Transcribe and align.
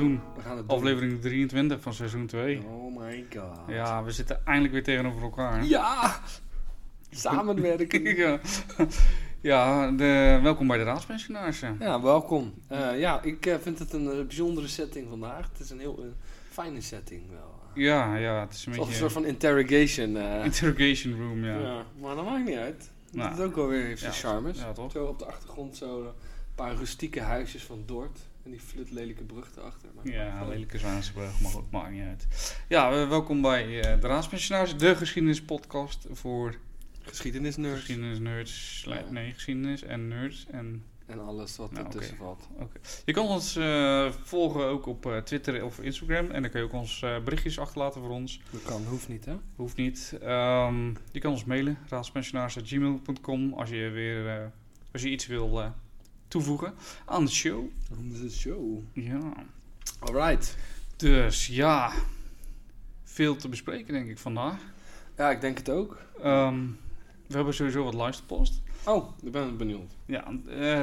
doen. 0.00 0.20
We 0.36 0.42
gaan 0.42 0.56
het 0.56 0.68
doen. 0.68 0.76
Aflevering 0.76 1.20
23 1.20 1.80
van 1.80 1.94
seizoen 1.94 2.26
2. 2.26 2.62
Oh 2.66 2.96
my 2.96 3.26
god. 3.34 3.58
Ja, 3.68 4.04
we 4.04 4.10
zitten 4.10 4.40
eindelijk 4.44 4.72
weer 4.72 4.82
tegenover 4.82 5.22
elkaar. 5.22 5.64
Ja! 5.64 6.20
Samenwerken. 7.10 8.16
ja, 8.16 8.40
ja 9.40 9.90
de, 9.90 10.38
welkom 10.42 10.66
bij 10.66 10.78
de 10.78 10.84
Raadspensionarissen. 10.84 11.76
ja, 11.80 12.02
welkom. 12.02 12.54
Eh, 12.66 13.00
ja, 13.00 13.22
ik 13.22 13.46
eh, 13.46 13.54
vind 13.60 13.78
het 13.78 13.92
een 13.92 14.10
eh, 14.10 14.26
bijzondere 14.26 14.68
setting 14.68 15.08
vandaag. 15.08 15.48
Het 15.52 15.60
is 15.60 15.70
een 15.70 15.78
heel 15.78 16.04
fijne 16.50 16.80
setting 16.80 17.22
wel. 17.30 17.58
Ja, 17.74 18.16
ja, 18.16 18.40
het 18.40 18.54
is 18.54 18.66
een 18.66 18.72
Het 18.72 18.74
is 18.74 18.76
toch 18.76 18.76
een 18.76 18.78
beetje 18.78 18.94
soort 18.94 19.12
van 19.12 19.24
interrogation. 19.24 20.16
interrogation 20.44 21.16
room, 21.16 21.44
ja. 21.44 21.58
ja. 21.58 21.84
maar 22.00 22.14
dat 22.14 22.24
maakt 22.24 22.44
niet 22.44 22.56
uit. 22.56 22.90
Nou, 23.12 23.30
dat 23.30 23.38
is 23.38 23.44
ook 23.44 23.56
wel 23.56 23.66
weer 23.66 23.84
heeft 23.84 24.00
zijn 24.00 24.12
ja, 24.12 24.18
charmes. 24.18 24.58
Ja, 24.58 24.72
toch? 24.72 24.92
Zo 24.92 25.04
op 25.04 25.18
de 25.18 25.24
achtergrond 25.24 25.76
zo 25.76 26.00
een 26.00 26.12
paar 26.54 26.74
rustieke 26.74 27.20
huisjes 27.20 27.62
van 27.62 27.82
Dort. 27.86 28.18
En 28.44 28.50
die 28.50 28.60
flutlelijke 28.60 29.24
brug 29.24 29.56
erachter. 29.56 29.88
Maar 29.94 30.06
Ja, 30.12 30.46
lelijke 30.48 30.78
Zwaansebrug, 30.78 31.40
maar 31.40 31.50
goed, 31.50 31.70
maakt 31.70 31.90
niet 31.90 32.02
uit. 32.02 32.56
Ja, 32.68 33.08
welkom 33.08 33.40
bij 33.42 33.80
eh, 33.80 34.00
de 34.00 34.06
Raadspensionarissen, 34.06 34.78
de 34.78 34.96
geschiedenispodcast 34.96 36.06
voor 36.10 36.54
Geschiedenisnerds. 37.02 37.78
geschiedenisnerds. 37.78 38.82
Ja. 38.86 39.04
Nee, 39.10 39.32
geschiedenis 39.32 39.82
en 39.82 40.08
nerds 40.08 40.46
en 40.50 40.84
En 41.06 41.20
alles 41.20 41.56
wat 41.56 41.72
Nou, 41.72 41.84
ertussen 41.84 42.16
valt. 42.16 42.48
Je 43.04 43.12
kan 43.12 43.26
ons 43.26 43.56
eh, 43.56 44.12
volgen 44.22 44.64
ook 44.64 44.86
op 44.86 45.06
eh, 45.06 45.16
Twitter 45.16 45.64
of 45.64 45.80
Instagram. 45.80 46.30
En 46.30 46.42
dan 46.42 46.50
kun 46.50 46.60
je 46.60 46.66
ook 46.66 46.72
ons 46.72 47.00
berichtjes 47.24 47.58
achterlaten 47.58 48.00
voor 48.00 48.10
ons. 48.10 48.40
Dat 48.50 48.62
kan, 48.62 48.84
hoeft 48.84 49.08
niet 49.08 49.24
hè? 49.24 49.36
Hoeft 49.56 49.76
niet. 49.76 50.18
Ehm, 50.22 50.88
je 51.12 51.18
kan 51.18 51.30
ons 51.30 51.44
mailen, 51.44 51.78
raadspensionaris.gmail.com 51.88 53.52
als 53.52 53.70
je 53.70 53.88
weer 53.88 54.52
als 54.92 55.02
je 55.02 55.08
iets 55.08 55.26
wil 55.26 55.72
toevoegen 56.30 56.74
aan 57.04 57.24
de 57.24 57.30
show. 57.30 57.64
Dat 57.88 58.22
is 58.22 58.38
show. 58.40 58.82
Ja. 58.92 59.32
Alright. 59.98 60.56
Dus 60.96 61.46
ja, 61.46 61.92
veel 63.04 63.36
te 63.36 63.48
bespreken 63.48 63.92
denk 63.92 64.08
ik 64.08 64.18
vandaag. 64.18 64.60
Ja, 65.16 65.30
ik 65.30 65.40
denk 65.40 65.58
het 65.58 65.70
ook. 65.70 65.98
Ehm, 66.22 66.66
we 67.26 67.36
hebben 67.36 67.54
sowieso 67.54 67.84
wat 67.84 67.94
luisterpost. 67.94 68.62
Oh, 68.84 69.10
ik 69.22 69.32
ben 69.32 69.56
benieuwd. 69.56 69.96
Ja, 70.06 70.24
eh, 70.26 70.82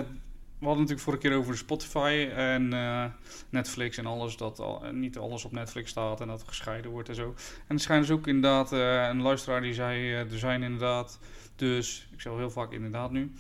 we 0.60 0.66
hadden 0.66 0.82
natuurlijk 0.82 1.00
vorige 1.00 1.22
keer 1.22 1.38
over 1.38 1.58
Spotify 1.58 2.30
en 2.36 2.74
eh, 2.74 3.06
Netflix 3.50 3.98
en 3.98 4.06
alles. 4.06 4.38
Dat 4.38 4.60
al, 4.60 4.86
eh, 4.86 4.92
niet 4.92 5.18
alles 5.18 5.46
op 5.46 5.52
Netflix 5.52 5.90
staat 5.90 6.22
en 6.22 6.28
dat 6.28 6.44
gescheiden 6.46 6.92
wordt 6.92 7.10
en 7.10 7.16
zo. 7.16 7.36
En 7.68 7.76
er 7.76 7.82
schijnt 7.82 8.08
dus 8.08 8.16
ook 8.16 8.28
inderdaad 8.28 8.72
een 9.12 9.22
luisteraar 9.22 9.62
die 9.62 9.74
zei: 9.74 10.12
er 10.12 10.40
zijn 10.40 10.64
inderdaad, 10.64 11.20
dus, 11.56 12.08
ik 12.12 12.22
zeg 12.22 12.34
heel 12.34 12.52
vaak 12.52 12.72
inderdaad 12.72 13.12
nu. 13.12 13.32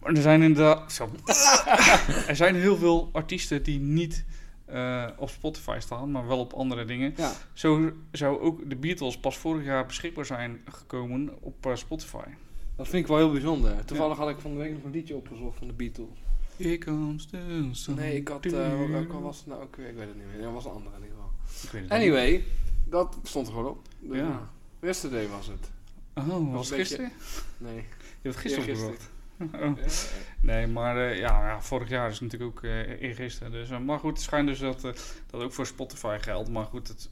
Maar 0.00 0.12
er 0.12 0.22
zijn 0.22 0.42
inderdaad. 0.42 0.92
Zo. 0.92 1.10
er 2.28 2.36
zijn 2.36 2.54
heel 2.54 2.76
veel 2.76 3.08
artiesten 3.12 3.62
die 3.62 3.80
niet 3.80 4.24
eh, 4.64 5.06
op 5.16 5.30
Spotify 5.30 5.76
staan, 5.80 6.10
maar 6.10 6.26
wel 6.26 6.38
op 6.38 6.52
andere 6.52 6.84
dingen. 6.84 7.14
Ja. 7.16 7.32
Zo 7.52 7.92
zou 8.12 8.40
ook 8.40 8.70
de 8.70 8.76
Beatles 8.76 9.18
pas 9.18 9.38
vorig 9.38 9.64
jaar 9.64 9.86
beschikbaar 9.86 10.24
zijn 10.26 10.60
gekomen 10.64 11.30
op 11.40 11.66
eh, 11.66 11.74
Spotify. 11.74 12.24
Dat 12.76 12.88
vind 12.88 13.02
ik 13.02 13.06
wel 13.06 13.16
heel 13.16 13.30
bijzonder. 13.32 13.84
Toevallig 13.84 14.16
had 14.16 14.28
ik 14.28 14.38
van 14.38 14.50
de 14.50 14.56
week 14.58 14.72
nog 14.72 14.84
een 14.84 14.90
liedje 14.90 15.14
opgezocht 15.16 15.58
van 15.58 15.66
de 15.66 15.72
Beatles. 15.72 16.08
Here 16.56 16.78
comes 16.78 17.26
the 17.26 17.68
sun. 17.72 17.94
Nee, 17.94 18.16
ik 18.16 18.28
had... 18.28 18.46
eh 18.46 18.88
welke 18.90 19.20
was 19.20 19.36
het 19.38 19.46
nou 19.46 19.62
ook 19.62 19.76
weer? 19.76 19.88
Ik 19.88 19.94
weet 19.96 20.06
het 20.06 20.16
niet 20.16 20.26
meer. 20.32 20.42
Dat 20.42 20.52
was 20.52 20.64
een 20.64 20.70
andere 20.70 20.96
in 20.96 21.02
ieder 21.02 21.16
geval. 21.16 21.78
Ik 21.78 21.80
niet. 21.82 21.90
Anyway, 21.90 22.44
dat 22.88 23.16
stond 23.22 23.46
er 23.46 23.52
gewoon 23.52 23.68
op. 23.70 23.88
Ja. 23.98 24.50
Yesterday 24.80 25.28
was 25.28 25.46
het. 25.46 25.70
Oh, 26.14 26.52
was 26.52 26.68
het 26.68 26.78
beetje- 26.78 26.96
gisteren? 26.96 27.12
Nee. 27.58 27.76
Je 28.22 28.28
hebt 28.28 28.36
gisteren 28.36 28.68
opgezocht. 28.68 29.10
Oh. 29.40 29.76
Nee, 30.42 30.66
maar 30.66 30.96
eh, 30.96 31.18
ja, 31.18 31.46
ja, 31.48 31.60
vorig 31.60 31.88
jaar 31.88 32.10
is 32.10 32.20
natuurlijk 32.20 32.50
ook 32.50 32.64
eh 32.64 33.00
eergisteren. 33.02 33.52
Dus, 33.52 33.70
eh, 33.70 33.78
maar 33.78 33.98
goed, 33.98 34.10
het 34.12 34.20
schijnt 34.20 34.48
dus 34.48 34.58
dat 34.58 34.80
dat 35.30 35.42
ook 35.42 35.52
voor 35.52 35.66
Spotify 35.66 36.16
geldt. 36.20 36.50
Maar 36.50 36.64
goed, 36.64 36.88
het, 36.88 37.10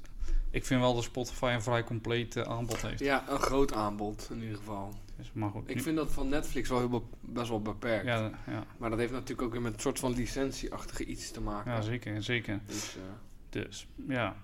ik 0.50 0.64
vind 0.66 0.80
wel 0.80 0.94
dat 0.94 1.02
Spotify 1.04 1.50
een 1.54 1.62
vrij 1.62 1.84
compleet 1.84 2.46
aanbod 2.46 2.82
heeft. 2.82 2.98
Ja, 3.00 3.24
een 3.28 3.38
groot 3.38 3.72
aanbod 3.72 4.28
in 4.32 4.40
ieder 4.42 4.56
geval. 4.56 4.94
Dus, 5.16 5.30
maar 5.32 5.50
goed, 5.50 5.70
Ik 5.70 5.82
vind 5.82 5.96
dat 5.96 6.12
van 6.12 6.28
Netflix 6.28 6.68
wel 6.68 6.78
heel 6.78 7.08
best 7.20 7.48
wel 7.48 7.62
beperkt. 7.62 8.06
ja, 8.06 8.30
ja, 8.46 8.64
Maar 8.78 8.90
dat 8.90 8.98
heeft 8.98 9.12
natuurlijk 9.12 9.42
ook 9.42 9.52
weer 9.52 9.62
met 9.62 9.74
een 9.74 9.80
soort 9.80 9.98
van 9.98 10.14
licentieachtige 10.14 11.04
iets 11.04 11.30
te 11.30 11.40
maken. 11.40 11.72
ja, 11.72 11.80
zeker, 11.80 12.22
zeker. 12.22 12.60
Dus, 12.66 12.96
Dus 13.50 13.86
ja, 14.08 14.36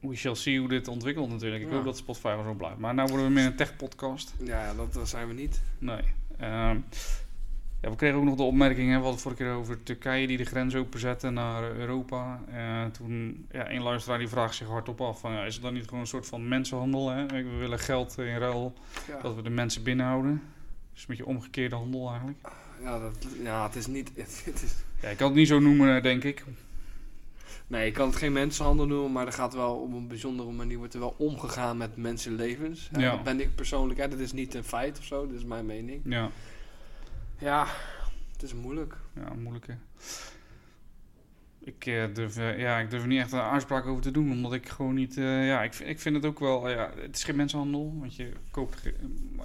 we 0.00 0.14
shall 0.16 0.34
see 0.34 0.58
hoe 0.58 0.68
dit 0.68 0.88
ontwikkelt 0.88 1.28
natuurlijk. 1.30 1.62
Ik 1.62 1.68
Ja. 1.68 1.74
hoop 1.74 1.84
dat 1.84 1.96
Spotify 1.96 2.34
wel 2.34 2.44
zo 2.44 2.54
blijft. 2.54 2.78
Maar 2.78 2.94
nou 2.94 3.08
worden 3.08 3.26
we 3.26 3.32
meer 3.32 3.46
een 3.46 3.56
tech-podcast. 3.56 4.34
ja, 4.44 4.74
dat 4.74 5.08
zijn 5.08 5.28
we 5.28 5.34
niet. 5.34 5.62
Nee. 5.78 6.02
Ehm, 6.42 6.78
ja, 7.80 7.90
we 7.90 7.96
kregen 7.96 8.18
ook 8.18 8.24
nog 8.24 8.36
de 8.36 8.42
opmerking, 8.42 8.90
hè, 8.90 8.96
we 8.96 9.02
hadden 9.02 9.20
vorige 9.20 9.42
keer 9.42 9.52
over 9.52 9.82
Turkije 9.82 10.26
die 10.26 10.36
de 10.36 10.44
grens 10.44 10.74
openzette 10.74 11.30
naar 11.30 11.76
Europa. 11.76 12.40
Eh, 12.52 12.84
toen, 12.84 13.46
ja, 13.50 13.70
een 13.70 13.82
luisteraar 13.82 14.18
die 14.18 14.28
vraagt 14.28 14.54
zich 14.54 14.66
hardop 14.66 15.00
af, 15.00 15.20
van, 15.20 15.32
ja, 15.32 15.44
is 15.44 15.54
het 15.54 15.62
dan 15.62 15.74
niet 15.74 15.84
gewoon 15.84 16.00
een 16.00 16.06
soort 16.06 16.26
van 16.26 16.48
mensenhandel? 16.48 17.10
Hè? 17.10 17.26
We 17.26 17.56
willen 17.58 17.78
geld 17.78 18.18
in 18.18 18.38
ruil 18.38 18.74
Ja, 19.08 19.20
dat 19.20 19.34
we 19.34 19.42
de 19.42 19.50
mensen 19.50 19.82
binnenhouden. 19.82 20.42
Dus 20.92 21.00
een 21.00 21.06
beetje 21.08 21.26
omgekeerde 21.26 21.74
handel 21.74 22.08
eigenlijk. 22.08 22.38
ja, 22.82 22.98
dat, 22.98 23.26
ja 23.42 23.66
het 23.66 23.76
is 23.76 23.86
niet... 23.86 24.10
Het, 24.14 24.42
het 24.44 24.62
is, 24.62 24.74
Ja, 25.02 25.08
ik 25.08 25.16
kan 25.16 25.26
het 25.26 25.36
niet 25.36 25.48
zo 25.48 25.60
noemen, 25.60 25.96
eh, 25.96 26.02
denk 26.02 26.24
ik. 26.24 26.44
Nee, 27.72 27.86
ik 27.86 27.92
kan 27.94 28.06
het 28.08 28.16
geen 28.16 28.32
mensenhandel 28.32 28.86
noemen, 28.86 29.12
maar 29.12 29.26
er 29.26 29.32
gaat 29.32 29.54
wel 29.54 29.74
op 29.74 29.92
een 29.92 30.08
bijzondere 30.08 30.50
manier 30.50 30.78
wordt 30.78 30.94
er 30.94 31.00
wel 31.00 31.14
omgegaan 31.18 31.76
met 31.76 31.96
mensenlevens. 31.96 32.88
Hè, 32.92 33.00
Ja. 33.00 33.10
Dat 33.10 33.22
ben 33.22 33.40
ik 33.40 33.54
persoonlijk, 33.54 34.00
hè, 34.00 34.08
dat 34.08 34.18
is 34.18 34.32
niet 34.32 34.54
een 34.54 34.64
feit 34.64 34.98
of 34.98 35.04
zo, 35.04 35.26
dat 35.26 35.36
is 35.36 35.44
mijn 35.44 35.66
mening. 35.66 36.00
Ja, 36.04 36.30
Ja, 37.38 37.66
het 38.32 38.42
is 38.42 38.54
moeilijk. 38.54 38.96
ja 39.14 39.32
moeilijke. 39.34 39.76
Ik, 41.64 41.86
eh, 41.86 42.04
durf, 42.14 42.36
eh, 42.36 42.58
ja, 42.58 42.78
ik 42.78 42.90
durf 42.90 43.02
er 43.02 43.08
niet 43.08 43.20
echt 43.20 43.32
een 43.32 43.40
aanspraak 43.40 43.86
over 43.86 44.02
te 44.02 44.10
doen, 44.10 44.30
omdat 44.30 44.52
ik 44.52 44.68
gewoon 44.68 44.94
niet... 44.94 45.16
eh, 45.16 45.46
ja, 45.46 45.62
ik, 45.62 45.74
vind- 45.74 45.88
ik 45.88 46.00
vind 46.00 46.14
het 46.16 46.24
ook 46.24 46.38
wel... 46.38 46.68
ja, 46.70 46.90
het 47.00 47.16
is 47.16 47.24
geen 47.24 47.36
mensenhandel, 47.36 47.94
want 48.00 48.16
je 48.16 48.32
koopt... 48.50 48.82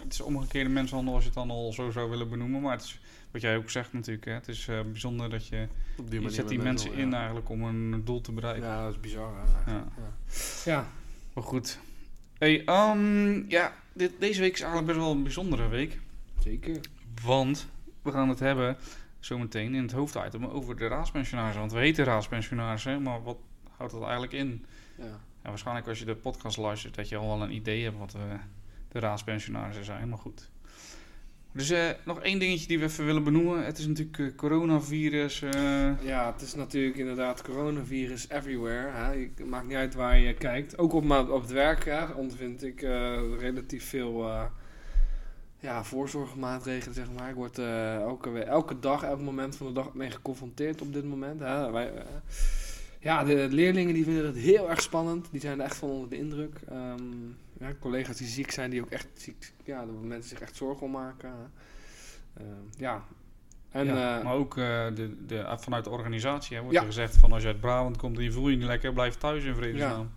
het 0.03 0.13
is 0.13 0.21
omgekeerde 0.21 0.69
mensenhandel 0.69 1.13
als 1.13 1.23
je 1.23 1.29
het 1.29 1.37
dan 1.39 1.49
al 1.49 1.73
zo 1.73 1.89
zou 1.91 2.09
willen 2.09 2.29
benoemen. 2.29 2.61
Maar 2.61 2.71
het 2.71 2.83
is, 2.83 2.99
wat 3.31 3.41
jij 3.41 3.57
ook 3.57 3.69
zegt 3.69 3.93
natuurlijk, 3.93 4.25
hè, 4.25 4.31
het 4.33 4.47
is 4.47 4.67
eh, 4.67 4.79
bijzonder 4.81 5.29
dat 5.29 5.47
je... 5.47 5.67
Op 5.97 6.11
Je 6.11 6.29
zet 6.29 6.47
die 6.47 6.59
mensen 6.59 6.93
in 6.93 7.13
eigenlijk 7.13 7.49
om 7.49 7.63
een 7.63 8.01
doel 8.05 8.21
te 8.21 8.31
bereiken. 8.31 8.63
Ja, 8.67 8.83
dat 8.83 8.93
is 8.93 8.99
bizar. 8.99 9.31
hè, 9.65 9.71
Ja. 9.71 9.77
Ja. 9.97 10.13
ja. 10.65 10.87
Maar 11.33 11.43
goed. 11.43 11.79
Hey, 12.37 12.65
ehm, 12.65 13.49
ja, 13.49 13.73
dit, 13.93 14.11
deze 14.19 14.41
week 14.41 14.53
is 14.53 14.61
eigenlijk 14.61 14.91
best 14.91 14.99
wel 15.05 15.11
een 15.15 15.23
bijzondere 15.23 15.67
week. 15.67 15.99
zeker. 16.43 16.79
Want 17.23 17.67
we 18.01 18.11
gaan 18.11 18.29
het 18.29 18.39
hebben 18.39 18.77
zometeen 19.27 19.75
in 19.75 19.81
het 19.81 19.91
hoofditem 19.91 20.45
over 20.45 20.77
de 20.77 20.87
raadspensionarissen. 20.87 21.59
Want 21.59 21.73
we 21.73 21.79
heten 21.79 22.05
raadspensionarissen, 22.05 23.01
maar 23.01 23.23
wat 23.23 23.37
houdt 23.77 23.93
dat 23.93 24.01
eigenlijk 24.01 24.33
in? 24.33 24.65
Ja. 24.97 25.19
Ja, 25.43 25.49
waarschijnlijk 25.53 25.87
als 25.87 25.99
je 25.99 26.05
de 26.05 26.15
podcast 26.15 26.57
luistert 26.57 26.95
dat 26.95 27.09
je 27.09 27.15
al 27.17 27.27
wel 27.27 27.41
een 27.41 27.55
idee 27.55 27.83
hebt 27.83 27.97
wat 27.97 28.13
eh, 28.13 28.21
de 28.91 28.99
raadspensionarissen 28.99 29.85
zijn, 29.85 30.09
maar 30.09 30.17
goed. 30.17 30.49
Dus 31.51 31.69
eh, 31.69 31.89
nog 32.05 32.21
één 32.21 32.39
dingetje 32.39 32.67
die 32.67 32.79
we 32.79 32.85
even 32.85 33.05
willen 33.05 33.23
benoemen. 33.23 33.65
Het 33.65 33.77
is 33.77 33.87
natuurlijk 33.87 34.19
eh, 34.19 34.35
coronavirus. 34.35 35.39
ja, 36.01 36.31
het 36.31 36.41
is 36.41 36.55
natuurlijk 36.55 36.97
inderdaad 36.97 37.41
coronavirus 37.41 38.29
everywhere. 38.29 38.91
Hè. 38.91 39.19
Het 39.19 39.45
maakt 39.45 39.67
niet 39.67 39.75
uit 39.75 39.93
waar 39.93 40.19
je 40.19 40.33
kijkt. 40.33 40.77
Ook 40.77 40.93
op, 40.93 41.11
op 41.11 41.41
het 41.41 41.51
werk 41.51 41.85
hè, 41.85 42.05
ondervind 42.05 42.63
ik 42.63 42.81
relatief 43.39 43.89
veel 43.89 44.29
ja, 45.59 45.83
voorzorgmaatregelen, 45.83 46.95
zeg 46.95 47.11
maar. 47.17 47.29
Ik 47.29 47.35
word 47.35 47.57
eh, 47.57 47.95
elke, 47.95 48.43
elke 48.43 48.79
dag, 48.79 49.03
elk 49.03 49.21
moment 49.21 49.55
van 49.55 49.67
de 49.67 49.73
dag 49.73 49.93
mee 49.93 50.11
geconfronteerd 50.11 50.81
op 50.81 50.93
dit 50.93 51.05
moment. 51.05 51.39
Hè. 51.39 51.71
Wij, 51.71 51.93
eh, 51.93 52.03
ja, 52.99 53.23
de 53.23 53.47
leerlingen 53.51 53.93
die 53.93 54.03
vinden 54.03 54.25
het 54.25 54.35
heel 54.35 54.69
erg 54.69 54.81
spannend. 54.81 55.27
Die 55.31 55.41
zijn 55.41 55.59
er 55.59 55.65
echt 55.65 55.75
van 55.75 55.89
onder 55.89 56.09
de 56.09 56.17
indruk. 56.17 56.59
Ehm, 56.69 57.03
ja, 57.59 57.73
collega's 57.79 58.17
die 58.17 58.27
ziek 58.27 58.51
zijn, 58.51 58.69
die 58.69 58.81
ook 58.81 58.89
echt 58.89 59.07
ziek... 59.13 59.53
Ja, 59.63 59.85
dat 59.85 60.01
mensen 60.01 60.29
zich 60.29 60.39
echt 60.39 60.55
zorgen 60.55 60.85
om 60.85 60.91
maken. 60.91 61.51
Ehm, 62.37 62.45
ja. 62.77 63.03
En, 63.71 63.85
ja, 63.85 64.17
eh, 64.17 64.23
maar 64.23 64.33
ook 64.33 64.55
de, 64.55 65.15
de, 65.27 65.55
vanuit 65.59 65.83
de 65.83 65.89
organisatie 65.89 66.55
hè, 66.55 66.61
wordt 66.61 66.75
Ja. 66.75 66.81
er 66.81 66.87
gezegd 66.87 67.17
van 67.17 67.31
als 67.31 67.41
je 67.41 67.47
uit 67.47 67.59
Brabant 67.59 67.97
komt 67.97 68.17
en 68.17 68.23
je 68.23 68.31
voelt 68.31 68.49
je 68.49 68.55
niet 68.55 68.65
lekker, 68.65 68.93
blijf 68.93 69.15
thuis 69.15 69.43
in 69.43 69.55
vredesnaam. 69.55 70.11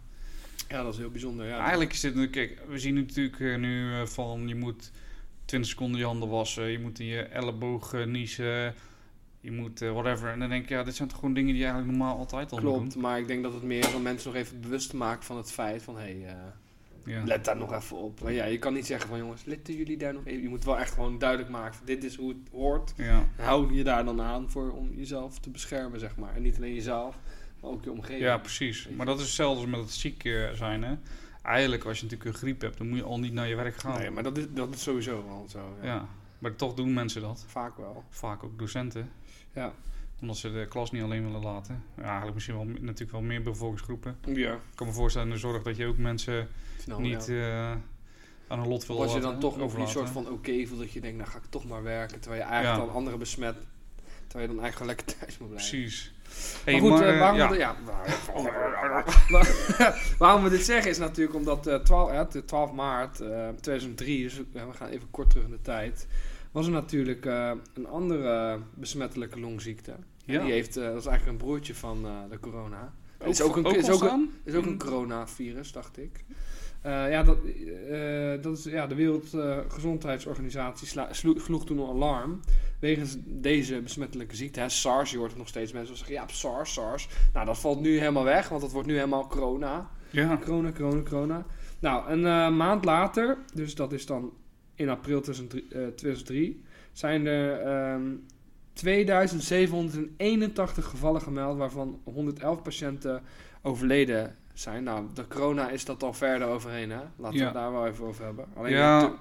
ja, 0.68 0.82
dat 0.82 0.92
is 0.92 0.98
heel 0.98 1.10
bijzonder. 1.10 1.46
Ja. 1.46 1.58
Eigenlijk 1.58 1.92
is 1.92 2.00
dit, 2.00 2.30
kijk, 2.30 2.62
we 2.68 2.78
zien 2.78 2.94
natuurlijk 2.94 3.38
nu 3.38 4.06
van 4.06 4.48
je 4.48 4.54
moet 4.54 4.90
20 5.50 5.70
seconden 5.70 6.00
je 6.00 6.06
handen 6.06 6.28
wassen, 6.28 6.70
je 6.70 6.78
moet 6.78 6.98
in 6.98 7.06
je 7.06 7.22
elleboog 7.22 7.94
eh, 7.94 8.06
niezen, 8.06 8.74
je 9.40 9.50
moet 9.50 9.82
eh, 9.82 9.90
whatever. 9.90 10.28
En 10.28 10.38
dan 10.38 10.48
denk 10.48 10.62
ik, 10.62 10.68
ja, 10.68 10.82
dit 10.82 10.94
zijn 10.94 11.08
toch 11.08 11.18
gewoon 11.18 11.34
dingen 11.34 11.52
die 11.52 11.62
je 11.62 11.68
eigenlijk 11.68 11.98
normaal 11.98 12.18
altijd 12.18 12.52
al 12.52 12.60
moet 12.60 12.72
Klopt, 12.72 12.96
maar 12.96 13.18
ik 13.18 13.26
denk 13.26 13.42
dat 13.42 13.52
het 13.52 13.62
meer 13.62 13.94
om 13.94 14.02
mensen 14.02 14.32
nog 14.32 14.40
even 14.40 14.60
bewust 14.60 14.90
te 14.90 14.96
maken 14.96 15.24
van 15.24 15.36
het 15.36 15.52
feit 15.52 15.82
van... 15.82 15.96
hé, 15.96 16.02
hey, 16.02 16.26
eh, 16.26 16.34
doen. 17.04 17.14
Ja. 17.14 17.24
let 17.24 17.44
daar 17.44 17.56
nog 17.56 17.72
even 17.72 17.96
op. 17.96 18.20
Maar 18.22 18.32
ja, 18.32 18.44
je 18.44 18.58
kan 18.58 18.72
niet 18.72 18.86
zeggen 18.86 19.08
van 19.08 19.18
jongens, 19.18 19.44
letten 19.44 19.74
jullie 19.74 19.96
daar 19.96 20.12
nog 20.12 20.26
even... 20.26 20.42
Je 20.42 20.48
moet 20.48 20.64
wel 20.64 20.78
echt 20.78 20.92
gewoon 20.92 21.18
duidelijk 21.18 21.50
maken 21.50 21.74
van 21.74 21.86
dit 21.86 22.04
is 22.04 22.16
hoe 22.16 22.28
het 22.28 22.48
hoort. 22.52 22.92
Ja. 22.96 23.24
Hou 23.36 23.74
je 23.74 23.84
daar 23.84 24.04
dan 24.04 24.20
aan 24.20 24.50
voor 24.50 24.70
om 24.70 24.94
jezelf 24.94 25.38
te 25.38 25.50
beschermen, 25.50 26.00
zeg 26.00 26.16
maar. 26.16 26.34
En 26.34 26.42
niet 26.42 26.56
alleen 26.56 26.74
jezelf, 26.74 27.16
maar 27.60 27.70
ook 27.70 27.84
je 27.84 27.90
omgeving. 27.90 28.20
ja, 28.20 28.38
precies. 28.38 28.88
Maar 28.96 29.06
dat 29.06 29.18
is 29.18 29.24
hetzelfde 29.24 29.60
als 29.60 29.70
met 29.70 29.80
het 29.80 29.90
ziek 29.90 30.22
zijn, 30.54 30.82
hè. 30.82 30.94
Eigenlijk, 31.42 31.84
als 31.84 31.96
je 31.98 32.02
natuurlijk 32.04 32.30
een 32.30 32.36
griep 32.36 32.60
hebt, 32.60 32.78
dan 32.78 32.88
moet 32.88 32.98
je 32.98 33.04
al 33.04 33.18
niet 33.18 33.32
naar 33.32 33.48
je 33.48 33.54
werk 33.56 33.76
gaan. 33.76 33.98
Nee, 33.98 34.10
maar 34.10 34.22
dat 34.22 34.38
is, 34.38 34.44
dat 34.50 34.74
is 34.74 34.82
sowieso 34.82 35.24
wel 35.26 35.46
zo. 35.48 35.76
Ja. 35.80 35.86
ja. 35.86 36.08
Maar 36.38 36.56
toch 36.56 36.74
doen 36.74 36.92
mensen 36.92 37.22
dat. 37.22 37.44
Vaak 37.46 37.76
wel. 37.76 38.04
Vaak 38.08 38.44
ook 38.44 38.58
docenten. 38.58 39.10
Ja. 39.54 39.72
Omdat 40.20 40.36
ze 40.36 40.52
de 40.52 40.66
klas 40.68 40.90
niet 40.90 41.02
alleen 41.02 41.24
willen 41.24 41.42
laten. 41.42 41.82
Ja, 41.96 42.02
eigenlijk 42.02 42.34
misschien 42.34 42.56
wel 42.56 42.64
natuurlijk 42.64 43.10
wel 43.10 43.20
meer 43.20 43.42
bevolkingsgroepen. 43.42 44.16
Ja. 44.26 44.52
Ik 44.52 44.60
kan 44.74 44.86
me 44.86 44.92
voorstellen 44.92 45.28
in 45.28 45.34
de 45.34 45.40
zorg 45.40 45.62
dat 45.62 45.76
je 45.76 45.86
ook 45.86 45.96
mensen 45.98 46.48
niet 46.98 47.26
ja. 47.26 47.70
eh, 47.72 47.76
aan 48.48 48.58
een 48.58 48.68
lot 48.68 48.86
wil 48.86 49.02
als 49.02 49.12
je 49.12 49.20
dan 49.20 49.40
toch 49.40 49.56
nog 49.56 49.74
die 49.74 49.86
soort 49.86 50.10
van 50.10 50.28
oké 50.30 50.66
voelt 50.66 50.80
dat 50.80 50.92
je 50.92 51.00
denkt, 51.00 51.16
nou 51.18 51.30
ga 51.30 51.38
ik 51.38 51.44
toch 51.48 51.68
maar 51.68 51.82
werken. 51.82 52.20
Terwijl 52.20 52.42
je 52.42 52.48
eigenlijk 52.48 52.80
Ja. 52.80 52.86
dan 52.86 52.94
anderen 52.96 53.18
besmet. 53.18 53.56
Terwijl 54.26 54.48
je 54.50 54.54
dan 54.54 54.64
eigenlijk 54.64 54.96
lekker 54.96 55.18
thuis 55.18 55.38
moet 55.38 55.48
blijven. 55.48 55.70
Precies. 55.70 56.12
Maar 56.66 56.74
goed, 56.80 56.90
maar, 56.90 57.02
eh, 57.02 57.12
eh, 57.14 57.18
waarom, 57.18 57.38
ja. 57.38 57.50
we, 57.50 57.56
ja, 57.56 57.76
waar- 57.84 58.04
waarom 60.18 60.42
we 60.42 60.50
dit 60.50 60.64
zeggen 60.64 60.90
is 60.90 60.98
natuurlijk 60.98 61.36
omdat 61.36 61.66
eh 61.66 61.74
12, 61.74 62.12
ja, 62.12 62.24
de 62.24 62.44
12 62.44 62.72
maart 62.72 63.20
eh 63.20 63.48
2003, 63.60 64.22
dus 64.22 64.36
we 64.52 64.60
gaan 64.72 64.88
even 64.88 65.10
kort 65.10 65.30
terug 65.30 65.44
in 65.44 65.50
de 65.50 65.62
tijd, 65.62 66.06
was 66.52 66.66
er 66.66 66.72
natuurlijk 66.72 67.26
eh, 67.26 67.50
een 67.74 67.86
andere 67.86 68.58
besmettelijke 68.74 69.40
longziekte. 69.40 69.92
Ja. 70.24 70.42
Die 70.42 70.52
heeft, 70.52 70.76
eh, 70.76 70.84
dat 70.84 70.96
is 71.00 71.06
eigenlijk 71.06 71.38
een 71.40 71.46
broertje 71.46 71.74
van 71.74 72.04
eh, 72.06 72.12
de 72.30 72.38
corona. 72.40 72.92
Het 73.18 73.28
is 73.28 73.40
ook 73.42 73.56
een, 73.56 73.64
is 73.64 73.90
ook 73.90 74.02
een, 74.02 74.30
is 74.44 74.54
ook 74.54 74.64
een 74.66 74.70
Mm. 74.72 74.78
coronavirus, 74.78 75.72
dacht 75.72 75.98
ik. 75.98 76.24
Eh, 76.80 77.10
ja, 77.10 77.22
dat, 77.22 77.36
eh, 77.90 78.42
dat 78.42 78.58
is, 78.58 78.64
ja, 78.64 78.86
de 78.86 78.94
Wereldgezondheidsorganisatie 78.94 80.88
sloeg 81.12 81.66
toen 81.66 81.78
een 81.78 81.88
alarm 81.88 82.40
wegens 82.78 83.16
deze 83.24 83.80
besmettelijke 83.80 84.36
ziekte. 84.36 84.60
Hè, 84.60 84.68
SARS, 84.68 85.10
je 85.10 85.18
hoort 85.18 85.36
nog 85.36 85.48
steeds 85.48 85.72
mensen 85.72 85.96
zeggen, 85.96 86.14
ja, 86.14 86.28
SARS, 86.28 86.72
SARS. 86.72 87.08
Nou, 87.32 87.46
dat 87.46 87.58
valt 87.58 87.80
nu 87.80 87.98
helemaal 87.98 88.24
weg, 88.24 88.48
want 88.48 88.60
dat 88.60 88.72
wordt 88.72 88.88
nu 88.88 88.94
helemaal 88.94 89.26
corona. 89.26 89.90
Ja. 90.10 90.38
Corona, 90.44 90.72
corona, 90.72 91.02
corona. 91.02 91.46
Nou, 91.80 92.10
een 92.10 92.26
eh, 92.26 92.50
maand 92.56 92.84
later, 92.84 93.38
dus 93.54 93.74
dat 93.74 93.92
is 93.92 94.06
dan 94.06 94.32
in 94.74 94.88
april 94.88 95.20
2003, 95.20 95.62
eh, 95.62 95.68
2003 95.86 96.64
zijn 96.92 97.26
er 97.26 97.60
ehm 97.60 98.02
2781 98.72 100.84
gevallen 100.84 101.20
gemeld, 101.20 101.56
waarvan 101.56 102.00
111 102.04 102.62
patiënten 102.62 103.22
overleden 103.62 104.36
zijn. 104.60 104.84
Nou, 104.84 105.06
de 105.14 105.26
corona 105.28 105.68
is 105.70 105.84
dat 105.84 106.02
al 106.02 106.12
verder 106.12 106.48
overheen, 106.48 106.90
hè? 106.90 107.00
Laten 107.16 107.38
we 107.38 107.44
Ja. 107.44 107.52
daar 107.52 107.72
wel 107.72 107.86
even 107.86 108.04
over 108.04 108.24
hebben. 108.24 108.46
Alleen 108.56 108.72
Ja, 108.72 109.12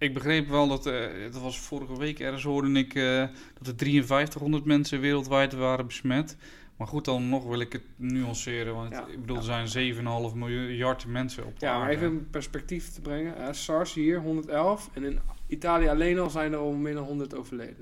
Ik 0.00 0.14
begreep 0.14 0.48
wel 0.48 0.68
dat, 0.68 0.86
eh, 0.86 1.06
dat 1.32 1.40
was 1.42 1.58
vorige 1.60 1.98
week 1.98 2.20
ergens 2.20 2.42
hoorde 2.42 2.72
ik 2.78 2.94
eh, 2.94 3.24
dat 3.58 3.66
er 3.66 3.74
5300 3.76 4.64
mensen 4.64 5.00
wereldwijd 5.00 5.52
waren 5.52 5.86
besmet. 5.86 6.36
Maar 6.76 6.86
goed, 6.86 7.04
dan 7.04 7.28
nog 7.28 7.44
wil 7.46 7.60
ik 7.60 7.72
het 7.72 7.82
nuanceren, 7.96 8.74
want 8.74 8.90
Ja. 8.92 9.06
ik 9.06 9.20
bedoel, 9.20 9.36
er 9.36 9.42
zijn 9.42 9.68
7,5 9.68 10.34
miljard 10.34 11.06
mensen 11.06 11.46
op 11.46 11.52
ja, 11.58 11.72
maar 11.72 11.80
aarde. 11.82 11.94
even 11.96 12.08
in 12.08 12.30
perspectief 12.30 12.88
te 12.88 13.00
brengen. 13.00 13.54
SARS 13.54 13.94
hier, 13.94 14.20
111. 14.20 14.90
En 14.92 15.04
in 15.04 15.20
Italië 15.46 15.88
alleen 15.88 16.18
al 16.18 16.30
zijn 16.30 16.52
er 16.52 16.58
al 16.58 16.72
meer 16.72 16.94
dan 16.94 17.04
100 17.04 17.34
overleden. 17.36 17.76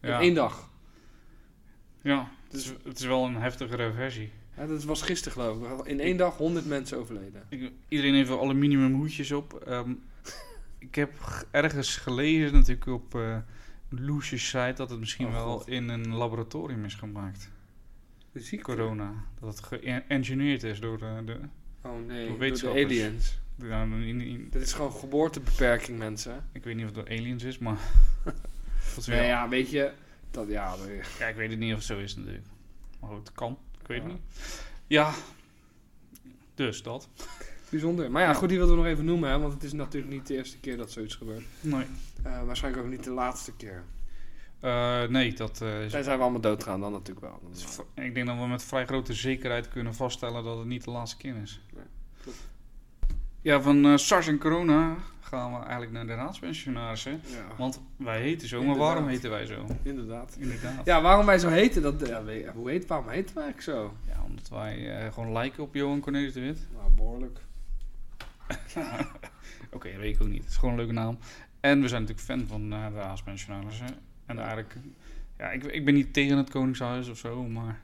Ja. 0.00 0.10
In 0.16 0.20
één 0.20 0.34
dag. 0.34 0.70
ja, 2.02 2.28
het 2.44 2.52
is, 2.54 2.72
het 2.84 2.98
is 2.98 3.04
wel 3.06 3.24
een 3.24 3.36
heftigere 3.36 3.92
versie. 3.92 4.32
Ja, 4.56 4.66
dat 4.66 4.84
was 4.84 5.02
gisteren 5.02 5.32
geloof 5.32 5.80
ik. 5.80 5.86
In 5.86 6.00
één 6.00 6.16
dag 6.16 6.36
100 6.36 6.66
mensen 6.66 6.98
overleden. 6.98 7.42
Ik, 7.48 7.70
iedereen 7.88 8.14
heeft 8.14 8.28
wel 8.28 8.40
aluminium 8.40 8.94
hoedjes 8.94 9.32
op. 9.32 9.54
Ehm, 9.54 9.92
ik 10.78 10.94
heb 10.94 11.12
ergens 11.50 11.96
gelezen, 11.96 12.52
natuurlijk 12.52 12.86
op 12.86 13.14
eh 13.14 13.36
Loesjes 13.88 14.44
site, 14.48 14.72
dat 14.76 14.90
het 14.90 14.98
misschien 14.98 15.26
Oh, 15.26 15.32
wel 15.32 15.62
in 15.66 15.88
een 15.88 16.14
laboratorium 16.14 16.84
is 16.84 16.94
gemaakt. 16.94 17.50
De 18.32 18.40
ziekte? 18.40 18.64
Corona. 18.64 19.12
Dat 19.40 19.56
het 19.58 19.64
geëngineerd 19.82 20.62
is 20.62 20.80
door 20.80 20.98
de... 20.98 21.22
de, 21.24 21.38
Oh 21.82 22.06
nee, 22.06 22.28
Door 22.28 22.38
door 22.38 22.56
de 22.58 22.68
aliens. 22.84 23.38
de- 23.56 23.66
nou, 23.66 24.04
in- 24.06 24.20
in- 24.20 24.48
Dit 24.50 24.62
is 24.62 24.72
gewoon 24.72 24.92
geboortebeperking, 24.92 25.98
mensen. 25.98 26.44
ik 26.52 26.64
weet 26.64 26.74
niet 26.76 26.84
of 26.88 26.96
het 26.96 27.06
door 27.06 27.18
aliens 27.18 27.42
is, 27.42 27.58
maar... 27.58 27.76
Nee, 29.06 29.16
wel- 29.18 29.26
ja, 29.26 29.48
weet 29.48 29.70
je... 29.70 29.92
Dat, 30.30 30.48
ja, 30.48 30.76
dat- 30.76 30.88
Ja, 31.18 31.26
ik 31.26 31.36
weet 31.36 31.50
het 31.50 31.58
niet 31.58 31.70
of 31.72 31.78
het 31.78 31.86
zo 31.86 31.98
is 31.98 32.16
natuurlijk. 32.16 32.46
Maar 33.00 33.10
goed, 33.10 33.18
het 33.18 33.32
kan. 33.32 33.58
Weet 33.92 34.02
Ja. 34.02 34.08
niet. 34.08 34.20
Ja. 34.86 35.12
Dus 36.54 36.82
dat. 36.82 37.08
bijzonder. 37.68 38.10
Maar 38.10 38.22
ja, 38.22 38.34
goed, 38.34 38.48
die 38.48 38.58
wilden 38.58 38.76
we 38.76 38.82
nog 38.82 38.90
even 38.90 39.04
noemen, 39.04 39.30
hè, 39.30 39.38
want 39.38 39.52
het 39.52 39.62
is 39.62 39.72
natuurlijk 39.72 40.12
niet 40.12 40.26
de 40.26 40.34
eerste 40.34 40.58
keer 40.58 40.76
dat 40.76 40.90
zoiets 40.90 41.14
gebeurt. 41.14 41.44
Nee. 41.60 41.84
Eh, 42.22 42.44
waarschijnlijk 42.44 42.84
ook 42.84 42.90
niet 42.90 43.04
de 43.04 43.10
laatste 43.10 43.52
keer. 43.56 43.82
Eh, 44.60 45.02
nee, 45.04 45.32
dat 45.32 45.60
eh, 45.60 45.84
is... 45.84 45.90
Zij 45.90 46.02
we 46.04 46.10
allemaal 46.22 46.40
doodgaan, 46.40 46.80
dan 46.80 46.92
natuurlijk 46.92 47.26
wel. 47.26 47.38
Dan, 47.42 47.52
is 47.52 47.64
v- 47.64 47.98
Ik 48.00 48.14
denk 48.14 48.26
dat 48.26 48.36
we 48.38 48.46
met 48.46 48.62
vrij 48.64 48.86
grote 48.86 49.12
zekerheid 49.14 49.68
kunnen 49.68 49.94
vaststellen 49.94 50.44
dat 50.44 50.58
het 50.58 50.66
niet 50.66 50.84
de 50.84 50.90
laatste 50.90 51.16
keer 51.16 51.36
is. 51.36 51.60
Nee. 51.74 51.84
Ja, 53.40 53.60
van 53.60 53.98
SARS 53.98 54.26
en 54.26 54.38
corona 54.38 54.96
gaan 55.32 55.52
we 55.52 55.58
eigenlijk 55.58 55.92
naar 55.92 56.06
de 56.06 56.14
raadspensionarissen. 56.14 57.12
ja, 57.12 57.46
Want 57.56 57.80
wij 57.96 58.20
heten 58.20 58.48
zo, 58.48 58.62
maar 58.62 58.76
waarom 58.76 59.06
heten 59.08 59.30
wij 59.30 59.46
zo? 59.46 59.66
inderdaad. 59.82 60.36
Inderdaad. 60.38 60.84
Ja, 60.84 61.00
waarom 61.02 61.26
wij 61.26 61.38
zo 61.38 61.48
heten, 61.48 61.82
dat, 61.82 62.06
ja, 62.08 62.22
hoe 62.54 62.70
heet, 62.70 62.86
waarom 62.86 63.08
heten 63.08 63.34
wij 63.34 63.44
eigenlijk 63.44 63.78
zo? 63.78 63.96
Ja, 64.08 64.22
omdat 64.24 64.48
wij 64.48 64.98
eh, 65.00 65.12
gewoon 65.12 65.32
lijken 65.32 65.62
op 65.62 65.74
Johan 65.74 66.00
Cornelis 66.00 66.32
de 66.32 66.40
Wit. 66.40 66.66
Nou, 66.72 66.90
behoorlijk. 66.90 67.38
Oké, 69.74 69.90
dat 69.90 70.00
weet 70.00 70.14
ik 70.14 70.22
ook 70.22 70.28
niet. 70.28 70.42
Het 70.42 70.50
is 70.50 70.56
gewoon 70.56 70.70
een 70.70 70.80
leuke 70.80 70.92
naam. 70.92 71.18
En 71.60 71.80
we 71.80 71.88
zijn 71.88 72.00
natuurlijk 72.02 72.28
fan 72.28 72.46
van 72.46 72.72
eh, 72.72 72.86
de 72.86 72.94
raadspensionarissen. 72.94 73.86
En 74.26 74.38
eigenlijk... 74.38 74.76
Ja, 75.38 75.50
ik, 75.50 75.64
ik 75.64 75.84
ben 75.84 75.94
niet 75.94 76.12
tegen 76.12 76.36
het 76.36 76.50
Koningshuis 76.50 77.08
of 77.08 77.18
zo, 77.18 77.42
maar 77.42 77.80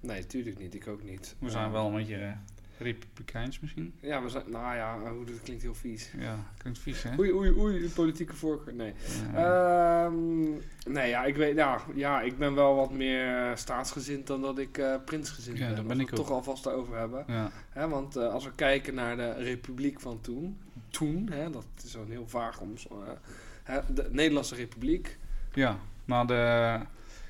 Nee, 0.00 0.26
tuurlijk 0.26 0.58
niet. 0.58 0.74
Ik 0.74 0.88
ook 0.88 1.02
niet. 1.02 1.34
we 1.38 1.50
zijn 1.50 1.70
wel 1.70 1.86
een 1.86 1.94
beetje 1.94 2.16
eh, 2.16 2.32
republikeins 2.78 3.60
misschien. 3.60 3.94
Ja, 4.00 4.22
we 4.22 4.28
zijn... 4.28 4.44
Nou 4.50 4.76
ja, 4.76 4.98
hoe 5.10 5.24
dat 5.24 5.42
klinkt 5.42 5.62
heel 5.62 5.74
vies. 5.74 6.10
Ja, 6.18 6.36
klinkt 6.58 6.78
vies, 6.78 7.02
hè? 7.02 7.18
Oei, 7.18 7.32
oei, 7.32 7.50
oei, 7.58 7.88
politieke 7.94 8.34
voorkeur. 8.36 8.74
Nee. 8.74 8.92
Ja. 9.32 10.04
Ehm, 10.04 10.50
nee, 10.86 11.08
ja, 11.08 11.24
ik 11.24 11.36
weet, 11.36 11.56
ja, 11.56 11.80
ja, 11.94 12.20
ik 12.20 12.38
ben 12.38 12.54
wel 12.54 12.74
wat 12.74 12.92
meer 12.92 13.36
eh, 13.50 13.56
staatsgezind 13.56 14.26
dan 14.26 14.40
dat 14.40 14.58
ik 14.58 14.78
eh, 14.78 14.94
prinsgezind 15.04 15.58
Ja, 15.58 15.66
ben. 15.66 15.76
dat 15.76 15.78
Als 15.78 15.88
ben 15.88 15.96
we 15.96 16.02
ik 16.02 16.10
het 16.10 16.18
ook. 16.20 16.26
toch 16.26 16.34
alvast 16.34 16.64
daarover 16.64 16.98
hebben. 16.98 17.24
ja. 17.26 17.50
Hè, 17.70 17.88
want 17.88 18.16
eh, 18.16 18.32
als 18.32 18.44
we 18.44 18.52
kijken 18.54 18.94
naar 18.94 19.16
de 19.16 19.32
republiek 19.32 20.00
van 20.00 20.20
toen, 20.20 20.58
toen, 20.88 21.28
hè, 21.30 21.50
dat 21.50 21.66
is 21.84 21.90
zo'n 21.90 22.10
heel 22.10 22.28
vaag 22.28 22.60
om, 22.60 22.72
hè, 23.62 23.80
de 23.94 24.08
Nederlandse 24.10 24.54
republiek. 24.54 25.18
Ja, 25.52 25.78
na 26.04 26.24
de, 26.24 26.34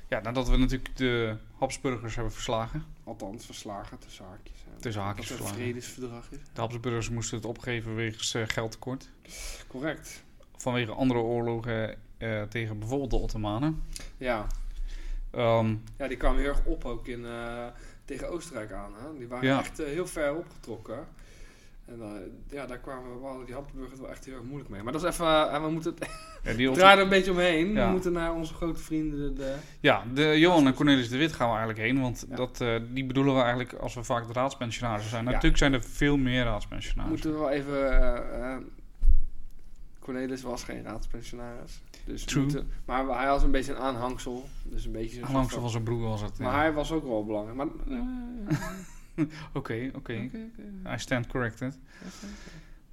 ja, 0.09 0.21
nadat 0.23 0.49
we 0.49 0.57
natuurlijk 0.57 0.97
de 0.97 1.37
Habsburgers 1.59 2.15
hebben 2.15 2.33
verslagen. 2.33 2.85
Althans, 3.05 3.47
verslagen 3.47 3.99
tussen 3.99 4.25
haakjes. 4.25 4.64
Tussen 4.85 5.03
haakjes 5.03 5.29
het 5.29 5.39
een 5.39 5.45
verslagen. 5.45 5.65
vredesverdrag 5.73 6.31
is. 6.31 6.39
De 6.53 6.61
Habsburgers 6.61 7.11
moesten 7.11 7.37
het 7.37 7.47
opgeven 7.47 7.95
wegens 7.95 8.35
eh, 8.35 8.43
geldtekort. 8.47 9.11
Correct. 9.67 10.25
Vanwege 10.57 10.93
andere 10.93 11.21
oorlogen 11.21 11.97
eh, 12.19 12.43
tegen 12.43 12.79
bijvoorbeeld 12.79 13.11
de 13.11 13.17
Ottomanen. 13.17 13.83
Ja. 14.17 14.47
Ehm, 15.31 15.75
ja, 15.99 16.09
die 16.09 16.17
kwamen 16.17 16.41
heel 16.41 16.49
erg 16.49 16.65
op 16.65 16.85
ook 16.85 17.07
in, 17.07 17.25
eh, 17.27 17.67
tegen 18.05 18.29
Oostenrijk 18.31 18.73
aan. 18.73 18.93
Hè? 18.95 19.19
Die 19.19 19.29
waren 19.29 19.49
Ja. 19.49 19.59
echt 19.59 19.79
eh, 19.79 19.87
heel 19.87 20.07
ver 20.07 20.35
opgetrokken. 20.35 21.07
En 21.87 22.01
ja, 22.51 22.67
daar 22.67 22.79
kwamen 22.79 23.21
we, 23.39 23.45
die 23.45 23.55
Habsburgers 23.55 24.01
wel 24.01 24.11
echt 24.11 24.25
heel 24.25 24.35
erg 24.35 24.43
moeilijk 24.43 24.71
mee. 24.71 24.83
Maar 24.83 24.93
dat 24.93 25.03
is 25.05 25.11
even, 25.11 25.27
eh, 25.51 25.63
we 25.65 25.71
moeten 25.71 25.95
het 25.95 26.09
ja, 26.59 26.73
draaien 26.73 26.97
er 26.99 27.05
een 27.05 27.09
beetje 27.09 27.31
omheen. 27.31 27.73
Ja. 27.73 27.87
We 27.87 27.93
moeten 27.93 28.13
naar 28.13 28.35
onze 28.35 28.55
grote 28.55 28.81
vrienden, 28.81 29.35
de, 29.35 29.55
ja, 29.81 30.03
de 30.15 30.39
Johan 30.39 30.67
en 30.67 30.75
Cornelis 30.75 31.09
de 31.09 31.17
Wit 31.17 31.33
gaan 31.33 31.49
we 31.51 31.57
eigenlijk 31.57 31.87
heen. 31.87 32.01
Want 32.01 32.27
Ja. 32.29 32.37
dat, 32.37 32.61
eh, 32.61 32.75
die 32.91 33.05
bedoelen 33.05 33.35
we 33.35 33.41
eigenlijk 33.41 33.73
als 33.73 33.95
we 33.95 34.03
vaak 34.03 34.27
de 34.27 34.33
raadspensionarissen 34.33 35.11
zijn. 35.11 35.25
Natuurlijk 35.25 35.57
zijn 35.57 35.73
er 35.73 35.83
veel 35.83 36.17
meer 36.17 36.45
raadspensionarissen. 36.45 37.31
moeten 37.31 37.33
we 37.33 37.39
wel 37.39 37.51
even... 37.51 38.43
eh, 38.43 38.57
Cornelis 40.01 40.43
was 40.43 40.65
geen 40.65 40.83
raadspensionaris. 40.83 41.81
Dus 42.05 42.25
True. 42.25 42.43
moeten- 42.43 42.71
maar 42.85 43.07
hij 43.19 43.27
was 43.29 43.43
een 43.43 43.51
beetje 43.51 43.73
een 43.73 43.79
aanhangsel. 43.79 44.49
Dus 44.63 44.85
een 44.85 44.93
beetje 44.93 45.21
soort 45.31 45.53
van 45.53 45.71
zijn 45.71 45.83
broer 45.83 46.01
was 46.09 46.21
het. 46.21 46.39
Maar 46.39 46.55
hij 46.55 46.73
was 46.73 46.93
ook 46.93 47.05
wel 47.05 47.25
belangrijk. 47.25 47.57
Maar, 47.57 47.67
Oké, 49.53 49.91
oké. 49.95 50.13
I 50.95 50.99
stand 50.99 51.27
corrected. 51.27 51.79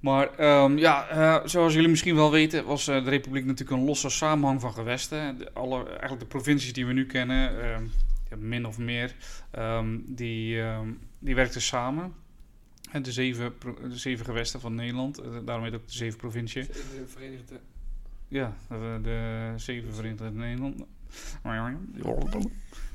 Maar 0.02 0.34
ehm, 0.38 0.78
ja, 0.78 1.08
eh, 1.08 1.46
zoals 1.48 1.74
jullie 1.74 1.88
misschien 1.88 2.14
wel 2.14 2.30
weten, 2.30 2.64
was 2.64 2.88
eh, 2.88 3.04
de 3.04 3.10
Republiek 3.10 3.44
natuurlijk 3.44 3.80
een 3.80 3.86
losse 3.86 4.08
samenhang 4.08 4.60
van 4.60 4.72
gewesten. 4.72 5.38
De, 5.38 5.52
alle, 5.52 5.88
eigenlijk 5.88 6.20
de 6.20 6.26
provincies 6.26 6.72
die 6.72 6.86
we 6.86 6.92
nu 6.92 7.06
kennen, 7.06 7.62
ehm, 7.62 7.84
ja, 8.30 8.36
min 8.36 8.66
of 8.66 8.78
meer, 8.78 9.14
ehm, 9.50 9.98
die, 10.06 10.60
ehm, 10.60 10.88
die 11.18 11.34
werkten 11.34 11.62
samen. 11.62 12.14
En 12.90 13.02
de 13.02 13.12
zeven, 13.12 13.52
de 13.88 13.96
zeven 13.98 14.24
gewesten 14.24 14.60
van 14.60 14.74
Nederland, 14.74 15.18
eh, 15.18 15.30
daarom 15.44 15.64
heet 15.64 15.72
het 15.72 15.80
ook 15.80 15.88
de 15.88 15.94
zeven 15.94 16.18
provincie. 16.18 16.66
de 16.66 17.04
Verenigde... 17.06 17.60
Ja, 18.28 18.56
de, 18.68 18.98
de 19.02 19.52
zeven 19.56 19.94
Verenigde 19.94 20.30
Nederland. 20.30 20.84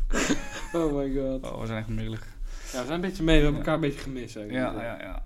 Oh 0.73 0.93
my 0.93 1.13
god. 1.13 1.51
Oh, 1.51 1.59
we 1.59 1.65
zijn 1.65 1.79
echt 1.79 1.87
melig. 1.87 2.36
Ja, 2.71 2.79
we 2.79 2.85
zijn 2.85 2.91
een 2.91 3.01
beetje 3.01 3.23
mee. 3.23 3.37
We 3.37 3.43
hebben 3.43 3.61
elkaar 3.61 3.75
een 3.75 3.81
beetje 3.81 3.99
gemist. 3.99 4.33
Ja, 4.33 4.45
ja, 4.49 4.97
ja. 4.99 5.23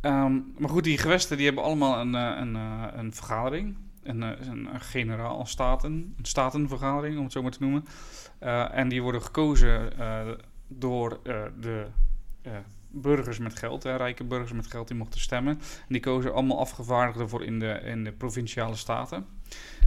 Ehm, 0.00 0.40
maar 0.58 0.70
goed, 0.70 0.84
die 0.84 0.98
gewesten 0.98 1.36
die 1.36 1.46
hebben 1.46 1.64
allemaal 1.64 2.00
een, 2.00 2.14
eh, 2.14 2.36
een, 2.36 2.56
eh, 2.56 2.84
een 2.92 3.14
vergadering. 3.14 3.76
Een, 4.02 4.22
eh, 4.22 4.46
een, 4.46 4.74
een 4.74 4.80
generaal 4.80 5.46
staten, 5.46 6.14
een 6.18 6.24
statenvergadering 6.24 7.16
om 7.16 7.22
het 7.24 7.32
zo 7.32 7.42
maar 7.42 7.50
te 7.50 7.60
noemen. 7.60 7.84
En 8.72 8.88
die 8.88 9.02
worden 9.02 9.22
gekozen 9.22 9.92
door 10.68 11.20
de 11.60 11.86
burgers 12.88 13.38
met 13.38 13.58
geld, 13.58 13.84
rijke 13.84 14.24
burgers 14.24 14.52
met 14.52 14.66
geld, 14.66 14.88
die 14.88 14.96
mochten 14.96 15.20
stemmen. 15.20 15.52
En 15.58 15.88
die 15.88 16.00
kozen 16.00 16.34
allemaal 16.34 16.58
afgevaardigden 16.58 17.28
voor 17.28 17.44
in 17.44 17.58
de, 17.58 17.80
in 17.84 18.04
de 18.04 18.12
provinciale 18.12 18.76
staten. 18.76 19.26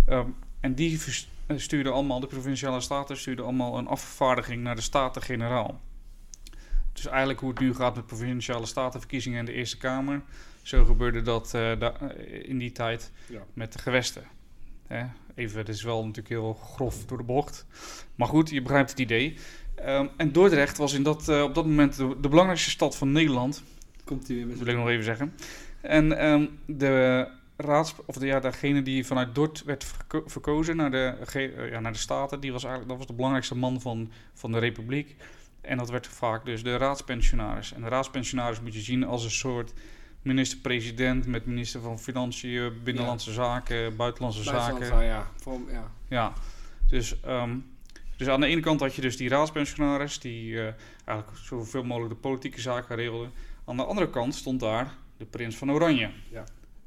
Ehm, 0.06 0.28
en 0.60 0.76
die 0.76 1.00
stuurden 1.56 1.94
allemaal, 1.94 2.20
de 2.20 2.28
provinciale 2.28 2.82
staten 2.82 3.18
stuurden 3.18 3.46
allemaal 3.46 3.78
een 3.78 3.88
afvaardiging 3.88 4.64
naar 4.64 4.76
de 4.76 4.82
Staten-Generaal. 4.82 5.80
Dus 7.02 7.08
eigenlijk 7.12 7.40
hoe 7.40 7.50
het 7.50 7.60
nu 7.60 7.74
gaat 7.76 7.96
met 7.96 8.06
provinciale 8.06 8.66
statenverkiezingen 8.66 9.40
in 9.40 9.46
de 9.46 9.54
Eerste 9.54 9.78
Kamer. 9.78 10.22
Zo 10.62 10.86
gebeurde 10.86 11.22
dat 11.22 11.54
eh, 11.54 11.80
da- 11.80 11.94
eh, 12.00 12.50
in 12.50 12.58
die 12.58 12.72
tijd 12.72 13.12
Ja. 13.28 13.40
met 13.54 13.74
de 13.74 13.80
gewesten. 13.80 14.24
Hè? 14.88 15.06
Even, 15.36 15.58
het 15.58 15.70
is 15.70 15.84
wel 15.84 16.00
natuurlijk 16.02 16.30
heel 16.30 16.54
grof 16.54 17.06
door 17.06 17.18
de 17.18 17.24
bocht. 17.24 17.66
Maar 18.16 18.28
goed, 18.28 18.50
je 18.50 18.62
begrijpt 18.62 18.90
het 18.90 19.00
idee. 19.00 19.38
Ehm, 19.76 20.08
en 20.18 20.32
Dordrecht 20.32 20.78
was 20.78 20.94
in 20.94 21.04
dat, 21.04 21.30
eh, 21.30 21.44
op 21.44 21.56
dat 21.56 21.66
moment 21.66 21.96
de, 21.98 22.16
de 22.22 22.30
belangrijkste 22.30 22.70
stad 22.70 22.96
van 22.98 23.12
Nederland. 23.12 23.64
Komt 24.04 24.28
hij 24.28 24.36
weer 24.36 24.46
met 24.46 24.56
Dat 24.56 24.66
wil 24.66 24.74
ik 24.74 24.80
nog 24.80 24.90
even 24.90 25.04
zeggen. 25.04 25.34
En 25.82 26.18
ehm, 26.18 26.46
de 26.66 27.28
raads, 27.58 27.96
of 28.06 28.16
de, 28.16 28.26
ja, 28.26 28.40
degene 28.40 28.82
die 28.82 29.06
vanuit 29.06 29.36
Dort 29.36 29.64
werd 29.64 29.84
verko- 29.84 30.24
verkozen 30.26 30.76
naar 30.76 30.92
de, 30.92 31.14
ja, 31.72 31.80
naar 31.80 31.92
de 31.92 31.98
Staten, 31.98 32.40
die 32.40 32.52
was 32.52 32.62
eigenlijk, 32.64 32.90
dat 32.92 32.98
was 33.00 33.08
de 33.08 33.14
belangrijkste 33.16 33.56
man 33.56 33.82
van, 33.82 34.12
van 34.34 34.52
de 34.52 34.60
Republiek. 34.60 35.16
En 35.62 35.78
dat 35.78 35.90
werd 35.90 36.08
vaak 36.08 36.46
dus 36.46 36.64
de 36.64 36.78
raadspensionaris. 36.78 37.74
En 37.74 37.82
de 37.82 37.88
raadspensionaris 37.88 38.62
moet 38.62 38.74
je 38.74 38.80
zien 38.80 39.04
als 39.04 39.24
een 39.24 39.32
soort 39.32 39.74
minister-president 40.22 41.26
met 41.26 41.46
minister 41.46 41.82
van 41.82 42.00
Financiën, 42.00 42.84
Binnenlandse 42.84 43.32
Zaken, 43.32 43.96
Buitenlandse 43.96 44.44
Zaken. 44.44 45.04
ja. 45.04 45.28
Voor, 45.36 45.60
ja. 45.72 45.92
Ja, 46.08 46.34
dus, 46.88 47.22
ehm, 47.22 47.58
dus 48.18 48.28
aan 48.28 48.40
de 48.40 48.48
ene 48.48 48.62
kant 48.62 48.80
had 48.80 48.96
je 48.96 49.02
dus 49.02 49.18
die 49.18 49.30
raadspensionaris 49.30 50.20
die 50.20 50.60
eh, 50.60 50.74
eigenlijk 51.06 51.38
zoveel 51.38 51.84
mogelijk 51.84 52.14
de 52.14 52.20
politieke 52.20 52.62
zaken 52.62 52.96
regelde. 52.96 53.30
Aan 53.66 53.78
de 53.78 53.84
andere 53.84 54.10
kant 54.10 54.36
stond 54.36 54.60
daar 54.60 54.94
de 55.18 55.26
prins 55.26 55.56
van 55.56 55.72
Oranje. 55.72 56.10
Ja. 56.30 56.44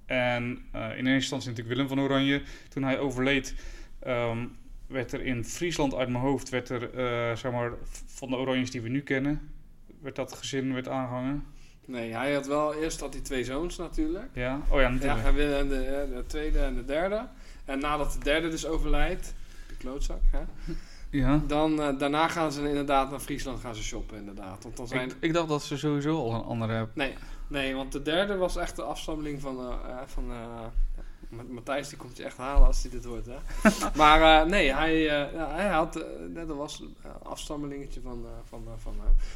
En 0.07 0.65
eh, 0.73 0.81
in 0.83 0.91
eerste 0.91 1.11
instantie 1.11 1.49
natuurlijk 1.49 1.77
Willem 1.77 1.89
van 1.89 2.01
Oranje. 2.01 2.43
Toen 2.69 2.83
hij 2.83 2.99
overleed, 2.99 3.55
ehm, 3.99 4.47
werd 4.93 5.13
er 5.13 5.25
in 5.25 5.45
Friesland 5.45 5.95
uit 5.95 6.09
mijn 6.09 6.23
hoofd, 6.25 6.49
werd 6.49 6.69
er, 6.69 6.95
eh, 6.95 7.37
zeg 7.37 7.53
maar, 7.53 7.73
van 8.07 8.29
de 8.31 8.37
Oranjes 8.37 8.71
die 8.71 8.81
we 8.83 8.89
nu 8.89 9.01
kennen, 9.01 9.51
werd 10.01 10.17
dat 10.17 10.33
gezin 10.33 10.75
werd 10.75 10.89
aangehangen. 10.89 11.45
Nee, 11.87 12.13
hij 12.13 12.35
had 12.35 12.47
wel... 12.47 12.75
Eerst 12.75 13.01
had 13.01 13.13
hij 13.13 13.23
twee 13.23 13.45
zoons 13.45 13.77
natuurlijk. 13.77 14.29
Ja, 14.33 14.61
oh 14.69 14.77
ja, 14.77 14.81
Ja, 14.81 14.89
natuurlijk. 14.89 15.23
hij 15.23 15.33
wil 15.33 15.69
de, 15.69 16.09
de 16.15 16.25
tweede 16.27 16.59
en 16.59 16.75
de 16.75 16.85
derde. 16.85 17.27
En 17.65 17.79
nadat 17.79 18.13
de 18.13 18.19
derde 18.19 18.49
dus 18.49 18.67
overlijdt, 18.67 19.35
de 19.69 19.75
klootzak, 19.77 20.21
hè, 20.31 20.41
Ja. 21.19 21.41
dan 21.47 21.83
eh, 21.83 21.99
daarna 21.99 22.29
gaan 22.29 22.53
ze 22.53 22.69
inderdaad 22.69 23.11
naar 23.11 23.21
Friesland 23.21 23.61
gaan 23.61 23.75
ze 23.75 23.83
shoppen, 23.83 24.17
inderdaad. 24.19 24.63
Want 24.63 24.77
dan 24.77 24.89
zijn... 24.89 25.09
Ik, 25.09 25.17
ik 25.21 25.33
dacht 25.33 25.49
dat 25.49 25.63
ze 25.63 25.79
sowieso 25.79 26.17
al 26.17 26.35
een 26.35 26.43
andere 26.43 26.89
Nee, 26.95 27.15
nee, 27.49 27.75
want 27.75 27.93
de 27.93 28.03
derde 28.03 28.37
was 28.37 28.57
echt 28.57 28.77
de 28.77 28.83
afstammeling 28.83 29.41
van... 29.41 29.59
eh, 29.59 29.97
van 30.07 30.25
Matthijs 31.49 31.89
die 31.89 31.99
komt 31.99 32.17
je 32.17 32.25
echt 32.25 32.37
halen 32.37 32.67
als 32.67 32.83
hij 32.83 32.91
dit 32.91 33.05
hoort, 33.05 33.27
hè. 33.27 33.37
maar 34.01 34.43
eh, 34.43 34.49
nee, 34.51 34.75
hij, 34.75 35.23
eh, 35.23 35.55
hij 35.55 35.69
had... 35.69 35.97
eh, 35.97 36.03
net 36.29 36.49
dat 36.49 36.57
was 36.57 36.81
een 36.81 36.97
afstammelingetje 37.23 38.01
van... 38.01 38.27
van, 38.49 38.65
van. 38.79 38.95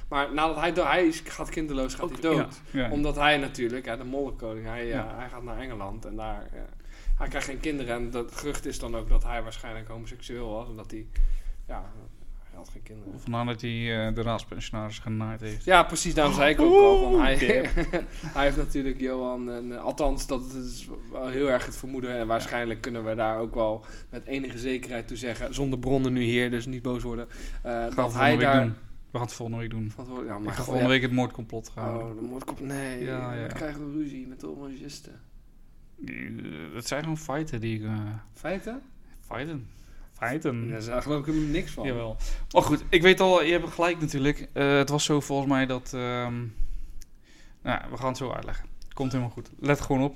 Maar 0.08 0.34
nadat 0.34 0.56
hij... 0.56 0.72
Hij 0.72 1.12
gaat 1.12 1.48
kinderloos, 1.48 1.94
gaat 1.94 2.10
hij 2.10 2.20
dood. 2.20 2.60
Ja, 2.70 2.80
ja. 2.80 2.90
Omdat 2.90 3.16
hij 3.16 3.36
natuurlijk, 3.36 3.86
hè, 3.86 3.96
de 3.96 4.04
mollenkoning, 4.04 4.66
hij, 4.66 4.86
Ja. 4.86 5.14
hij 5.16 5.28
gaat 5.28 5.42
naar 5.42 5.58
Engeland 5.58 6.04
en 6.04 6.16
daar... 6.16 6.48
hij 7.18 7.28
krijgt 7.28 7.46
geen 7.46 7.60
kinderen 7.60 7.94
en 7.94 8.10
dat 8.10 8.32
gerucht 8.36 8.66
is 8.66 8.78
dan 8.78 8.96
ook 8.96 9.08
dat 9.08 9.22
hij 9.22 9.42
waarschijnlijk 9.42 9.88
homoseksueel 9.88 10.50
was. 10.50 10.68
Omdat 10.68 10.90
hij... 10.90 11.06
Ja, 11.66 11.92
hij 12.56 12.64
had 12.64 12.72
geen 12.72 12.82
kinderen. 12.82 13.20
Vandaar 13.20 13.46
dat 13.46 13.60
hij 13.60 14.06
eh, 14.08 14.14
de 14.14 14.22
raadspensionaris 14.22 14.98
genaaid 14.98 15.40
heeft. 15.40 15.64
Ja, 15.64 15.82
precies, 15.82 16.14
daarom 16.14 16.34
zei 16.34 16.50
ik 16.52 16.60
ook 16.60 16.72
al. 16.82 17.10
Van 17.10 17.20
hij, 17.20 17.36
hij 18.36 18.44
heeft 18.44 18.56
natuurlijk 18.56 19.00
Johan, 19.00 19.50
en, 19.50 19.72
eh, 19.72 19.82
althans 19.82 20.26
dat 20.26 20.54
is 20.54 20.88
wel 21.12 21.26
heel 21.28 21.50
erg 21.50 21.66
het 21.66 21.76
vermoeden. 21.76 22.18
En 22.18 22.26
waarschijnlijk 22.26 22.80
kunnen 22.80 23.04
we 23.04 23.14
daar 23.14 23.38
ook 23.38 23.54
wel 23.54 23.84
met 24.10 24.24
enige 24.26 24.58
zekerheid 24.58 25.08
toe 25.08 25.16
zeggen, 25.16 25.54
zonder 25.54 25.78
bronnen 25.78 26.12
nu 26.12 26.22
hier, 26.22 26.50
dus 26.50 26.66
niet 26.66 26.82
boos 26.82 27.02
worden. 27.02 27.26
we 27.62 27.90
dat 27.94 28.14
hij 28.14 28.36
daar... 28.36 28.62
doen. 28.62 28.74
We 29.10 29.18
gaan 29.22 29.26
het 29.30 29.36
volgende 29.36 29.60
week 29.60 29.70
doen. 29.70 29.92
Ja, 29.96 30.02
Ik 30.02 30.26
maar 30.26 30.38
ga 30.38 30.50
gewoon- 30.50 30.64
volgende 30.64 30.88
week 30.88 31.02
het 31.02 31.12
moordcomplot 31.12 31.68
gaan. 31.68 31.96
Oh, 31.96 32.14
de 32.20 32.26
moordkop. 32.26 32.60
Nee, 32.60 33.04
Ja, 33.04 33.32
ja. 33.34 33.40
dan 33.40 33.56
krijgen 33.56 33.92
we 33.92 33.98
ruzie 34.02 34.26
met 34.26 34.40
de 34.40 34.48
orangisten. 34.48 35.20
Het 36.74 36.86
zijn 36.86 37.02
gewoon 37.02 37.18
feiten 37.18 37.60
die 37.60 37.80
ik... 37.80 37.88
Feiten? 38.32 38.82
feiten. 39.20 39.66
Feiten. 40.16 40.70
Daar 40.86 41.02
geloof 41.02 41.20
ik 41.20 41.26
helemaal 41.26 41.48
niks 41.50 41.70
van. 41.72 41.86
Jawel. 41.86 42.16
Maar 42.52 42.62
goed, 42.62 42.84
ik 42.88 43.02
weet 43.02 43.20
al, 43.20 43.42
je 43.44 43.52
hebt 43.52 43.68
gelijk 43.70 44.00
natuurlijk. 44.00 44.48
Eh, 44.52 44.76
het 44.76 44.88
was 44.88 45.04
zo 45.04 45.20
volgens 45.20 45.48
mij 45.48 45.66
dat... 45.66 45.92
ehm, 45.94 46.34
nou, 47.62 47.78
ja, 47.80 47.86
we 47.90 47.96
gaan 47.96 48.08
het 48.08 48.16
zo 48.16 48.32
uitleggen. 48.32 48.66
Komt 48.92 49.12
helemaal 49.12 49.32
goed. 49.32 49.50
Let 49.60 49.80
gewoon 49.80 50.02
op. 50.02 50.14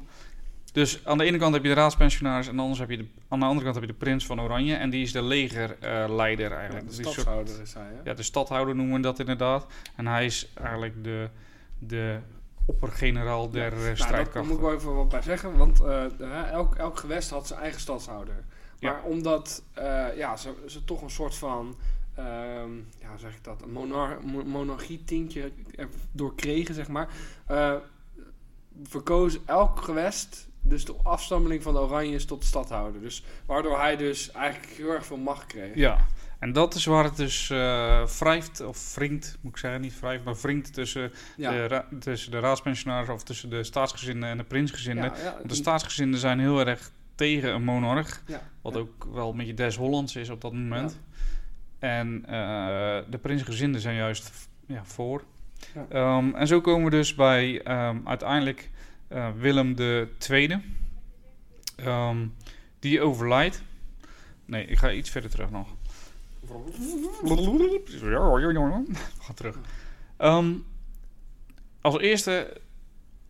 Dus 0.73 1.07
aan 1.07 1.19
de 1.19 1.25
ene 1.25 1.39
kant 1.39 1.55
heb 1.55 1.63
je 1.63 1.69
de 1.69 1.75
raadspensionaris 1.75 2.49
en 2.49 2.59
anders 2.59 2.79
heb 2.79 2.91
je 2.91 2.97
de, 2.97 3.07
aan 3.29 3.39
de 3.41 3.45
andere 3.45 3.63
kant 3.65 3.75
heb 3.75 3.85
je 3.85 3.91
de 3.93 3.99
prins 3.99 4.27
van 4.27 4.41
Oranje. 4.41 4.75
En 4.75 4.91
die 4.91 5.03
is 5.03 5.13
de 5.13 5.23
legerleider 5.23 6.51
Ja, 6.51 6.57
eigenlijk. 6.57 6.89
de 6.89 6.95
Die 6.95 7.03
soort- 7.05 7.13
stadshouder 7.15 7.61
is 7.61 7.75
hij, 7.75 7.83
hè? 7.95 8.01
ja, 8.11 8.15
de 8.15 8.23
stadhouder 8.23 8.75
noemen 8.75 8.95
we 8.97 9.01
dat 9.01 9.19
inderdaad. 9.19 9.67
En 9.97 10.07
hij 10.07 10.25
is 10.25 10.53
eigenlijk 10.55 11.05
de, 11.05 11.29
de 11.79 12.19
oppergeneraal 12.67 13.51
der 13.51 13.73
eh, 13.73 13.99
Nou, 14.11 14.27
daar 14.33 14.45
moet 14.45 14.55
ik 14.55 14.61
wel 14.61 14.75
even 14.75 14.95
wat 14.95 15.09
bij 15.09 15.23
zeggen, 15.23 15.57
want 15.57 15.81
eh, 15.81 16.51
elk, 16.51 16.75
elk 16.75 16.99
gewest 16.99 17.31
had 17.31 17.47
zijn 17.47 17.61
eigen 17.61 17.81
stadshouder. 17.81 18.45
Ja. 18.81 18.93
Maar 18.93 19.03
omdat 19.03 19.63
eh, 19.73 20.07
ja, 20.17 20.37
ze, 20.37 20.55
ze 20.67 20.85
toch 20.85 21.03
een 21.03 21.11
soort 21.11 21.35
van, 21.35 21.77
ehm, 22.15 22.71
ja, 23.01 23.17
zeg 23.17 23.35
ik 23.35 23.45
dat, 23.45 23.63
een 23.63 23.73
monar 23.73 24.19
mo- 24.25 24.45
monarchie-tintje 24.45 25.53
erdoor 25.77 26.35
kregen, 26.35 26.75
zeg 26.75 26.89
maar, 26.89 27.09
eh, 27.47 27.75
verkoos 28.85 29.39
elk 29.47 29.81
gewest 29.83 30.49
dus 30.63 30.85
de 30.85 30.95
afstammeling 31.03 31.63
van 31.63 31.73
de 31.75 31.81
Oranjes 31.81 32.25
tot 32.25 32.45
stadhouder. 32.45 33.01
Dus, 33.01 33.25
waardoor 33.47 33.79
hij 33.79 33.97
dus 33.97 34.31
eigenlijk 34.31 34.73
heel 34.73 34.91
erg 34.91 35.07
veel 35.07 35.17
macht 35.17 35.47
kreeg. 35.47 35.75
Ja, 35.75 36.07
en 36.39 36.53
dat 36.53 36.75
is 36.75 36.85
waar 36.85 37.05
het 37.05 37.17
dus 37.17 37.51
eh 37.51 38.07
wrijft, 38.19 38.61
of 38.61 38.95
wringt, 38.95 39.39
moet 39.41 39.53
ik 39.53 39.59
zeggen, 39.59 39.81
niet 39.81 40.01
wrijft, 40.01 40.25
maar 40.25 40.37
wringt 40.43 40.75
tussen, 40.75 41.13
Ja. 41.37 41.69
de, 41.69 41.85
tussen 41.99 42.31
de 42.31 42.39
raadspensionaris 42.39 43.09
of 43.09 43.23
tussen 43.23 43.51
de 43.51 43.65
staatsgezinden 43.65 44.29
en 44.29 44.37
de 44.37 44.45
prinsgezinden. 44.45 45.05
Ja, 45.05 45.23
ja, 45.23 45.35
Want 45.37 45.49
de 45.49 45.55
staatsgezinden 45.55 46.21
zijn 46.21 46.41
heel 46.41 46.67
erg 46.67 46.91
tegen 47.15 47.55
een 47.55 47.65
monarch, 47.65 48.23
ja, 48.27 48.43
wat 48.63 48.77
ook 48.77 49.07
wel 49.13 49.31
een 49.31 49.37
beetje 49.37 49.55
des 49.55 49.77
Hollands 49.77 50.17
is 50.17 50.29
op 50.29 50.41
dat 50.41 50.53
moment. 50.53 51.01
En 51.79 52.25
eh, 52.27 52.99
de 53.11 53.19
prinsgezinden 53.21 53.81
zijn 53.81 53.97
juist 53.97 54.49
ja, 54.67 54.85
voor. 54.85 55.25
Ehm, 55.89 56.35
en 56.35 56.47
zo 56.47 56.61
komen 56.61 56.85
we 56.85 56.91
dus 56.91 57.15
bij 57.15 57.63
ehm, 57.63 57.99
uiteindelijk 58.05 58.71
eh, 59.09 59.29
Willem 59.39 59.75
II. 59.79 60.61
Ehm, 61.77 62.27
die 62.79 63.01
overlijdt. 63.01 63.63
Nee, 64.45 64.65
ik 64.65 64.79
ga 64.79 64.93
iets 64.93 65.11
verder 65.11 65.31
terug 65.31 65.51
nog. 65.51 65.69
We 69.19 69.23
gaan 69.23 69.35
terug. 69.35 69.59
Als 71.81 71.99
eerste, 71.99 72.61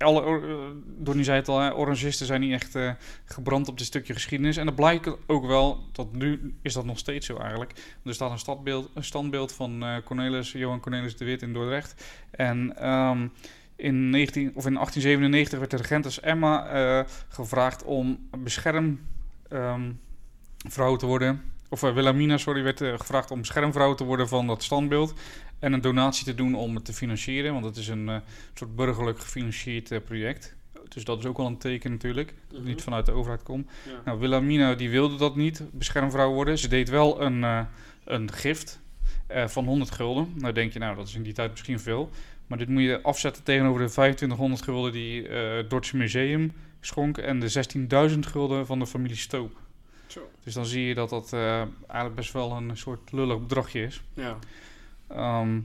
alle, 0.03 0.23
eh, 0.23 0.55
Donnie 0.85 1.25
zei 1.25 1.39
het 1.39 1.49
al, 1.49 1.73
orangisten 1.73 2.27
zijn 2.27 2.41
niet 2.41 2.53
echt 2.53 2.75
eh, 2.75 2.91
gebrand 3.25 3.69
op 3.69 3.79
dit 3.79 3.87
stukje 3.87 4.13
geschiedenis. 4.13 4.57
En 4.57 4.67
dat 4.67 4.75
blijkt 4.75 5.11
ook 5.27 5.47
wel, 5.47 5.85
tot 5.93 6.13
nu 6.13 6.55
is 6.63 6.73
dat 6.73 6.85
nog 6.85 6.99
steeds 6.99 7.27
zo 7.27 7.37
eigenlijk. 7.37 7.73
Er 8.05 8.15
staat 8.15 8.31
een, 8.31 8.39
stadbeeld, 8.39 8.91
standbeeld 8.99 9.53
van 9.53 9.83
eh, 9.83 9.97
Cornelis, 10.05 10.53
Johan 10.53 10.81
Cornelis 10.81 11.17
de 11.17 11.25
Wit 11.25 11.43
in 11.43 11.53
Dordrecht. 11.53 12.05
En 12.31 12.77
ehm, 12.77 13.29
in, 13.77 14.11
19, 14.11 14.49
of 14.55 14.67
in 14.67 14.75
1897 14.75 15.59
werd 15.59 15.71
de 15.71 15.77
regentes 15.77 16.21
Emma 16.21 17.07
gevraagd 17.29 17.85
om 17.85 18.29
bescherm 18.39 19.01
ehm, 19.49 19.93
te 20.69 21.07
worden. 21.07 21.43
Of 21.73 21.83
eh, 21.83 21.95
Wilhelmina, 21.95 22.37
sorry, 22.39 22.63
werd 22.63 22.81
eh, 22.81 22.99
gevraagd 22.99 23.31
om 23.31 23.39
beschermvrouw 23.39 23.95
te 23.95 24.05
worden 24.05 24.29
van 24.29 24.47
dat 24.47 24.63
standbeeld. 24.63 25.15
En 25.59 25.73
een 25.73 25.81
donatie 25.81 26.25
te 26.25 26.35
doen 26.35 26.55
om 26.55 26.75
het 26.75 26.85
te 26.85 26.93
financieren. 26.93 27.53
Want 27.53 27.65
het 27.65 27.77
is 27.77 27.89
een 27.89 28.09
eh, 28.09 28.17
soort 28.55 28.77
burgerlijk 28.77 29.19
gefinancierd 29.19 30.05
project. 30.05 30.57
Dus 30.89 31.05
dat 31.05 31.19
is 31.19 31.25
ook 31.27 31.37
wel 31.37 31.47
een 31.47 31.59
teken 31.59 31.91
natuurlijk. 31.91 32.29
Dat 32.29 32.37
het 32.51 32.59
Mhm. 32.59 32.69
niet 32.69 32.83
vanuit 32.83 33.07
de 33.07 33.13
overheid 33.13 33.43
komt. 33.43 33.71
Ja. 33.87 34.01
Nou, 34.05 34.19
Wilhelmina 34.19 34.75
die 34.75 34.91
wilde 34.91 35.17
dat 35.17 35.37
niet, 35.37 35.63
beschermvrouw 35.73 36.33
worden. 36.33 36.59
Ze 36.59 36.69
deed 36.69 36.89
wel 36.89 37.21
een, 37.23 37.67
een 38.05 38.33
gift 38.33 38.81
van 39.47 39.65
100 39.65 39.91
gulden. 39.91 40.33
Nou 40.37 40.53
denk 40.55 40.73
je, 40.73 40.79
nou 40.79 40.97
dat 40.97 41.09
is 41.09 41.15
in 41.15 41.23
die 41.23 41.33
tijd 41.33 41.51
misschien 41.51 41.81
veel. 41.81 42.11
Maar 42.47 42.59
dit 42.59 42.69
moet 42.69 42.83
je 42.83 43.03
afzetten 43.03 43.43
tegenover 43.43 43.81
de 43.81 43.91
2500 43.91 44.63
gulden 44.63 44.93
die 44.93 45.23
het 45.29 45.71
Dordtse 45.71 45.97
Museum 45.97 46.53
schonk. 46.81 47.19
En 47.19 47.41
de 47.41 47.49
16.000 47.49 48.19
gulden 48.27 48.67
van 48.67 48.79
de 48.79 48.87
familie 48.87 49.17
Stoop. 49.17 49.59
Zo. 50.11 50.31
Dus 50.45 50.55
dan 50.55 50.67
zie 50.67 50.85
je 50.85 50.95
dat 50.95 51.11
dat 51.11 51.33
eh, 51.33 51.59
eigenlijk 51.61 52.15
best 52.15 52.33
wel 52.33 52.53
een 52.53 52.77
soort 52.77 53.13
lullig 53.13 53.41
bedragje 53.41 53.83
is. 53.83 54.03
Ja. 54.15 54.39
Ehm, 55.07 55.61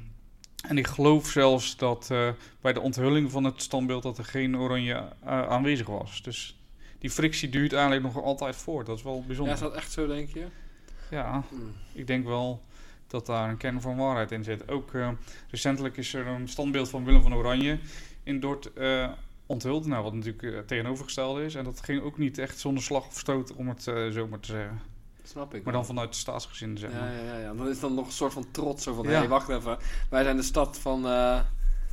en 0.68 0.78
ik 0.78 0.88
geloof 0.88 1.28
zelfs 1.28 1.78
dat 1.78 2.08
eh, 2.12 2.30
bij 2.62 2.74
de 2.74 2.80
onthulling 2.80 3.32
van 3.32 3.44
het 3.44 3.62
standbeeld 3.62 4.04
dat 4.04 4.18
er 4.18 4.26
geen 4.26 4.58
oranje 4.58 4.94
eh, 4.94 5.48
aanwezig 5.48 5.88
was. 5.88 6.22
Dus 6.22 6.60
die 7.00 7.10
frictie 7.10 7.50
duurt 7.50 7.74
eigenlijk 7.74 8.04
nog 8.04 8.24
altijd 8.24 8.56
voort. 8.56 8.86
Dat 8.86 8.98
is 8.98 9.04
wel 9.04 9.16
ja, 9.16 9.26
bijzonder. 9.28 9.54
is 9.54 9.60
dat 9.60 9.74
echt 9.74 9.92
zo, 9.92 10.08
denk 10.08 10.30
je? 10.30 10.46
Ja, 11.10 11.44
Hmm. 11.50 11.74
ik 11.94 12.08
denk 12.08 12.26
wel 12.26 12.62
dat 13.08 13.26
daar 13.26 13.50
een 13.50 13.58
kern 13.58 13.82
van 13.82 13.96
waarheid 13.96 14.32
in 14.32 14.44
zit. 14.44 14.70
Ook 14.70 14.92
recentelijk 15.50 15.98
is 15.98 16.14
er 16.14 16.28
een 16.28 16.48
standbeeld 16.48 16.90
van 16.90 17.04
Willem 17.06 17.22
van 17.22 17.34
Oranje 17.34 17.80
in 18.24 18.40
Dort 18.40 18.72
eh, 19.46 19.50
onthuld. 19.50 19.86
Nou, 19.86 20.04
wat 20.04 20.14
natuurlijk 20.14 20.44
eh, 20.44 20.60
tegenovergestelde 20.60 21.44
is. 21.46 21.56
En 21.56 21.64
dat 21.64 21.82
ging 21.82 22.02
ook 22.02 22.18
niet 22.18 22.38
echt 22.38 22.60
zonder 22.60 22.84
slag 22.84 23.08
of 23.08 23.20
stoot, 23.20 23.54
om 23.56 23.68
het 23.70 23.88
eh, 23.88 24.08
zo 24.10 24.28
maar 24.28 24.40
te 24.40 24.52
zeggen. 24.52 24.80
Snap 25.24 25.54
ik. 25.54 25.64
Maar 25.64 25.74
dan 25.74 25.86
vanuit 25.86 26.10
de 26.12 26.18
staatsgezin, 26.18 26.78
zeg 26.78 26.92
maar. 26.92 27.14
Ja, 27.14 27.24
ja, 27.24 27.38
ja. 27.38 27.54
Dan 27.54 27.68
is 27.68 27.80
dan 27.80 27.94
nog 27.94 28.06
een 28.06 28.12
soort 28.12 28.34
van 28.34 28.46
trots 28.52 28.84
zo 28.84 28.94
van, 28.94 29.04
Ja. 29.04 29.12
hey, 29.12 29.28
wacht 29.28 29.50
even. 29.50 29.78
Wij 30.10 30.24
zijn 30.24 30.36
de 30.36 30.44
stad 30.44 30.78
van 30.78 31.08
eh, 31.08 31.40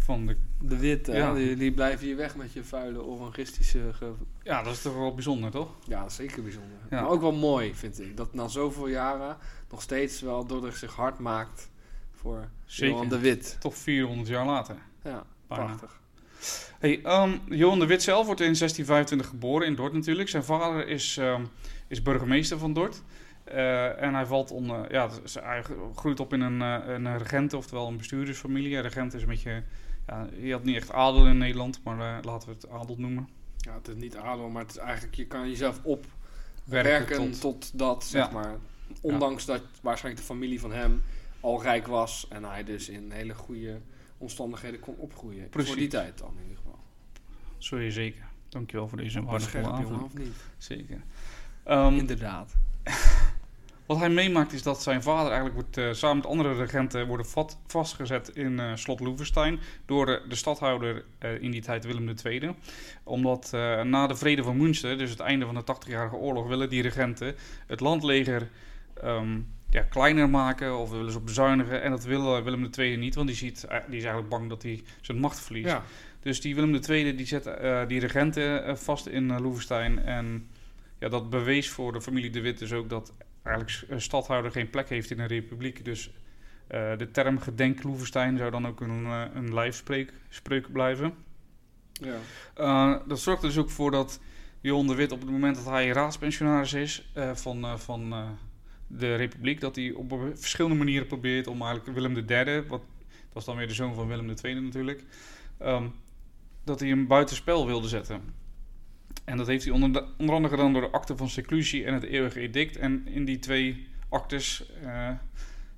Van 0.05 0.27
de, 0.27 0.37
de 0.61 0.77
Witte. 0.77 1.13
Ja. 1.13 1.35
Die, 1.35 1.57
die 1.57 1.73
blijven 1.73 2.07
hier 2.07 2.17
weg 2.17 2.37
met 2.37 2.53
je 2.53 2.65
vuile 2.65 3.03
orangistische... 3.03 3.93
Ge... 3.93 4.13
ja, 4.43 4.63
dat 4.63 4.73
is 4.73 4.83
toch 4.83 4.95
wel 4.95 5.15
bijzonder, 5.15 5.51
toch? 5.51 5.69
Ja, 5.87 6.01
dat 6.01 6.11
is 6.11 6.17
zeker 6.17 6.43
bijzonder. 6.43 6.79
Ja. 6.91 7.01
Maar 7.01 7.11
ook 7.11 7.21
wel 7.21 7.33
mooi, 7.33 7.75
vind 7.75 8.01
ik. 8.01 8.17
Dat 8.17 8.35
na 8.35 8.49
zoveel 8.49 8.87
jaren 8.89 9.37
nog 9.71 9.83
steeds 9.83 10.21
wel 10.21 10.47
Dordrecht 10.47 10.79
zich 10.79 10.95
hard 10.95 11.19
maakt 11.19 11.71
voor 12.13 12.49
Zeker. 12.65 12.95
Johan 12.95 13.09
de 13.09 13.19
Wit. 13.19 13.57
Toch 13.61 13.77
400 13.77 14.29
jaar 14.29 14.47
later. 14.47 14.77
Ja, 15.03 15.25
Bijna. 15.47 15.65
prachtig. 15.65 16.01
Hey, 16.79 17.01
ehm, 17.03 17.31
Johan 17.49 17.79
de 17.79 17.87
Wit 17.87 18.03
zelf 18.03 18.27
wordt 18.27 18.41
in 18.41 18.55
1625 18.57 19.29
geboren 19.29 19.67
in 19.67 19.75
Dort 19.75 19.93
natuurlijk. 19.93 20.29
Zijn 20.29 20.45
vader 20.45 20.89
is, 20.89 21.17
ehm, 21.17 21.43
is 21.89 22.03
burgemeester 22.03 22.59
van 22.59 22.73
Dort. 22.73 23.03
Eh, 23.45 24.03
en 24.03 24.15
hij 24.15 24.27
valt 24.27 24.51
onder, 24.51 24.93
ja, 24.93 25.09
dus 25.23 25.35
hij 25.35 25.63
groeit 25.97 26.21
op 26.21 26.33
in 26.33 26.41
een, 26.41 26.63
eh, 26.63 26.95
een 26.95 27.19
regenten, 27.19 27.59
oftewel 27.59 27.89
een 27.89 27.97
bestuurdersfamilie. 27.97 28.77
Een 28.77 28.83
regent 28.83 29.15
is 29.15 29.23
een 29.23 29.29
beetje, 29.29 29.63
ja, 30.07 30.27
je 30.41 30.53
had 30.53 30.65
niet 30.65 30.77
echt 30.77 30.93
adel 30.93 31.27
in 31.27 31.39
Nederland, 31.39 31.81
maar 31.85 31.99
eh, 32.19 32.25
laten 32.25 32.49
we 32.49 32.55
het 32.55 32.69
adel 32.71 32.95
noemen. 32.99 33.29
Ja, 33.57 33.75
het 33.75 33.89
is 33.89 33.95
niet 33.95 34.17
adel, 34.17 34.49
maar 34.49 34.63
het 34.63 34.71
is 34.71 34.77
eigenlijk, 34.77 35.15
je 35.15 35.27
kan 35.27 35.49
jezelf 35.49 35.81
opwerken 35.83 36.11
Werken 36.65 37.17
tot, 37.17 37.41
tot- 37.41 37.79
dat, 37.79 38.05
zeg 38.05 38.27
Ja. 38.27 38.33
maar. 38.33 38.55
Ondanks 39.01 39.45
dat 39.45 39.61
waarschijnlijk 39.81 40.27
de 40.27 40.33
familie 40.35 40.61
van 40.61 40.73
hem 40.73 41.03
al 41.41 41.63
rijk 41.63 41.87
was 41.87 42.27
en 42.29 42.45
hij 42.45 42.65
dus 42.65 42.89
in 42.89 43.11
hele 43.11 43.35
goede 43.35 43.81
omstandigheden 44.23 44.81
kon 44.81 44.95
opgroeien. 44.95 45.49
Precies. 45.49 45.71
Voor 45.71 45.79
die 45.79 45.89
tijd 45.89 46.19
dan 46.19 46.31
in 46.37 46.43
ieder 46.43 46.57
geval. 46.57 47.81
Je 47.83 47.91
zeker. 47.91 48.25
Dankjewel 48.49 48.89
voor 48.89 48.99
deze 48.99 49.23
waardevolle 49.25 49.67
aanvulling. 49.67 50.03
of 50.03 50.15
niet? 50.15 50.35
Zeker. 50.59 51.03
Ehm, 51.65 51.95
Inderdaad. 51.95 52.55
Wat 53.87 53.99
hij 53.99 54.11
meemaakt 54.11 54.53
is 54.53 54.63
dat 54.63 54.83
zijn 54.83 55.03
vader 55.03 55.27
eigenlijk 55.33 55.55
wordt, 55.55 55.77
eh, 55.77 55.93
samen 55.93 56.17
met 56.17 56.27
andere 56.27 56.55
regenten 56.55 57.07
worden 57.07 57.27
vat- 57.27 57.59
vastgezet 57.67 58.29
in 58.29 58.59
eh, 58.59 58.75
slot 58.75 59.01
Loevestein 59.01 59.61
door 59.87 60.07
de, 60.07 60.23
de 60.29 60.35
stadhouder 60.35 61.05
eh, 61.19 61.43
in 61.43 61.51
die 61.51 61.61
tijd 61.63 61.85
Willem 61.85 62.15
II. 62.25 62.55
Omdat 63.03 63.49
na 63.85 64.07
de 64.07 64.15
vrede 64.17 64.43
van 64.43 64.57
Münster, 64.57 64.99
dus 64.99 65.11
het 65.11 65.21
einde 65.21 65.45
van 65.47 65.55
de 65.55 65.65
80-jarige 65.77 66.17
oorlog, 66.17 66.47
willen 66.49 66.69
die 66.71 66.83
regenten 66.83 67.35
het 67.67 67.81
landleger 67.81 68.51
ehm, 69.03 69.41
ja, 69.73 69.83
kleiner 69.83 70.31
maken 70.31 70.79
of 70.79 70.91
willen 70.91 71.13
ze 71.13 71.19
op 71.19 71.27
bezuinigen. 71.27 71.83
En 71.83 71.91
dat 71.91 72.05
wil 72.05 72.43
Willem 72.43 72.71
II 72.79 72.97
niet, 72.97 73.15
want 73.15 73.27
die, 73.27 73.37
ziet, 73.37 73.65
eh, 73.65 73.79
die 73.87 73.97
is 73.97 74.03
eigenlijk 74.03 74.29
bang 74.29 74.49
dat 74.49 74.63
hij 74.63 74.83
zijn 75.01 75.19
macht 75.19 75.41
verliest. 75.41 75.69
Ja. 75.69 75.83
Dus 76.21 76.41
die 76.41 76.55
Willem 76.55 76.81
II 76.89 77.17
die 77.17 77.27
zet 77.27 77.47
eh, 77.47 77.87
die 77.87 78.01
regenten 78.01 78.65
eh, 78.65 78.75
vast 78.75 79.07
in 79.07 79.31
uh, 79.31 79.39
Loevestein. 79.39 80.05
En 80.05 80.49
ja, 80.99 81.09
dat 81.09 81.31
bewees 81.31 81.71
voor 81.71 81.93
de 81.93 82.01
familie 82.01 82.31
De 82.31 82.41
Wit 82.41 82.59
dus 82.59 82.73
ook 82.73 82.89
dat 82.89 83.13
eigenlijk 83.43 83.85
een 83.89 84.01
stadhouder 84.01 84.51
geen 84.51 84.71
plek 84.71 84.89
heeft 84.89 85.11
in 85.11 85.19
een 85.19 85.27
republiek. 85.27 85.85
Dus 85.85 86.11
de 86.99 87.09
term 87.13 87.39
gedenk 87.39 87.83
Loevestein 87.83 88.39
zou 88.39 88.51
dan 88.51 88.67
ook 88.67 88.81
een, 88.81 89.05
een 89.35 89.55
lijfspreuk 89.55 90.13
spreuk 90.29 90.73
blijven. 90.73 91.15
ja. 92.55 93.03
Dat 93.07 93.21
zorgt 93.21 93.43
er 93.43 93.49
dus 93.49 93.59
ook 93.59 93.71
voor 93.71 93.91
dat 93.91 94.21
Johan 94.61 94.87
de 94.87 94.95
Wit 94.95 95.13
op 95.13 95.21
het 95.21 95.31
moment 95.31 95.57
dat 95.57 95.65
hij 95.65 95.89
raadspensionaris 95.89 96.73
is 96.73 97.13
van, 97.35 97.79
van 97.79 98.15
de 98.99 99.15
republiek, 99.15 99.61
dat 99.61 99.77
hij 99.77 99.93
op 99.93 100.19
verschillende 100.35 100.77
manieren 100.77 101.07
probeert 101.07 101.47
om 101.47 101.63
eigenlijk 101.63 101.99
Willem 101.99 102.17
III, 102.17 102.61
wat, 102.61 102.81
dat 103.09 103.33
was 103.33 103.45
dan 103.45 103.57
weer 103.57 103.67
de 103.67 103.75
zoon 103.75 103.95
van 103.95 104.07
Willem 104.07 104.35
II 104.45 104.61
natuurlijk, 104.61 105.05
um, 105.63 105.93
dat 106.65 106.81
hij 106.81 106.89
hem 106.89 107.07
buitenspel 107.07 107.67
wilde 107.67 107.89
zetten. 107.89 108.21
En 109.25 109.37
dat 109.37 109.47
heeft 109.47 109.65
hij 109.65 109.73
onder, 109.73 110.05
onder 110.19 110.35
andere 110.35 110.55
gedaan 110.55 110.73
door 110.73 110.83
de 110.83 110.91
akte 110.91 111.17
van 111.17 111.29
seclusie 111.29 111.85
en 111.85 111.95
het 111.95 112.03
eeuwige 112.03 112.41
edict. 112.41 112.77
En 112.77 113.07
in 113.07 113.25
die 113.25 113.39
twee 113.39 113.87
actes, 114.09 114.71
uh, 114.85 115.11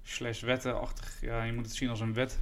slash 0.03 0.41
wettenachtig, 0.41 1.21
ja, 1.21 1.43
je 1.43 1.53
moet 1.53 1.67
het 1.67 1.75
zien 1.75 1.89
als 1.89 2.01
een 2.01 2.15
wet, 2.15 2.41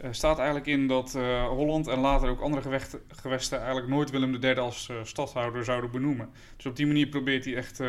uh, 0.00 0.08
staat 0.12 0.36
eigenlijk 0.36 0.66
in 0.66 0.86
dat 0.86 1.14
uh, 1.16 1.46
Holland 1.46 1.86
en 1.86 1.98
later 1.98 2.28
ook 2.28 2.40
andere 2.40 2.80
gewesten, 3.08 3.58
eigenlijk 3.58 3.88
nooit 3.88 4.10
Willem 4.10 4.34
III 4.34 4.54
als 4.54 4.90
stadhouder 5.02 5.64
zouden 5.64 5.90
benoemen. 5.90 6.30
Dus 6.56 6.66
op 6.66 6.76
die 6.76 6.86
manier 6.86 7.06
probeert 7.06 7.44
hij 7.44 7.56
echt 7.56 7.80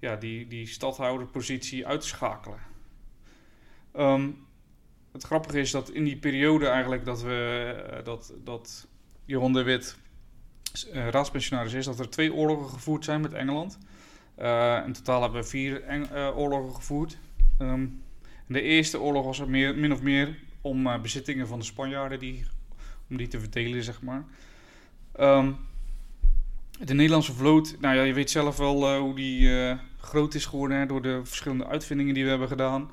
ja, 0.00 0.16
die, 0.16 0.46
die 0.46 0.66
stadhouderpositie 0.66 1.86
uit 1.86 2.00
te 2.00 2.06
schakelen. 2.06 2.58
Um, 3.96 4.46
het 5.12 5.22
grappige 5.22 5.60
is 5.60 5.70
dat 5.70 5.90
in 5.90 6.04
die 6.04 6.16
periode 6.16 6.66
eigenlijk 6.66 7.04
dat 7.04 7.22
we 7.22 8.00
dat, 8.04 8.32
dat 8.44 8.86
Johan 9.24 9.52
de 9.52 9.62
Wit 9.62 9.98
uh, 10.92 11.08
raadspensionaris 11.08 11.72
is, 11.72 11.84
dat 11.84 11.98
er 11.98 12.10
twee 12.10 12.34
oorlogen 12.34 12.68
gevoerd 12.68 13.04
zijn 13.04 13.20
met 13.20 13.32
Engeland. 13.32 13.78
Uh, 14.38 14.82
in 14.86 14.92
totaal 14.92 15.22
hebben 15.22 15.42
we 15.42 15.48
vier 15.48 15.82
oorlogen 16.34 16.74
gevoerd. 16.74 17.18
Um, 17.58 18.02
de 18.46 18.62
eerste 18.62 19.00
oorlog 19.00 19.24
was 19.24 19.38
er 19.38 19.48
meer, 19.48 19.76
min 19.76 19.92
of 19.92 20.02
meer 20.02 20.38
om 20.60 21.02
bezittingen 21.02 21.46
van 21.46 21.58
de 21.58 21.64
Spanjaarden, 21.64 22.18
die, 22.18 22.44
om 23.08 23.16
die 23.16 23.28
te 23.28 23.40
verdelen, 23.40 23.82
zeg 23.82 24.02
maar. 24.02 24.24
Um, 25.20 25.56
de 26.84 26.94
Nederlandse 26.94 27.32
vloot, 27.32 27.76
nou 27.80 27.96
ja, 27.96 28.02
je 28.02 28.12
weet 28.12 28.30
zelf 28.30 28.56
wel 28.56 28.98
hoe 28.98 29.14
die 29.14 29.48
groot 30.00 30.34
is 30.34 30.46
geworden 30.46 30.88
door 30.88 31.02
de 31.02 31.20
verschillende 31.24 31.66
uitvindingen 31.66 32.14
die 32.14 32.24
we 32.24 32.30
hebben 32.30 32.48
gedaan. 32.48 32.90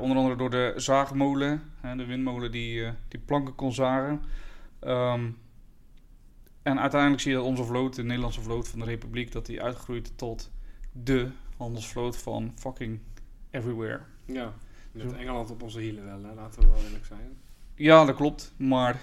onder 0.00 0.16
andere 0.16 0.36
door 0.36 0.50
de 0.50 0.72
zaagmolen, 0.76 1.62
hè, 1.80 1.96
de 1.96 2.04
windmolen 2.04 2.52
die, 2.52 2.90
die 3.08 3.20
planken 3.20 3.54
kon 3.54 3.72
zagen. 3.72 4.22
Um, 4.80 5.36
en 6.66 6.80
uiteindelijk 6.80 7.22
zie 7.22 7.30
je 7.30 7.36
dat 7.36 7.46
onze 7.46 7.64
vloot, 7.64 7.94
de 7.94 8.02
Nederlandse 8.02 8.40
vloot 8.40 8.68
van 8.68 8.78
de 8.78 8.84
Republiek, 8.84 9.32
dat 9.32 9.46
die 9.46 9.62
uitgroeit 9.62 10.12
tot 10.18 10.50
de 10.92 11.28
handelsvloot 11.56 12.16
van 12.16 12.52
fucking 12.54 13.00
everywhere. 13.50 14.00
Ja, 14.24 14.52
met 14.92 15.12
Engeland 15.12 15.50
op 15.50 15.62
onze 15.62 15.80
hielen 15.80 16.04
wel, 16.04 16.24
hè? 16.24 16.34
laten 16.34 16.60
we 16.60 16.66
wel 16.66 16.82
eerlijk 16.84 17.04
zijn. 17.04 17.38
Ja, 17.74 18.04
dat 18.04 18.14
klopt, 18.14 18.52
maar 18.56 19.00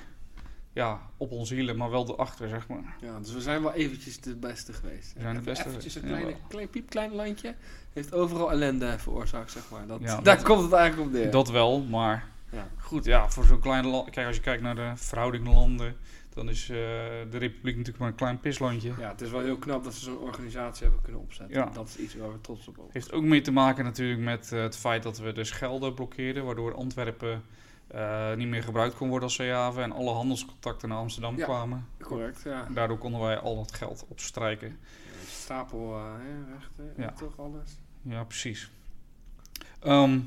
ja, 0.73 1.01
op 1.17 1.31
onze 1.31 1.53
hielen, 1.53 1.77
maar 1.77 1.89
wel 1.89 2.09
erachter, 2.09 2.47
zeg 2.49 2.67
maar. 2.67 2.95
Ja, 3.01 3.19
dus 3.19 3.33
we 3.33 3.41
zijn 3.41 3.62
wel 3.62 3.73
eventjes 3.73 4.19
de 4.19 4.36
beste 4.36 4.73
geweest. 4.73 5.13
We 5.13 5.21
zijn 5.21 5.36
de 5.36 5.41
beste 5.41 5.67
eventjes 5.67 5.95
een 5.95 6.01
kleine, 6.01 6.29
ja, 6.29 6.36
klein 6.47 6.69
piepklein 6.69 7.12
landje 7.15 7.55
heeft 7.93 8.13
overal 8.13 8.51
ellende 8.51 8.99
veroorzaakt, 8.99 9.51
zeg 9.51 9.63
maar. 9.71 9.88
Dat, 9.88 9.99
Ja, 10.01 10.07
daar 10.21 10.36
dat- 10.36 10.41
komt 10.45 10.62
het 10.63 10.71
eigenlijk 10.71 11.09
op 11.09 11.15
neer. 11.15 11.31
Dat 11.31 11.49
wel, 11.49 11.81
maar 11.81 12.27
Ja. 12.51 12.67
goed, 12.79 13.05
ja, 13.05 13.29
voor 13.29 13.43
zo'n 13.45 13.59
klein 13.59 13.86
land, 13.88 14.09
kijk, 14.09 14.27
als 14.27 14.36
je 14.36 14.41
kijkt 14.41 14.62
naar 14.63 14.75
de 14.75 14.91
verhouding 14.95 15.47
landen, 15.47 15.95
dan 16.33 16.49
is 16.49 16.62
eh, 16.69 16.75
de 17.29 17.38
Republiek 17.38 17.75
natuurlijk 17.75 17.97
maar 17.97 18.07
een 18.07 18.15
klein 18.15 18.39
pislandje. 18.39 18.93
ja, 18.99 19.09
het 19.09 19.21
is 19.21 19.29
wel 19.29 19.41
heel 19.41 19.57
knap 19.57 19.83
dat 19.83 19.93
ze 19.93 19.99
zo'n 20.03 20.17
organisatie 20.17 20.83
hebben 20.83 21.01
kunnen 21.01 21.21
opzetten. 21.21 21.55
Ja. 21.57 21.69
Dat 21.73 21.88
is 21.88 21.97
iets 21.97 22.15
waar 22.15 22.31
we 22.31 22.41
trots 22.41 22.67
op 22.67 22.75
mogen. 22.77 22.91
Heeft 22.93 23.12
ook 23.12 23.23
mee 23.23 23.41
te 23.41 23.51
maken 23.51 23.83
natuurlijk 23.83 24.21
met 24.21 24.51
eh, 24.51 24.62
het 24.62 24.77
feit 24.77 25.03
dat 25.03 25.17
we 25.17 25.31
de 25.31 25.43
Schelde 25.43 25.93
blokkeerden, 25.93 26.45
waardoor 26.45 26.73
Antwerpen 26.75 27.43
eh, 27.93 28.34
niet 28.34 28.47
meer 28.47 28.63
gebruikt 28.63 28.95
kon 28.95 29.08
worden 29.08 29.27
als 29.27 29.36
zeehaven 29.36 29.84
en 29.84 29.91
alle 29.91 30.12
handelscontacten 30.12 30.89
naar 30.89 30.97
Amsterdam 30.97 31.38
Ja. 31.38 31.43
kwamen. 31.43 31.88
Correct, 32.01 32.41
ja. 32.43 32.67
Daardoor 32.73 32.97
konden 32.97 33.21
wij 33.21 33.38
al 33.38 33.56
dat 33.56 33.73
geld 33.73 34.06
opstrijken. 34.10 34.77
Stapel, 35.27 35.97
hè, 35.97 36.53
rechten, 36.53 36.93
Ja. 36.97 37.12
toch 37.12 37.39
alles. 37.39 37.77
Ja, 38.01 38.23
precies. 38.23 38.69
Ehm, 39.79 40.19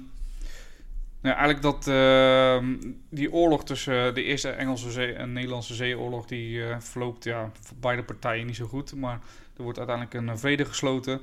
nou, 1.20 1.36
eigenlijk 1.36 1.62
dat 1.62 1.86
ehm, 1.88 2.76
die 3.08 3.32
oorlog 3.32 3.64
tussen 3.64 4.14
de 4.14 4.22
eerste 4.22 4.50
Engelse 4.50 4.90
zee 4.90 5.12
en 5.12 5.32
Nederlandse 5.32 5.74
zeeoorlog, 5.74 6.26
die 6.26 6.64
eh, 6.68 6.80
verloopt 6.80 7.24
ja, 7.24 7.50
voor 7.60 7.76
beide 7.76 8.02
partijen 8.02 8.46
niet 8.46 8.56
zo 8.56 8.66
goed. 8.66 8.94
Maar 8.94 9.20
er 9.56 9.62
wordt 9.62 9.78
uiteindelijk 9.78 10.16
een 10.28 10.38
vrede 10.38 10.64
gesloten 10.64 11.20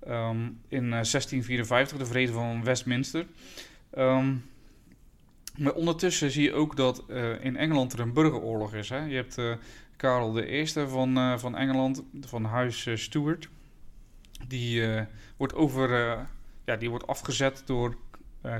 ehm, 0.00 0.38
in 0.68 0.84
eh, 0.84 0.90
1654, 0.90 1.98
de 1.98 2.06
vrede 2.06 2.32
van 2.32 2.64
Westminster. 2.64 3.26
Maar 5.58 5.72
ondertussen 5.74 6.30
zie 6.30 6.42
je 6.42 6.52
ook 6.52 6.76
dat 6.76 7.04
eh, 7.08 7.44
in 7.44 7.56
Engeland 7.56 7.92
er 7.92 8.00
een 8.00 8.12
burgeroorlog 8.12 8.74
is. 8.74 8.88
Hè? 8.88 9.04
Je 9.04 9.14
hebt 9.14 9.38
eh, 9.38 9.54
Karel 9.96 10.38
I 10.38 10.66
van, 10.66 11.16
eh, 11.16 11.38
van 11.38 11.56
Engeland, 11.56 12.02
van 12.20 12.44
huis 12.44 12.88
Stuart. 12.94 13.48
Die 14.48 14.82
wordt 15.36 15.54
over, 15.54 15.90
ja, 16.64 16.76
die 16.76 16.90
wordt 16.90 17.06
afgezet 17.06 17.62
door 17.66 17.96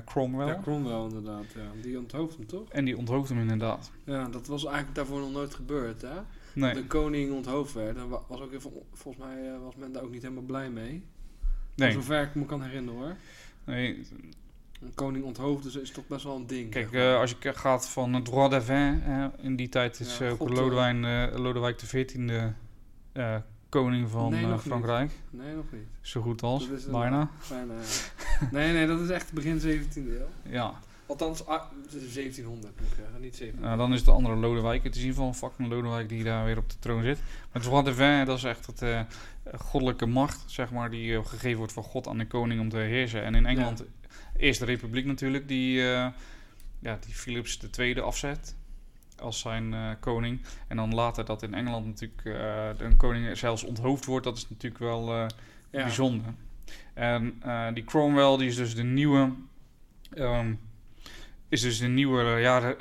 Cromwell. 0.05 0.47
Ja, 0.47 0.59
Cromwell 0.63 1.03
inderdaad, 1.03 1.45
ja. 1.55 1.83
Die 1.83 1.99
onthoofd 1.99 2.37
hem 2.37 2.47
toch? 2.47 2.69
En 2.69 2.85
die 2.85 2.97
onthooft 2.97 3.29
hem 3.29 3.39
inderdaad. 3.39 3.91
Ja, 4.05 4.29
dat 4.29 4.47
was 4.47 4.65
eigenlijk 4.65 4.95
daarvoor 4.95 5.21
nog 5.21 5.33
nooit 5.33 5.55
gebeurd, 5.55 6.03
hè? 6.03 6.15
Nee, 6.55 6.75
De 6.75 6.85
koning 6.87 7.33
onthoofd 7.33 7.73
werd. 7.75 7.97
En 7.97 8.09
wa- 8.09 8.23
was 8.29 8.41
ook 8.41 8.53
even, 8.53 8.71
volgens 8.93 9.25
mij 9.25 9.59
was 9.59 9.75
men 9.77 9.93
daar 9.93 10.03
ook 10.03 10.11
niet 10.11 10.23
helemaal 10.23 10.43
blij 10.43 10.71
mee. 10.71 11.03
nee, 11.75 11.93
Zover 11.93 12.23
ik 12.23 12.35
me 12.35 12.45
kan 12.47 12.63
herinneren 12.63 13.01
hoor. 13.01 13.17
nee. 13.65 14.07
Een 14.81 14.95
koning 14.95 15.25
onthoofd 15.25 15.63
dus 15.63 15.77
is 15.77 15.91
toch 15.91 16.07
best 16.07 16.25
wel 16.25 16.37
een 16.37 16.47
ding. 16.47 16.71
Kijk, 16.71 16.93
eh, 16.93 17.19
als 17.21 17.35
je 17.41 17.53
gaat 17.55 17.89
van 17.89 18.13
het 18.15 18.25
droit 18.25 18.51
de 18.51 18.63
vin, 18.63 19.03
in 19.41 19.57
die 19.57 19.69
tijd 19.69 20.01
is 20.01 20.19
Ja, 20.19 20.25
eh, 20.27 20.33
ook 20.33 20.39
God, 20.39 20.51
Lodewijn, 20.51 21.05
eh, 21.05 21.39
Lodewijk 21.39 21.77
XIV 21.77 22.17
koning 23.69 24.11
van 24.11 24.31
Nee, 24.31 24.43
nog 24.43 24.51
niet. 24.53 24.61
Frankrijk. 24.61 25.11
Nee, 25.31 25.55
nog 25.55 25.65
niet. 25.73 25.87
Zo 26.01 26.21
goed 26.21 26.43
als, 26.43 26.69
een- 26.69 26.93
bijna. 26.93 27.31
Bijna. 27.49 27.73
ja. 27.75 28.49
nee, 28.51 28.73
nee, 28.73 28.87
dat 28.87 29.01
is 29.01 29.09
echt 29.09 29.33
begin 29.33 29.61
17e 29.61 30.19
eeuw. 30.19 30.53
Ja, 30.53 30.75
Althans, 31.07 31.47
ah, 31.47 31.63
het 31.83 31.95
is 31.95 32.15
1700 32.15 32.81
moet 32.81 32.89
ik 32.89 32.95
zeggen, 32.97 33.21
niet 33.21 33.39
1700. 33.39 33.63
Nou, 33.65 33.77
dan 33.77 33.93
is 33.93 34.05
de 34.05 34.11
andere 34.11 34.37
Lodewijk. 34.37 34.83
Het 34.83 34.95
is 34.95 35.01
in 35.01 35.07
ieder 35.07 35.23
geval 35.23 35.29
een 35.29 35.51
fucking 35.51 35.69
Lodewijk 35.69 36.09
die 36.09 36.25
daar 36.25 36.45
weer 36.45 36.59
op 36.59 36.71
de 36.71 36.79
troon 36.79 37.03
zit. 37.03 37.19
Maar 37.19 37.63
het 37.63 37.71
roi 37.71 37.85
de 37.85 37.95
vin, 37.95 38.25
dat 38.25 38.37
is 38.37 38.45
echt 38.45 38.67
het 38.67 38.83
eh, 38.83 39.01
goddelijke 39.59 40.07
macht, 40.07 40.43
zeg 40.47 40.71
maar, 40.71 40.91
die 40.91 41.25
gegeven 41.25 41.59
wordt 41.59 41.73
van 41.73 41.83
God 41.83 42.09
aan 42.09 42.19
de 42.19 42.27
koning 42.27 42.61
om 42.61 42.69
te 42.69 42.77
heersen. 42.77 43.23
En 43.23 43.35
in 43.35 43.47
Engeland, 43.47 43.85
de 44.39 44.65
republiek 44.65 45.05
natuurlijk, 45.05 45.49
die, 45.49 45.81
eh, 45.81 46.07
ja, 46.79 46.99
die 47.07 47.15
Philips 47.15 47.61
II 47.79 48.01
afzet 48.01 48.57
als 49.19 49.41
zijn 49.41 49.75
eh, 49.75 49.91
koning. 50.01 50.41
En 50.69 50.77
dan 50.77 50.95
later 50.95 51.25
dat 51.25 51.43
in 51.43 51.55
Engeland 51.55 51.87
natuurlijk 51.87 52.25
eh, 52.25 52.69
de 52.89 52.97
koning 52.97 53.37
zelfs 53.39 53.65
onthoofd 53.65 54.05
wordt, 54.05 54.25
dat 54.25 54.37
is 54.37 54.49
natuurlijk 54.49 54.83
wel 54.83 55.15
Ja. 55.15 55.29
bijzonder. 55.71 56.35
En 56.95 57.41
die 57.75 57.85
Cromwell, 57.85 58.37
die 58.37 58.49
is 58.49 58.57
dus 58.57 58.75
de 58.75 58.83
nieuwe, 58.83 59.33
ehm, 60.11 60.55
is 61.49 61.61
dus 61.61 61.79
de 61.79 61.87
nieuwe, 61.89 62.23
ja, 62.25 62.75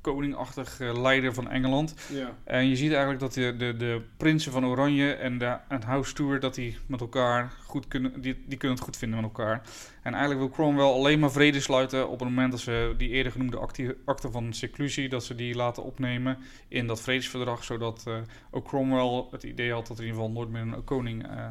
koningachtig 0.00 0.80
eh, 0.80 1.00
leider 1.00 1.34
van 1.34 1.50
Engeland. 1.50 1.94
Ja. 2.12 2.34
En 2.44 2.68
je 2.68 2.76
ziet 2.76 2.90
eigenlijk 2.90 3.20
dat 3.20 3.34
de, 3.34 3.54
de, 3.56 3.76
de 3.76 4.02
prinsen 4.16 4.52
van 4.52 4.66
Oranje 4.66 5.12
en 5.12 5.38
de 5.38 5.56
en 5.68 5.82
House 5.82 6.10
Stewart, 6.10 6.42
dat 6.42 6.54
die 6.54 6.78
met 6.86 7.00
elkaar 7.00 7.52
goed 7.66 7.88
kunnen, 7.88 8.20
die, 8.20 8.44
die 8.46 8.58
kunnen 8.58 8.76
het 8.76 8.86
goed 8.86 8.96
vinden 8.96 9.20
met 9.20 9.28
elkaar. 9.28 9.62
En 10.02 10.14
eigenlijk 10.14 10.40
wil 10.40 10.50
Cromwell 10.50 10.84
alleen 10.84 11.18
maar 11.18 11.30
vrede 11.30 11.60
sluiten 11.60 12.08
op 12.08 12.20
het 12.20 12.28
moment 12.28 12.50
dat 12.50 12.60
ze 12.60 12.94
die 12.96 13.08
eerder 13.08 13.32
genoemde 13.32 13.58
akte 14.04 14.30
van 14.30 14.52
seclusie, 14.52 15.08
dat 15.08 15.24
ze 15.24 15.34
die 15.34 15.54
laten 15.54 15.84
opnemen 15.84 16.38
in 16.68 16.86
dat 16.86 17.00
vredesverdrag, 17.00 17.64
zodat 17.64 18.04
eh, 18.06 18.18
ook 18.50 18.68
Cromwell 18.68 19.24
het 19.30 19.42
idee 19.42 19.72
had 19.72 19.86
dat 19.86 19.98
er 19.98 20.04
in 20.04 20.08
ieder 20.08 20.22
geval 20.22 20.36
nooit 20.36 20.50
meer 20.50 20.76
een 20.76 20.84
koning 20.84 21.26
eh, 21.28 21.46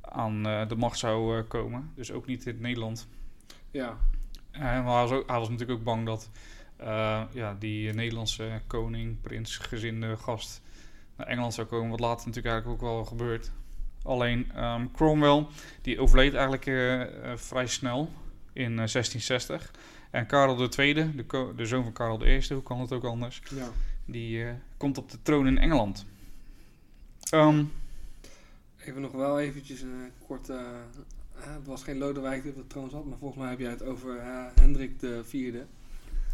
aan 0.00 0.42
de 0.42 0.76
macht 0.76 0.98
zou 0.98 1.42
komen. 1.42 1.90
Dus 1.94 2.12
ook 2.12 2.26
niet 2.26 2.46
in 2.46 2.60
Nederland. 2.60 3.08
Ja. 3.70 3.96
Maar 4.52 4.72
hij 4.72 4.82
was, 4.82 5.10
ook, 5.10 5.28
hij 5.28 5.38
was 5.38 5.48
natuurlijk 5.48 5.78
ook 5.78 5.84
bang 5.84 6.06
dat 6.06 6.30
eh, 6.84 7.22
ja, 7.32 7.56
die 7.58 7.92
Nederlandse 7.92 8.60
koning, 8.66 9.20
prins, 9.20 9.56
gezinde 9.56 10.16
gast 10.16 10.62
naar 11.16 11.26
Engeland 11.26 11.54
zou 11.54 11.66
komen. 11.66 11.90
Wat 11.90 12.00
later 12.00 12.26
natuurlijk 12.26 12.54
eigenlijk 12.54 12.82
ook 12.82 12.90
wel 12.90 13.04
gebeurt. 13.04 13.52
Alleen 14.02 14.50
ehm, 14.54 14.86
Cromwell, 14.92 15.46
die 15.82 16.00
overleed 16.00 16.32
eigenlijk 16.32 16.66
eh, 16.66 17.02
eh, 17.02 17.38
vrij 17.38 17.66
snel 17.66 18.10
in 18.52 18.70
eh, 18.70 18.86
1660. 18.86 19.70
En 20.10 20.26
Karel 20.26 20.68
II, 20.78 20.94
de, 20.94 21.52
de 21.56 21.66
zoon 21.66 21.82
van 21.82 21.92
Karel 21.92 22.26
I, 22.26 22.42
hoe 22.48 22.62
kan 22.62 22.80
het 22.80 22.92
ook 22.92 23.04
anders, 23.04 23.42
ja. 23.54 23.68
die 24.04 24.44
eh, 24.44 24.52
komt 24.76 24.98
op 24.98 25.10
de 25.10 25.18
troon 25.22 25.46
in 25.46 25.58
Engeland. 25.58 26.06
Ehm, 27.30 27.64
Even 28.78 29.00
nog 29.00 29.12
wel 29.12 29.40
eventjes 29.40 29.80
een 29.80 30.10
korte... 30.26 30.64
het 31.34 31.66
was 31.66 31.82
geen 31.82 31.98
Lodewijk 31.98 32.42
die 32.42 32.50
op 32.52 32.56
de 32.56 32.66
troon 32.66 32.90
zat, 32.90 33.04
maar 33.04 33.18
volgens 33.18 33.40
mij 33.40 33.50
heb 33.50 33.58
jij 33.58 33.70
het 33.70 33.82
over 33.82 34.20
Hendrik 34.54 35.00
de 35.00 35.20
Vierde. 35.24 35.66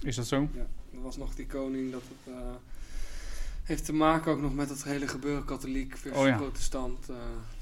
Is 0.02 0.16
dat 0.16 0.26
zo? 0.26 0.48
Ja, 0.54 0.66
er 0.92 1.00
was 1.02 1.16
nog 1.16 1.34
die 1.34 1.46
koning 1.46 1.92
dat 1.92 2.02
het... 2.02 2.34
eh, 2.34 2.40
heeft 3.62 3.84
te 3.84 3.92
maken 3.92 4.32
ook 4.32 4.40
nog 4.40 4.54
met 4.54 4.68
het 4.68 4.84
hele 4.84 5.08
gebeuren 5.08 5.44
katholiek 5.44 5.96
versus 5.96 6.20
Oh 6.20 6.26
ja. 6.26 6.36
protestant. 6.36 7.08
eh 7.08 7.16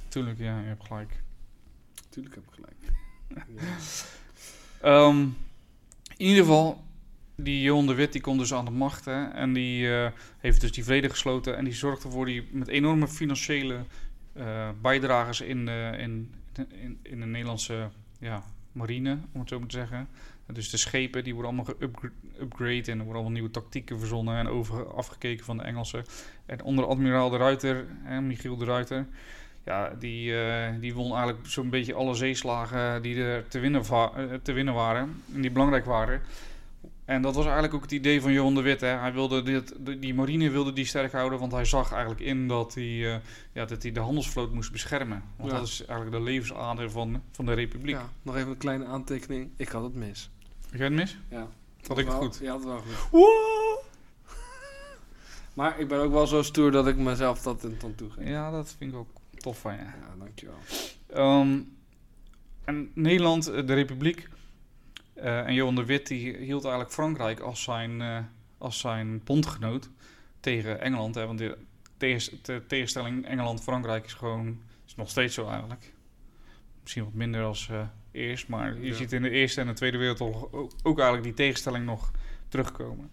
Tuurlijk, 0.09 0.39
ja, 0.39 0.61
je 0.61 0.67
hebt 0.67 0.85
gelijk. 0.87 1.23
tuurlijk 2.09 2.35
heb 2.35 2.45
ik 2.45 2.51
gelijk. 2.55 2.77
ja. 3.57 3.77
Ehm, 5.09 5.19
in 6.17 6.27
ieder 6.27 6.45
geval, 6.45 6.85
die 7.35 7.63
Johan 7.63 7.87
de 7.87 7.95
Wit 7.95 8.13
die 8.13 8.21
komt 8.21 8.39
dus 8.39 8.53
aan 8.55 8.65
de 8.65 8.71
macht. 8.71 9.05
Hè, 9.05 9.25
en 9.25 9.53
die 9.53 9.95
eh, 9.97 10.11
heeft 10.39 10.61
dus 10.61 10.73
die 10.73 10.85
vrede 10.85 11.09
gesloten. 11.11 11.57
En 11.57 11.65
die 11.65 11.75
zorgt 11.75 12.05
ervoor 12.05 12.27
die 12.27 12.49
met 12.53 12.69
enorme 12.69 13.09
financiële 13.09 13.85
eh 14.33 14.69
bijdragers 14.83 15.41
in 15.41 15.67
de, 15.67 15.95
in, 15.99 16.35
in, 16.71 16.99
in 17.03 17.21
de 17.21 17.27
Nederlandse 17.27 17.89
ja, 18.19 18.43
marine, 18.73 19.19
om 19.33 19.41
het 19.41 19.49
zo 19.49 19.59
maar 19.59 19.69
te 19.69 19.77
zeggen. 19.77 20.09
Dus 20.53 20.71
de 20.71 20.77
schepen 20.77 21.25
die 21.25 21.35
worden 21.35 21.53
allemaal 21.53 21.75
geupgrade 21.79 22.83
en 22.83 22.99
er 22.99 23.05
worden 23.05 23.15
allemaal 23.15 23.31
nieuwe 23.31 23.51
tactieken 23.51 23.99
verzonnen 23.99 24.37
en 24.37 24.49
over 24.49 24.87
afgekeken 24.95 25.45
van 25.45 25.57
de 25.57 25.63
Engelsen. 25.63 26.05
En 26.47 26.63
onder 26.63 26.87
admiraal 26.87 27.31
de 27.31 27.37
Ruiter, 27.37 27.87
hè, 28.03 28.21
Michiel 28.21 28.57
de 28.57 28.65
Ruiter, 28.65 29.07
ja, 29.65 29.93
die, 29.99 30.39
eh, 30.41 30.73
die 30.81 30.95
won 30.95 31.15
eigenlijk 31.15 31.47
zo'n 31.47 31.71
beetje 31.71 31.95
alle 31.95 32.15
zeeslagen 32.15 33.03
die 33.03 33.23
er 33.23 33.49
te 33.49 33.59
winnen, 33.59 33.83
eh, 33.83 34.09
te 34.43 34.53
winnen 34.53 34.75
waren 34.75 35.23
en 35.35 35.41
die 35.41 35.51
belangrijk 35.51 35.85
waren. 35.85 36.21
En 37.05 37.23
dat 37.23 37.35
was 37.35 37.45
eigenlijk 37.45 37.75
ook 37.75 37.83
het 37.83 37.93
idee 37.93 38.21
van 38.21 38.33
Johan 38.33 38.55
de 38.55 38.63
Wit. 38.63 38.81
Hè. 38.81 38.87
Hij 38.89 39.13
wilde 39.13 39.43
dit, 39.43 39.75
die 39.99 40.15
marine 40.15 40.51
wilde 40.51 40.73
die 40.73 40.85
sterk 40.85 41.13
houden, 41.13 41.39
want 41.39 41.53
hij 41.53 41.65
zag 41.65 41.93
eigenlijk 41.93 42.21
in 42.21 42.49
dat 42.49 42.75
hij, 42.75 43.15
eh, 43.15 43.21
ja, 43.53 43.65
dat 43.65 43.83
hij 43.83 43.93
de 43.93 44.01
handelsvloot 44.01 44.53
moest 44.53 44.73
beschermen. 44.73 45.23
Want 45.37 45.51
Ja. 45.51 45.59
dat 45.59 45.67
is 45.67 45.85
eigenlijk 45.85 46.17
de 46.17 46.23
levensader 46.31 46.91
van, 46.91 47.23
van 47.33 47.47
de 47.47 47.53
republiek. 47.53 47.95
ja, 47.95 48.09
nog 48.23 48.37
even 48.37 48.51
een 48.51 48.57
kleine 48.57 48.85
aantekening. 48.85 49.51
Ik 49.57 49.69
had 49.69 49.83
het 49.83 49.95
mis. 49.95 50.31
Heb 50.79 50.89
jij 50.89 50.97
het 50.99 51.09
mis? 51.09 51.19
Ja. 51.39 51.49
Had 51.87 51.99
ik 51.99 52.05
het 52.05 52.15
Wel- 52.15 52.23
goed? 52.23 52.39
Ja, 52.43 52.51
had 52.51 52.59
het 52.59 52.69
wel 52.69 52.79
goed. 52.79 53.11
Wow! 53.11 53.79
Maar 55.55 55.81
ik 55.81 55.89
ben 55.89 55.99
ook 55.99 56.13
wel 56.13 56.27
zo 56.27 56.43
stoer 56.43 56.71
dat 56.71 56.87
ik 56.87 56.97
mezelf 56.97 57.43
dat 57.43 57.65
in 57.65 57.77
dan 57.81 57.95
toegeef. 57.95 58.29
Ja, 58.29 58.51
dat 58.51 58.75
vind 58.79 58.93
ik 58.93 58.99
ook 58.99 59.09
tof 59.37 59.59
van 59.61 59.73
je. 59.73 59.79
Ja, 59.79 60.15
dankjewel. 60.19 60.59
Ehm, 61.07 61.59
en 62.65 62.91
Nederland, 62.95 63.47
eh, 63.47 63.67
de 63.67 63.75
Republiek 63.75 64.29
eh, 65.15 65.47
en 65.47 65.55
Johan 65.55 65.75
de 65.75 65.85
Wit, 65.85 66.07
die 66.07 66.37
hield 66.37 66.63
eigenlijk 66.63 66.93
Frankrijk 66.95 67.41
als 67.41 67.63
zijn, 67.63 68.01
eh, 68.01 68.19
als 68.59 68.79
zijn 68.79 69.21
bondgenoot 69.25 69.91
tegen 70.41 70.81
Engeland. 70.81 71.15
Hè, 71.15 71.27
want 71.27 71.39
de, 71.39 71.59
tegens- 71.97 72.31
de 72.43 72.63
tegenstelling 72.69 73.27
Engeland-Frankrijk 73.27 74.05
is 74.05 74.15
gewoon 74.15 74.61
is 74.87 74.95
nog 74.95 75.11
steeds 75.11 75.35
zo 75.35 75.49
eigenlijk. 75.49 75.93
Misschien 76.83 77.05
wat 77.05 77.13
minder 77.15 77.43
als 77.45 77.71
eerst, 78.17 78.49
maar 78.49 78.75
je 78.81 78.87
Ja. 78.87 78.95
ziet 78.95 79.13
in 79.13 79.23
de 79.23 79.31
Eerste 79.31 79.61
en 79.61 79.67
de 79.67 79.73
Tweede 79.73 79.99
Wereldoorlog 79.99 80.53
ook, 80.53 80.71
ook 80.83 80.97
eigenlijk 80.99 81.23
die 81.23 81.35
tegenstelling 81.47 81.85
nog 81.85 82.11
terugkomen. 82.49 83.11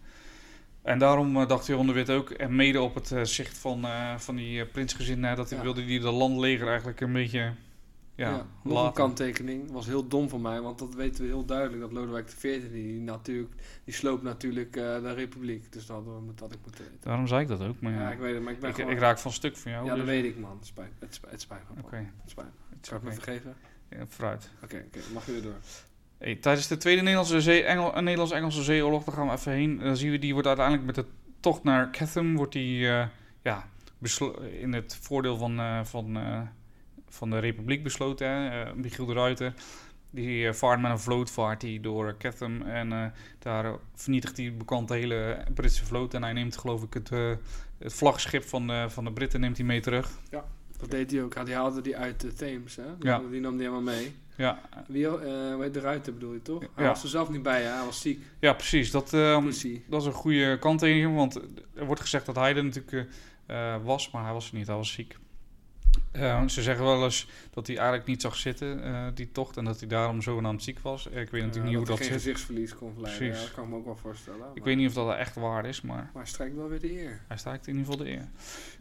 En 0.82 1.00
daarom 1.00 1.38
eh, 1.38 1.48
dacht 1.48 1.66
Johan 1.68 1.88
de 1.88 1.94
Wit 1.94 2.10
ook, 2.10 2.30
en 2.30 2.56
mede 2.56 2.82
op 2.82 2.96
het 2.96 3.12
eh, 3.12 3.24
zicht 3.24 3.58
van, 3.58 3.86
eh, 3.86 4.18
van 4.18 4.36
die 4.36 4.66
prinsgezin, 4.66 5.22
dat 5.22 5.50
hij 5.50 5.58
Ja. 5.58 5.64
wilde 5.64 5.86
die 5.86 6.00
de 6.00 6.12
landleger 6.12 6.68
eigenlijk 6.68 7.02
een 7.02 7.14
beetje 7.14 7.54
ja, 8.16 8.30
Ja, 8.30 8.46
nog 8.64 8.86
een 8.88 8.94
kanttekening. 8.94 9.72
was 9.72 9.86
heel 9.86 10.08
dom 10.08 10.30
van 10.30 10.42
mij, 10.42 10.62
want 10.62 10.80
dat 10.80 10.94
weten 10.96 11.22
we 11.24 11.28
heel 11.30 11.46
duidelijk. 11.46 11.82
Dat 11.82 11.92
Lodewijk 11.92 12.26
XIV, 12.26 12.72
die, 12.72 13.00
natuurlijk, 13.00 13.54
die 13.84 13.94
sloopt 13.94 14.24
natuurlijk 14.24 14.74
de 14.74 15.14
republiek. 15.14 15.72
Dus 15.72 15.86
dat, 15.86 15.96
hadden 15.96 16.20
we- 16.20 16.26
dat 16.28 16.40
had 16.40 16.54
ik 16.54 16.60
moeten 16.64 16.84
weten. 16.84 16.98
Daarom 17.02 17.28
zei 17.28 17.42
ik 17.42 17.48
dat 17.48 17.62
ook, 17.62 17.80
maar 17.82 17.92
Ja, 17.92 18.02
ja, 18.02 18.12
ik 18.12 18.20
weet 18.20 18.34
het, 18.34 18.44
maar 18.44 18.54
ik 18.54 18.60
ben 18.60 18.70
ik, 18.70 18.76
gewoon... 18.76 18.92
ik 18.92 19.00
raak 19.00 19.20
van 19.20 19.32
stuk 19.32 19.58
van 19.58 19.72
jou. 19.72 19.84
ja, 19.84 19.90
dat 19.90 20.00
dus- 20.00 20.08
weet 20.16 20.24
ik, 20.26 20.38
man. 20.40 20.58
Het 20.58 20.66
spijt, 20.66 20.92
het 21.00 21.14
spijt, 21.14 21.32
het 21.32 21.42
spijt 21.42 21.62
me. 21.76 21.82
Oké. 21.82 21.96
Het 21.96 22.30
spijt 22.32 22.48
me. 22.48 22.76
het 22.78 22.92
ik 22.92 23.02
me 23.02 23.12
vergeven? 23.14 23.56
Ja, 23.98 24.06
vooruit. 24.08 24.50
Oké, 24.64 24.84
oké. 24.88 25.00
mag 25.14 25.26
je 25.26 25.32
weer 25.32 25.42
door. 25.42 25.56
Hey, 26.18 26.36
tijdens 26.36 26.68
de 26.68 26.78
Tweede 26.78 27.02
Nederlandse 27.02 27.42
Zee, 27.42 27.64
Engel, 27.64 27.96
eh, 27.96 28.02
Nederlands-Engelse 28.02 28.64
Zeeoorlog, 28.64 29.04
daar 29.04 29.16
gaan 29.16 29.28
we 29.28 29.34
even 29.34 29.52
heen. 29.52 29.78
Dan 29.78 29.98
zien 29.98 30.12
we, 30.12 30.20
die 30.20 30.34
wordt 30.34 30.48
uiteindelijk 30.48 30.86
met 30.86 30.96
de 30.96 31.06
tocht 31.40 31.64
naar 31.64 31.90
Chatham, 31.92 32.36
wordt 32.36 32.54
die 32.54 32.90
eh, 32.90 33.06
ja, 33.42 33.68
in 34.60 34.74
het 34.74 34.98
voordeel 35.02 35.38
van, 35.38 35.60
eh, 35.60 35.84
van, 35.84 36.18
eh, 36.18 36.42
van 37.10 37.30
de 37.30 37.40
Republiek 37.40 37.84
besloten. 37.84 38.28
Hè. 38.28 38.64
Eh, 38.64 38.74
Michiel 38.74 39.06
de 39.06 39.14
Ruiter, 39.14 39.54
die 40.10 40.48
eh, 40.48 40.54
vaart 40.54 40.82
met 40.82 40.92
een 40.92 41.00
vloot 41.00 41.32
vaart 41.32 41.62
die 41.62 41.80
door 41.80 42.16
Chatham 42.18 42.62
en 42.62 42.92
eh, 42.92 43.06
daar 43.40 43.66
eh, 43.66 43.74
vernietigt 43.96 44.38
hij 44.38 44.56
bekant 44.58 44.88
de 44.88 44.94
hele 44.94 45.44
Britse 45.54 45.86
vloot. 45.86 46.14
En 46.14 46.24
hij 46.24 46.34
neemt 46.34 46.58
geloof 46.58 46.84
ik 46.84 46.94
het, 46.94 47.12
eh, 47.12 47.32
het 47.78 47.94
vlaggenschip 47.94 48.44
van, 48.44 48.68
de 48.68 48.86
van 48.90 49.04
de 49.04 49.12
Britten 49.12 49.40
neemt 49.40 49.58
hij 49.58 49.66
mee 49.66 49.82
terug. 49.82 50.12
Dat 50.84 50.92
deed 50.92 51.12
hij 51.12 51.24
ook. 51.24 51.46
Die 51.46 51.56
haalde 51.56 51.82
die 51.82 51.98
uit 51.98 52.20
de 52.22 52.34
Theems, 52.34 52.76
hè? 52.76 52.98
Die, 53.00 53.10
Ja. 53.10 53.22
die 53.32 53.40
nam 53.42 53.52
die 53.58 53.68
helemaal 53.68 53.94
mee. 53.96 54.16
Ja, 54.38 54.60
Wie, 54.88 55.08
eh 55.08 55.72
de 55.72 55.80
Ruiter 55.80 56.14
bedoel 56.14 56.34
je 56.34 56.42
toch? 56.42 56.60
Hij 56.60 56.84
Ja. 56.84 56.90
was 56.90 57.04
er 57.04 57.10
zelf 57.10 57.30
niet 57.30 57.44
bij, 57.44 57.62
hè? 57.62 57.70
Hij 57.70 57.86
was 57.86 58.02
ziek. 58.02 58.22
ja 58.40 58.54
precies. 58.54 58.92
Dat, 58.92 59.14
ehm, 59.14 59.44
Pussy. 59.44 59.82
Dat 59.88 60.02
is 60.02 60.08
een 60.08 60.14
goede 60.14 60.58
kanttekening, 60.60 61.16
want 61.16 61.36
er 61.76 61.86
wordt 61.86 62.02
gezegd 62.02 62.26
dat 62.26 62.36
hij 62.36 62.56
er 62.56 62.64
natuurlijk 62.64 63.08
eh, 63.46 63.74
eh, 63.74 63.84
was, 63.84 64.12
maar 64.12 64.24
hij 64.24 64.34
was 64.34 64.52
er 64.52 64.58
niet, 64.58 64.68
hij 64.68 64.76
was 64.76 64.92
ziek. 64.92 65.18
Eh, 66.14 66.48
ze 66.48 66.62
zeggen 66.62 66.86
wel 66.86 67.04
eens 67.04 67.28
dat 67.52 67.68
hij 67.68 67.76
eigenlijk 67.78 68.08
niet 68.08 68.22
zag 68.22 68.36
zitten, 68.36 68.84
eh, 68.84 69.06
die 69.14 69.32
tocht, 69.32 69.58
en 69.58 69.66
dat 69.66 69.80
hij 69.80 69.88
daarom 69.88 70.22
zogenaamd 70.22 70.64
ziek 70.64 70.80
was. 70.80 71.08
Ik 71.08 71.14
weet 71.30 71.42
natuurlijk 71.42 71.66
niet 71.66 71.76
hoe 71.76 71.86
dat 71.86 71.98
zit. 71.98 72.08
gezichtsverlies 72.08 72.76
kon 72.76 72.92
verleiden. 72.94 73.28
Ja, 73.28 73.34
dat 73.34 73.52
kan 73.54 73.64
ik 73.64 73.70
me 73.70 73.76
ook 73.76 73.86
wel 73.86 73.96
voorstellen. 73.96 74.48
Ik 74.54 74.64
weet 74.64 74.78
niet 74.78 74.88
of 74.88 74.94
dat 74.94 75.16
echt 75.18 75.36
waar 75.36 75.66
is, 75.66 75.82
maar 75.82 75.96
Maar 75.96 76.10
hij 76.14 76.26
strijkt 76.26 76.56
wel 76.56 76.70
weer 76.70 76.80
de 76.80 76.92
eer. 77.02 77.22
hij 77.28 77.38
staat 77.38 77.68
in 77.68 77.76
ieder 77.78 77.92
geval 77.92 78.06
de 78.06 78.12
eer. 78.12 78.28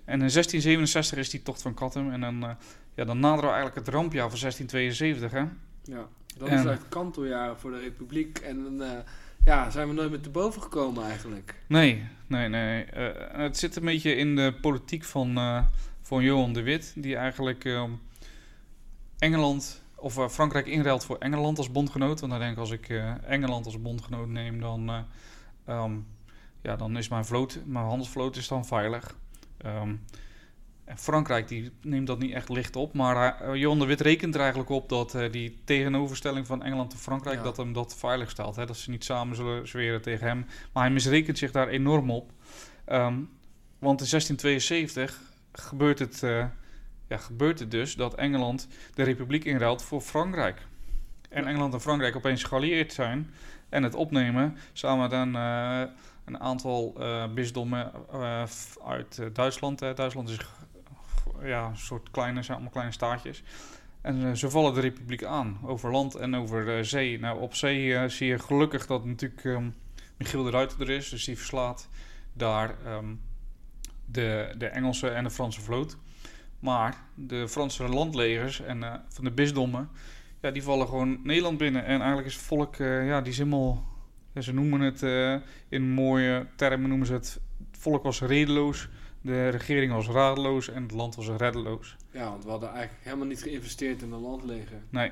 En 0.04 0.20
in 0.22 0.30
1667 0.30 1.18
is 1.18 1.30
die 1.30 1.42
tocht 1.42 1.62
van 1.62 1.74
Kattem, 1.74 2.12
en 2.12 2.20
dan, 2.20 2.42
eh, 2.42 2.50
ja, 2.94 3.04
dan 3.04 3.20
naderen 3.20 3.48
we 3.50 3.54
eigenlijk 3.56 3.86
het 3.86 3.94
rampjaar 3.94 4.28
van 4.28 4.38
1672, 4.38 5.30
hè? 5.30 5.44
Ja, 5.94 6.06
dat 6.38 6.48
En- 6.48 6.58
is 6.58 6.64
echt 6.64 6.88
kanteljaren 6.88 7.58
voor 7.58 7.70
de 7.70 7.78
Republiek. 7.80 8.38
En 8.38 8.62
dan 8.62 8.82
eh, 8.82 8.98
ja, 9.44 9.70
zijn 9.70 9.88
we 9.88 9.94
nooit 9.94 10.10
meer 10.10 10.20
te 10.20 10.30
boven 10.30 10.62
gekomen 10.62 11.04
eigenlijk. 11.04 11.54
Nee, 11.66 12.02
nee, 12.26 12.48
nee. 12.48 12.84
Eh, 12.84 13.38
het 13.38 13.58
zit 13.58 13.76
een 13.76 13.84
beetje 13.84 14.14
in 14.14 14.36
de 14.36 14.54
politiek 14.60 15.04
van, 15.04 15.36
eh, 15.36 15.64
van 16.12 16.22
Johan 16.22 16.52
de 16.52 16.62
Wit, 16.62 16.92
die 16.96 17.16
eigenlijk 17.16 17.64
ehm, 17.64 17.90
Engeland 19.18 19.82
of 19.96 20.18
eh, 20.18 20.28
Frankrijk 20.28 20.66
inruilt 20.66 21.04
voor 21.04 21.16
Engeland 21.18 21.58
als 21.58 21.70
bondgenoot. 21.70 22.20
Want 22.20 22.32
dan 22.32 22.40
denk 22.40 22.52
ik, 22.52 22.58
als 22.58 22.70
ik 22.70 22.88
eh, 22.88 23.12
Engeland 23.24 23.66
als 23.66 23.82
bondgenoot 23.82 24.28
neem, 24.28 24.60
dan, 24.60 24.88
eh, 24.88 24.98
ehm, 25.64 25.92
ja, 26.62 26.76
dan 26.76 26.96
is 26.96 27.08
mijn 27.08 27.24
vloot, 27.24 27.58
mijn 27.64 27.84
handelsvloot 27.84 28.36
is 28.36 28.48
dan 28.48 28.66
veilig. 28.66 29.16
Ehm, 29.58 29.94
En 30.84 30.98
Frankrijk 30.98 31.48
die 31.48 31.70
neemt 31.82 32.06
dat 32.06 32.18
niet 32.18 32.32
echt 32.32 32.48
licht 32.48 32.76
op. 32.76 32.94
Maar 32.94 33.56
Johan 33.58 33.78
de 33.78 33.86
Wit 33.86 34.00
rekent 34.00 34.34
er 34.34 34.40
eigenlijk 34.40 34.70
op 34.70 34.88
dat 34.88 35.18
die 35.30 35.58
tegenoverstelling 35.64 36.46
van 36.46 36.62
Engeland 36.62 36.92
en 36.92 36.98
Frankrijk... 36.98 37.36
Ja. 37.36 37.42
dat 37.42 37.56
hem 37.56 37.72
dat 37.72 37.96
veilig 37.96 38.30
stelt. 38.30 38.56
Hè? 38.56 38.66
Dat 38.66 38.76
ze 38.76 38.90
niet 38.90 39.04
samen 39.04 39.36
zullen 39.36 39.68
zweren 39.68 40.02
tegen 40.02 40.26
hem. 40.26 40.46
Maar 40.72 40.82
hij 40.82 40.92
misrekent 40.92 41.38
zich 41.38 41.50
daar 41.50 41.68
enorm 41.68 42.10
op. 42.10 42.32
Want 43.78 44.00
in 44.00 44.08
1672 44.08 45.31
gebeurt 45.52 45.98
het, 45.98 46.22
uh, 46.24 46.46
ja, 47.08 47.16
gebeurt 47.16 47.58
het 47.58 47.70
dus 47.70 47.94
dat 47.94 48.14
Engeland 48.14 48.68
de 48.94 49.02
republiek 49.02 49.44
inruilt 49.44 49.82
voor 49.82 50.00
Frankrijk. 50.00 50.66
En. 51.28 51.46
Engeland 51.46 51.74
en 51.74 51.80
Frankrijk 51.80 52.16
opeens 52.16 52.42
geallieerd 52.42 52.92
zijn 52.92 53.30
en 53.68 53.82
het 53.82 53.94
opnemen 53.94 54.56
samen 54.72 55.02
met 55.02 55.12
een, 55.12 55.36
eh, 55.36 55.92
een 56.24 56.40
aantal 56.40 56.94
eh, 56.98 57.32
bisdommen 57.32 57.92
eh, 58.12 58.44
uit 58.86 59.18
eh, 59.18 59.26
Duitsland. 59.32 59.78
Duitsland 59.78 60.28
is 60.28 60.38
ja, 61.42 61.66
een 61.66 61.76
soort 61.76 62.10
kleine, 62.10 62.42
zijn 62.42 62.52
allemaal 62.52 62.72
kleine 62.72 62.92
staatjes. 62.92 63.42
En 64.02 64.26
eh, 64.26 64.32
ze 64.32 64.50
vallen 64.50 64.74
de 64.74 64.80
republiek 64.80 65.24
aan, 65.24 65.58
over 65.62 65.90
land 65.90 66.14
en 66.14 66.36
over 66.36 66.76
eh, 66.76 66.84
zee. 66.84 67.18
Nou, 67.18 67.40
op 67.40 67.54
zee 67.54 67.96
eh, 67.96 68.08
zie 68.08 68.26
je 68.26 68.38
gelukkig 68.38 68.86
dat 68.86 69.04
natuurlijk 69.04 69.44
ehm, 69.44 69.70
Michiel 70.16 70.42
de 70.42 70.50
Ruiter 70.50 70.80
er 70.80 70.90
is, 70.90 71.08
dus 71.08 71.24
die 71.24 71.36
verslaat 71.36 71.88
daar 72.32 72.74
ehm, 72.84 73.14
de, 74.12 74.54
de 74.58 74.66
Engelse 74.66 75.08
en 75.08 75.24
de 75.24 75.30
Franse 75.30 75.60
vloot. 75.60 75.96
Maar 76.62 76.96
de 77.14 77.48
Franse 77.48 77.88
landlegers 77.88 78.60
en 78.60 78.82
eh, 78.82 78.94
van 79.08 79.24
de 79.24 79.30
bisdommen, 79.30 79.88
ja, 80.40 80.50
die 80.50 80.62
vallen 80.62 80.88
gewoon 80.88 81.20
Nederland 81.22 81.58
binnen. 81.58 81.84
En 81.84 81.98
eigenlijk 81.98 82.26
is 82.26 82.34
het 82.34 82.42
volk, 82.42 82.76
eh, 82.76 83.06
ja, 83.06 83.20
die 83.20 83.32
is 83.32 83.38
helemaal, 83.38 83.84
ja, 84.32 84.40
ze 84.40 84.52
noemen 84.52 84.80
het 84.80 85.02
eh, 85.02 85.36
in 85.68 85.90
mooie 85.90 86.46
termen, 86.56 86.88
noemen 86.88 87.06
ze 87.06 87.12
het, 87.12 87.40
het 87.70 87.80
volk 87.80 88.02
was 88.02 88.20
redeloos, 88.20 88.88
de 89.20 89.48
regering 89.48 89.92
was 89.92 90.08
radeloos 90.08 90.68
en 90.68 90.82
het 90.82 90.92
land 90.92 91.14
was 91.14 91.28
reddeloos. 91.28 91.96
Ja, 92.10 92.30
want 92.30 92.44
we 92.44 92.50
hadden 92.50 92.70
eigenlijk 92.70 93.04
helemaal 93.04 93.26
niet 93.26 93.42
geïnvesteerd 93.42 94.02
in 94.02 94.12
een 94.12 94.20
landleger. 94.20 94.82
Nee. 94.90 95.10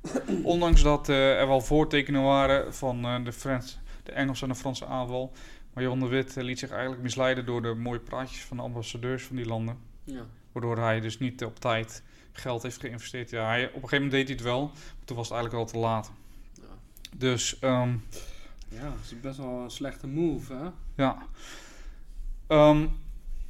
Ondanks 0.42 0.82
dat 0.82 1.08
er 1.08 1.46
wel 1.46 1.60
voortekenen 1.60 2.22
waren 2.22 2.74
van 2.74 3.24
de, 3.24 3.32
Frans, 3.32 3.78
de 4.02 4.12
Engelse 4.12 4.42
en 4.42 4.48
de 4.48 4.54
Franse 4.54 4.86
aanval. 4.86 5.32
Maar 5.74 5.82
Johan 5.82 6.00
de 6.00 6.06
Wit 6.06 6.36
eh, 6.36 6.44
liet 6.44 6.58
zich 6.58 6.70
eigenlijk 6.70 7.02
misleiden 7.02 7.46
door 7.46 7.62
de 7.62 7.74
mooie 7.74 7.98
praatjes 7.98 8.44
van 8.44 8.56
de 8.56 8.62
ambassadeurs 8.62 9.22
van 9.24 9.36
die 9.36 9.46
landen. 9.46 9.78
Ja. 10.04 10.26
Waardoor 10.52 10.78
hij 10.78 11.00
dus 11.00 11.18
niet 11.18 11.44
op 11.44 11.58
tijd 11.60 12.02
geld 12.32 12.62
heeft 12.62 12.80
geïnvesteerd. 12.80 13.30
Ja, 13.30 13.46
hij, 13.46 13.66
op 13.66 13.74
een 13.74 13.88
gegeven 13.88 14.04
moment 14.04 14.12
deed 14.12 14.26
hij 14.26 14.34
het 14.36 14.44
wel. 14.44 14.62
Maar 14.66 15.04
toen 15.04 15.16
was 15.16 15.28
het 15.28 15.36
eigenlijk 15.36 15.66
al 15.66 15.72
te 15.72 15.78
laat. 15.78 16.12
Ja. 16.54 16.62
Dus 17.16 17.58
ehm, 17.58 17.92
Ja, 18.68 18.82
dat 18.82 18.98
is 19.04 19.20
best 19.20 19.36
wel 19.36 19.60
een 19.62 19.70
slechte 19.70 20.06
move, 20.06 20.54
hè? 20.54 20.68
ja. 21.02 21.26
Ehm, 22.46 22.86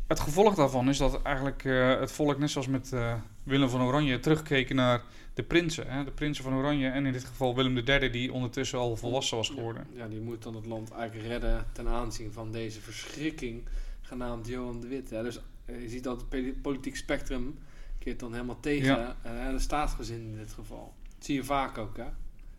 het 0.07 0.21
gevolg 0.21 0.55
daarvan 0.55 0.89
is 0.89 0.99
dat 0.99 1.23
eigenlijk 1.23 1.65
eh, 1.65 2.01
het 2.01 2.13
volk, 2.13 2.39
net 2.39 2.51
zoals 2.51 2.67
met 2.67 2.93
eh, 2.93 3.15
Willem 3.43 3.69
van 3.69 3.83
Oranje, 3.83 4.21
terugkeken 4.21 4.77
naar 4.77 5.03
de 5.35 5.43
prinsen. 5.43 5.91
Hè? 5.91 6.05
De 6.05 6.11
prinsen 6.11 6.45
van 6.45 6.55
Oranje 6.55 6.89
en 6.89 7.07
in 7.07 7.13
dit 7.13 7.25
geval 7.25 7.55
Willem 7.55 7.77
III, 7.79 8.11
die 8.11 8.33
ondertussen 8.33 8.79
al 8.79 8.97
volwassen 8.97 9.37
was 9.37 9.49
geworden. 9.49 9.87
Ja, 9.93 10.09
die 10.09 10.21
moet 10.21 10.43
dan 10.43 10.55
het 10.55 10.67
land 10.67 10.91
eigenlijk 10.91 11.29
redden 11.29 11.67
ten 11.73 11.89
aanzien 11.89 12.33
van 12.33 12.53
deze 12.53 12.81
verschrikking 12.81 13.63
genaamd 14.03 14.47
Johan 14.47 14.81
de 14.81 14.87
Wit. 14.89 15.11
Hè. 15.11 15.23
Dus 15.23 15.41
eh, 15.65 15.83
je 15.83 15.89
ziet 15.89 16.05
dat 16.05 16.17
het 16.21 16.29
poli- 16.29 16.55
politiek 16.63 16.97
spectrum 16.97 17.59
keert 17.99 18.21
dan 18.21 18.33
helemaal 18.33 18.61
tegen 18.61 18.87
Ja. 18.87 19.17
eh, 19.23 19.51
de 19.51 19.59
staatsgezin 19.59 20.21
in 20.21 20.37
dit 20.37 20.53
geval. 20.53 20.95
Dat 21.17 21.25
zie 21.25 21.35
je 21.35 21.45
vaak 21.45 21.79
ook, 21.79 21.97
hè? 21.97 22.07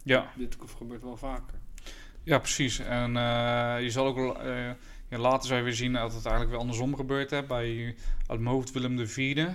Ja, 0.04 0.32
Dit 0.38 0.58
gebeurt 0.78 1.02
wel 1.04 1.18
vaker. 1.18 1.58
ja 2.24 2.40
precies. 2.40 2.80
En 2.80 3.18
eh, 3.18 3.76
je 3.82 3.90
zal 3.90 4.06
ook 4.06 4.16
wel, 4.16 4.48
ja, 5.10 5.18
later 5.18 5.48
zou 5.48 5.60
je 5.60 5.66
weer 5.66 5.74
zien 5.76 5.94
dat 5.94 6.14
het 6.14 6.22
eigenlijk 6.22 6.50
weer 6.50 6.60
andersom 6.60 6.96
gebeurt. 6.96 7.30
Hè? 7.30 7.44
Bij 7.44 7.96
uit 8.28 8.40
mijn 8.40 8.56
hoofd 8.56 8.72
Willem 8.72 9.00
IV 9.00 9.48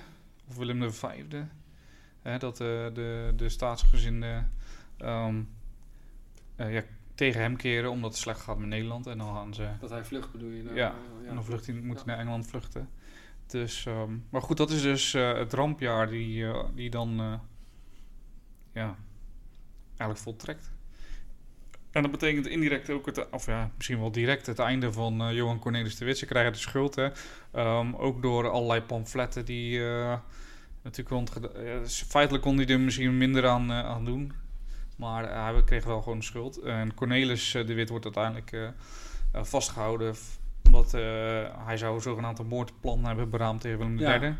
of 0.48 0.56
Willem 0.56 0.92
V. 0.92 1.02
Hè, 2.22 2.38
dat 2.38 2.60
eh, 2.60 2.66
de, 2.94 3.32
de 3.36 3.48
staatsgezinden 3.48 4.52
ehm, 4.96 5.42
eh, 6.56 6.72
ja, 6.74 6.82
tegen 7.14 7.40
hem 7.40 7.56
keren 7.56 7.90
omdat 7.90 8.10
het 8.10 8.20
slecht 8.20 8.40
gaat 8.40 8.58
met 8.58 8.68
Nederland. 8.68 9.06
En 9.06 9.18
dan 9.18 9.34
gaan 9.34 9.54
ze 9.54 9.68
Dat 9.80 9.90
hij 9.90 10.04
vlucht 10.04 10.32
bedoel 10.32 10.50
je? 10.50 10.62
nou? 10.62 10.76
Ja, 10.76 10.94
Eh, 11.22 11.28
En 11.28 11.34
dan 11.34 11.44
vlucht 11.44 11.66
hij, 11.66 11.74
moet 11.74 11.84
hij 11.96 12.04
Ja. 12.06 12.10
naar 12.10 12.18
Engeland 12.18 12.46
vluchten. 12.46 12.88
Dus, 13.46 13.86
ehm, 13.86 14.12
maar 14.30 14.42
goed, 14.42 14.56
dat 14.56 14.70
is 14.70 14.82
dus 14.82 15.14
eh, 15.14 15.32
het 15.32 15.52
rampjaar 15.52 16.08
die, 16.08 16.44
die 16.74 16.90
dan 16.90 17.40
ja, 18.72 18.96
eigenlijk 19.88 20.20
voltrekt. 20.20 20.70
En 21.90 22.02
dat 22.02 22.10
betekent 22.10 22.46
indirect 22.46 22.90
ook, 22.90 23.06
het, 23.06 23.30
of 23.30 23.46
ja, 23.46 23.70
misschien 23.76 23.98
wel 24.00 24.12
direct 24.12 24.46
het 24.46 24.58
einde 24.58 24.92
van 24.92 25.34
Johan 25.34 25.58
Cornelis 25.58 25.96
de 25.96 26.04
Wit. 26.04 26.18
Ze 26.18 26.26
krijgen 26.26 26.52
de 26.52 26.58
schuld, 26.58 26.94
hè. 26.94 27.08
Ehm, 27.52 27.94
ook 27.94 28.22
door 28.22 28.48
allerlei 28.50 28.80
pamfletten 28.80 29.44
die 29.44 29.80
natuurlijk 30.82 31.08
rond... 31.10 31.30
feitelijk 31.88 32.44
kon 32.44 32.56
hij 32.56 32.66
er 32.66 32.80
misschien 32.80 33.18
minder 33.18 33.48
aan, 33.48 33.70
eh, 33.70 33.78
aan 33.84 34.04
doen. 34.04 34.32
Maar 34.96 35.24
eh, 35.24 35.44
hij 35.52 35.62
kreeg 35.64 35.84
wel 35.84 36.02
gewoon 36.02 36.22
schuld. 36.22 36.56
En 36.58 36.94
Cornelis 36.94 37.54
eh, 37.54 37.66
de 37.66 37.74
Wit 37.74 37.88
wordt 37.88 38.04
uiteindelijk 38.04 38.52
eh, 38.52 38.66
eh, 39.32 39.44
vastgehouden 39.44 40.14
omdat 40.66 40.92
hij 41.64 41.76
zou 41.76 41.94
een 41.94 42.00
zogenaamd 42.00 42.48
moordplan 42.48 43.04
hebben 43.04 43.30
beraamd 43.30 43.60
tegen 43.60 43.78
Willem 43.78 43.98
Ja. 43.98 44.20
III. 44.22 44.34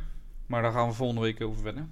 Maar 0.47 0.63
daar 0.63 0.73
gaan 0.73 0.89
we 0.89 0.95
volgende 0.95 1.21
week 1.21 1.41
over 1.41 1.63
verder. 1.63 1.87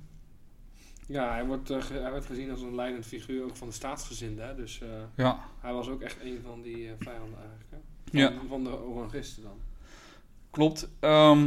Ja, 1.06 1.32
hij 1.32 1.44
wordt, 1.46 1.68
hij 1.68 2.22
gezien 2.22 2.50
als 2.50 2.61
een 2.62 2.74
leidend 2.74 3.06
figuur 3.06 3.44
ook 3.44 3.56
van 3.56 3.68
de 3.68 3.74
staatsgezinde. 3.74 4.42
Hè? 4.42 4.54
Dus 4.54 4.80
Ja, 5.14 5.38
hij 5.61 5.72
was 5.72 5.88
ook 5.88 6.00
echt 6.00 6.16
een 6.22 6.40
van 6.44 6.62
die 6.62 6.90
vijanden 6.98 7.38
eigenlijk. 7.38 7.70
Hè? 7.70 7.76
Van, 8.11 8.20
Ja. 8.20 8.32
van 8.48 8.64
de 8.64 8.78
orangisten 8.80 9.42
dan. 9.42 9.58
klopt. 10.50 10.88
Ehm, 11.00 11.46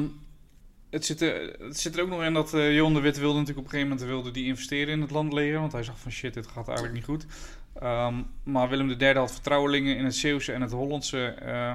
het, 0.92 1.06
zit 1.06 1.22
er, 1.22 1.56
het 1.60 1.80
zit 1.80 1.96
er 1.96 2.04
ook 2.04 2.10
nog 2.10 2.24
in 2.24 2.34
dat 2.34 2.54
eh 2.54 2.76
Johan 2.76 2.94
de 2.94 3.00
Wit 3.00 3.18
wilde 3.18 3.40
natuurlijk 3.40 3.68
op 3.68 3.74
een 3.74 3.80
gegeven 3.80 3.98
moment 3.98 4.10
wilde 4.10 4.32
die 4.32 4.46
investeren 4.46 4.94
in 4.94 5.02
het 5.02 5.12
landleger. 5.12 5.60
Want 5.60 5.72
hij 5.72 5.84
zag 5.84 6.00
van 6.00 6.12
shit, 6.12 6.34
dit 6.34 6.48
gaat 6.48 6.68
eigenlijk 6.68 6.96
niet 6.96 7.06
goed. 7.06 7.26
Ehm, 7.74 8.16
maar 8.44 8.70
Willem 8.70 8.90
III 8.90 9.14
had 9.14 9.32
vertrouwelingen 9.32 9.98
in 9.98 10.06
het 10.06 10.16
Zeeuwse 10.16 10.54
en 10.54 10.62
het 10.62 10.72
Hollandse 10.72 11.26
eh, 11.28 11.72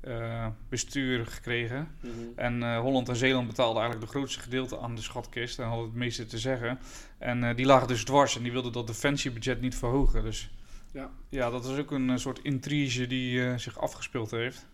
eh, 0.00 0.46
bestuur 0.68 1.26
gekregen. 1.26 1.88
En 2.36 2.62
eh, 2.62 2.80
Holland 2.80 3.08
en 3.08 3.16
Zeeland 3.16 3.46
betaalden 3.46 3.82
eigenlijk 3.82 4.12
de 4.12 4.18
grootste 4.18 4.40
gedeelte 4.40 4.78
aan 4.78 4.94
de 4.94 5.02
schatkist 5.02 5.58
en 5.58 5.66
hadden 5.66 5.84
het 5.84 5.94
meeste 5.94 6.26
te 6.26 6.38
zeggen. 6.38 6.78
En 7.18 7.56
die 7.56 7.66
lagen 7.66 7.88
dus 7.88 8.04
dwars 8.04 8.36
en 8.36 8.42
die 8.42 8.52
wilden 8.52 8.72
dat 8.72 8.86
defensiebudget 8.86 9.60
niet 9.60 9.74
verhogen. 9.74 10.22
Dus 10.22 10.50
Ja. 10.92 11.10
ja, 11.28 11.50
dat 11.50 11.64
is 11.64 11.78
ook 11.78 11.90
een 11.90 12.18
soort 12.18 12.40
intrige 12.42 13.06
die 13.06 13.58
zich 13.58 13.78
afgespeeld 13.78 14.30
heeft. 14.30 14.66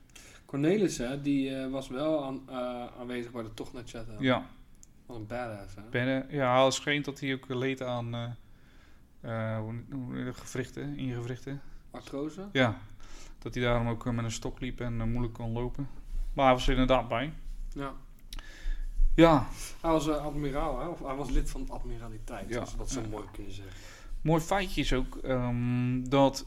Cornelis, 0.49 0.99
hè, 0.99 1.21
die 1.23 1.55
eh, 1.57 1.71
was 1.71 1.89
wel 1.89 2.25
aan, 2.25 2.41
eh, 2.49 2.87
aanwezig 3.01 3.31
bij 3.33 3.43
de 3.43 3.55
tocht 3.55 3.73
naar 3.73 3.83
Chatham. 3.87 4.23
Ja, 4.23 4.47
Wat 5.07 5.17
een 5.17 5.27
badass, 5.27 5.75
hè? 5.75 5.83
ben, 5.91 6.27
ja 6.31 6.65
het 6.65 6.75
scheen 6.75 7.03
dat 7.03 7.21
hij 7.21 7.35
ook 7.35 7.49
leed 7.49 7.83
aan 7.83 8.37
hoe, 9.61 9.75
gewrichten, 10.33 10.97
ingewrichten. 10.97 11.61
Artrose? 11.91 12.49
Ja, 12.53 12.77
dat 13.39 13.55
hij 13.55 13.63
daarom 13.63 13.89
ook 13.89 14.13
met 14.13 14.25
een 14.25 14.31
stok 14.31 14.61
liep 14.61 14.81
en 14.81 15.11
moeilijk 15.11 15.35
kon 15.35 15.53
lopen. 15.53 15.89
Maar 16.33 16.45
hij 16.45 16.55
was 16.55 16.65
er 16.67 16.73
inderdaad 16.73 17.09
bij. 17.09 17.33
Ja. 17.73 17.93
Ja, 19.15 19.47
Hij 19.81 19.91
was 19.91 20.09
admiraal, 20.09 20.81
hè? 20.81 20.87
Of 20.87 20.99
hij 21.01 21.15
was 21.15 21.31
lid 21.31 21.51
van 21.51 21.65
de 21.65 21.73
admiraliteit, 21.73 22.49
Ja. 22.49 22.55
zoals 22.55 22.73
we 22.73 22.79
dat 22.79 22.91
zo 22.91 23.01
mooi 23.11 23.25
kunnen 23.33 23.53
zeggen. 23.53 23.75
Mooi 24.23 24.41
feitje 24.41 24.81
is 24.81 24.93
ook 24.93 25.17
ehm, 25.17 26.03
dat 26.09 26.47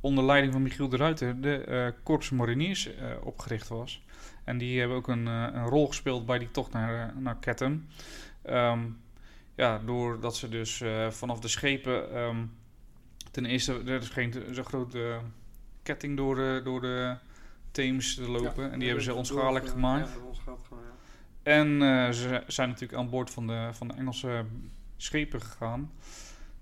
onder 0.00 0.24
leiding 0.24 0.52
van 0.52 0.62
Michiel 0.62 0.88
de 0.88 0.96
Ruiter 0.96 1.40
de 1.40 1.64
eh 1.64 1.86
Korps 2.02 2.30
Mariniers 2.30 2.94
eh, 2.94 3.10
opgericht 3.22 3.68
was. 3.68 4.02
En 4.44 4.58
die 4.58 4.78
hebben 4.78 4.96
ook 4.96 5.08
een, 5.08 5.26
eh, 5.26 5.46
een 5.52 5.66
rol 5.66 5.86
gespeeld 5.86 6.26
bij 6.26 6.38
die 6.38 6.50
tocht 6.50 6.72
naar, 6.72 7.14
naar 7.18 7.36
Kettem. 7.36 7.86
Ehm, 8.42 8.80
ja, 9.54 9.78
doordat 9.78 10.36
ze 10.36 10.48
dus 10.48 10.82
vanaf 11.08 11.40
de 11.40 11.48
schepen... 11.48 12.14
ehm, 12.14 12.44
ten 13.30 13.44
eerste, 13.44 13.82
er 13.86 14.00
is 14.00 14.08
geen 14.08 14.34
zo'n 14.50 14.64
grote 14.64 15.20
ketting 15.82 16.16
door 16.16 16.34
de, 16.34 16.60
door 16.64 16.80
de 16.80 17.16
Theems 17.70 18.14
te 18.14 18.30
lopen. 18.30 18.64
Ja, 18.64 18.70
en 18.70 18.78
die 18.78 18.86
hebben 18.86 19.04
ze 19.04 19.14
onschadelijk 19.14 19.68
gemaakt. 19.68 20.08
Ja, 20.08 20.26
onschadelijk 20.26 20.66
gemaakt, 20.66 20.86
ja. 20.86 20.98
En 21.42 21.82
eh, 21.82 22.10
ze 22.10 22.42
zijn 22.46 22.68
natuurlijk 22.68 22.98
aan 22.98 23.10
boord 23.10 23.30
van 23.30 23.46
de, 23.46 23.68
van 23.72 23.88
de 23.88 23.94
Engelse 23.94 24.44
schepen 24.96 25.42
gegaan. 25.42 25.92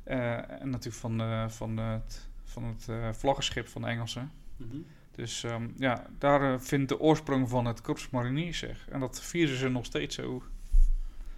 En 0.05 0.71
natuurlijk 0.71 0.97
van, 0.97 1.19
de, 1.19 1.45
van 1.49 1.77
het, 1.77 2.28
van 2.49 2.65
het 2.65 2.89
eh, 2.89 3.13
vlaggenschip 3.13 3.69
van 3.69 3.83
de 3.83 3.89
Engelsen. 3.89 4.33
Mhm. 4.57 4.77
Dus 5.11 5.45
ehm, 5.45 5.69
ja, 5.77 6.07
daar 6.19 6.53
eh, 6.53 6.61
vindt 6.61 6.89
de 6.89 7.01
oorsprong 7.01 7.49
van 7.49 7.65
het 7.65 7.81
Korps 7.81 8.11
Mariniers 8.11 8.59
zich. 8.59 8.89
En 8.89 9.01
dat 9.01 9.21
vieren 9.21 9.57
ze 9.57 9.69
nog 9.69 9.85
steeds 9.85 10.15
zo. 10.15 10.43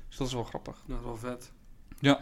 Dus 0.09 0.17
dat 0.17 0.27
is 0.27 0.33
wel 0.33 0.45
grappig. 0.45 0.83
Dat 0.87 0.99
is 0.99 1.05
wel 1.05 1.17
vet. 1.17 1.53
Ja. 1.99 2.21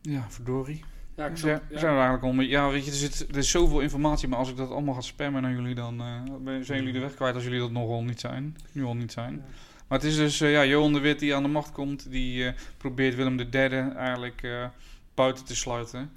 Ja, 0.00 0.30
verdorie. 0.30 0.84
Ja, 1.16 1.26
ik 1.26 1.36
Ja, 1.36 1.62
zijn 1.70 1.94
we 1.94 2.00
eigenlijk 2.00 2.34
mee. 2.34 2.48
Ja, 2.48 2.68
weet 2.68 2.84
je, 2.84 2.90
er, 2.90 2.96
zit, 2.96 3.28
er 3.28 3.36
is 3.36 3.50
zoveel 3.50 3.80
informatie, 3.80 4.28
maar 4.28 4.38
als 4.38 4.50
ik 4.50 4.56
dat 4.56 4.70
allemaal 4.70 4.94
ga 4.94 5.00
spammen 5.00 5.42
naar 5.42 5.52
jullie, 5.52 5.74
dan 5.74 6.00
eh, 6.00 6.22
zijn 6.60 6.78
jullie 6.78 6.92
de 6.92 6.98
weg 6.98 7.14
kwijt 7.14 7.34
als 7.34 7.44
jullie 7.44 7.60
dat 7.60 7.70
nogal 7.70 8.04
niet 8.04 8.20
zijn. 8.20 8.56
Nu 8.72 8.84
al 8.84 8.96
niet 8.96 9.12
zijn. 9.12 9.32
Ja. 9.32 9.42
Maar 9.88 9.98
het 9.98 10.08
is 10.08 10.16
dus 10.16 10.38
ja, 10.38 10.64
Johan 10.64 10.92
de 10.92 10.98
Wit 10.98 11.18
die 11.18 11.34
aan 11.34 11.42
de 11.42 11.48
macht 11.48 11.72
komt, 11.72 12.10
die 12.10 12.52
probeert 12.76 13.14
Willem 13.14 13.38
III 13.38 13.90
eigenlijk 13.96 14.42
buiten 15.16 15.44
te 15.44 15.56
sluiten. 15.56 16.12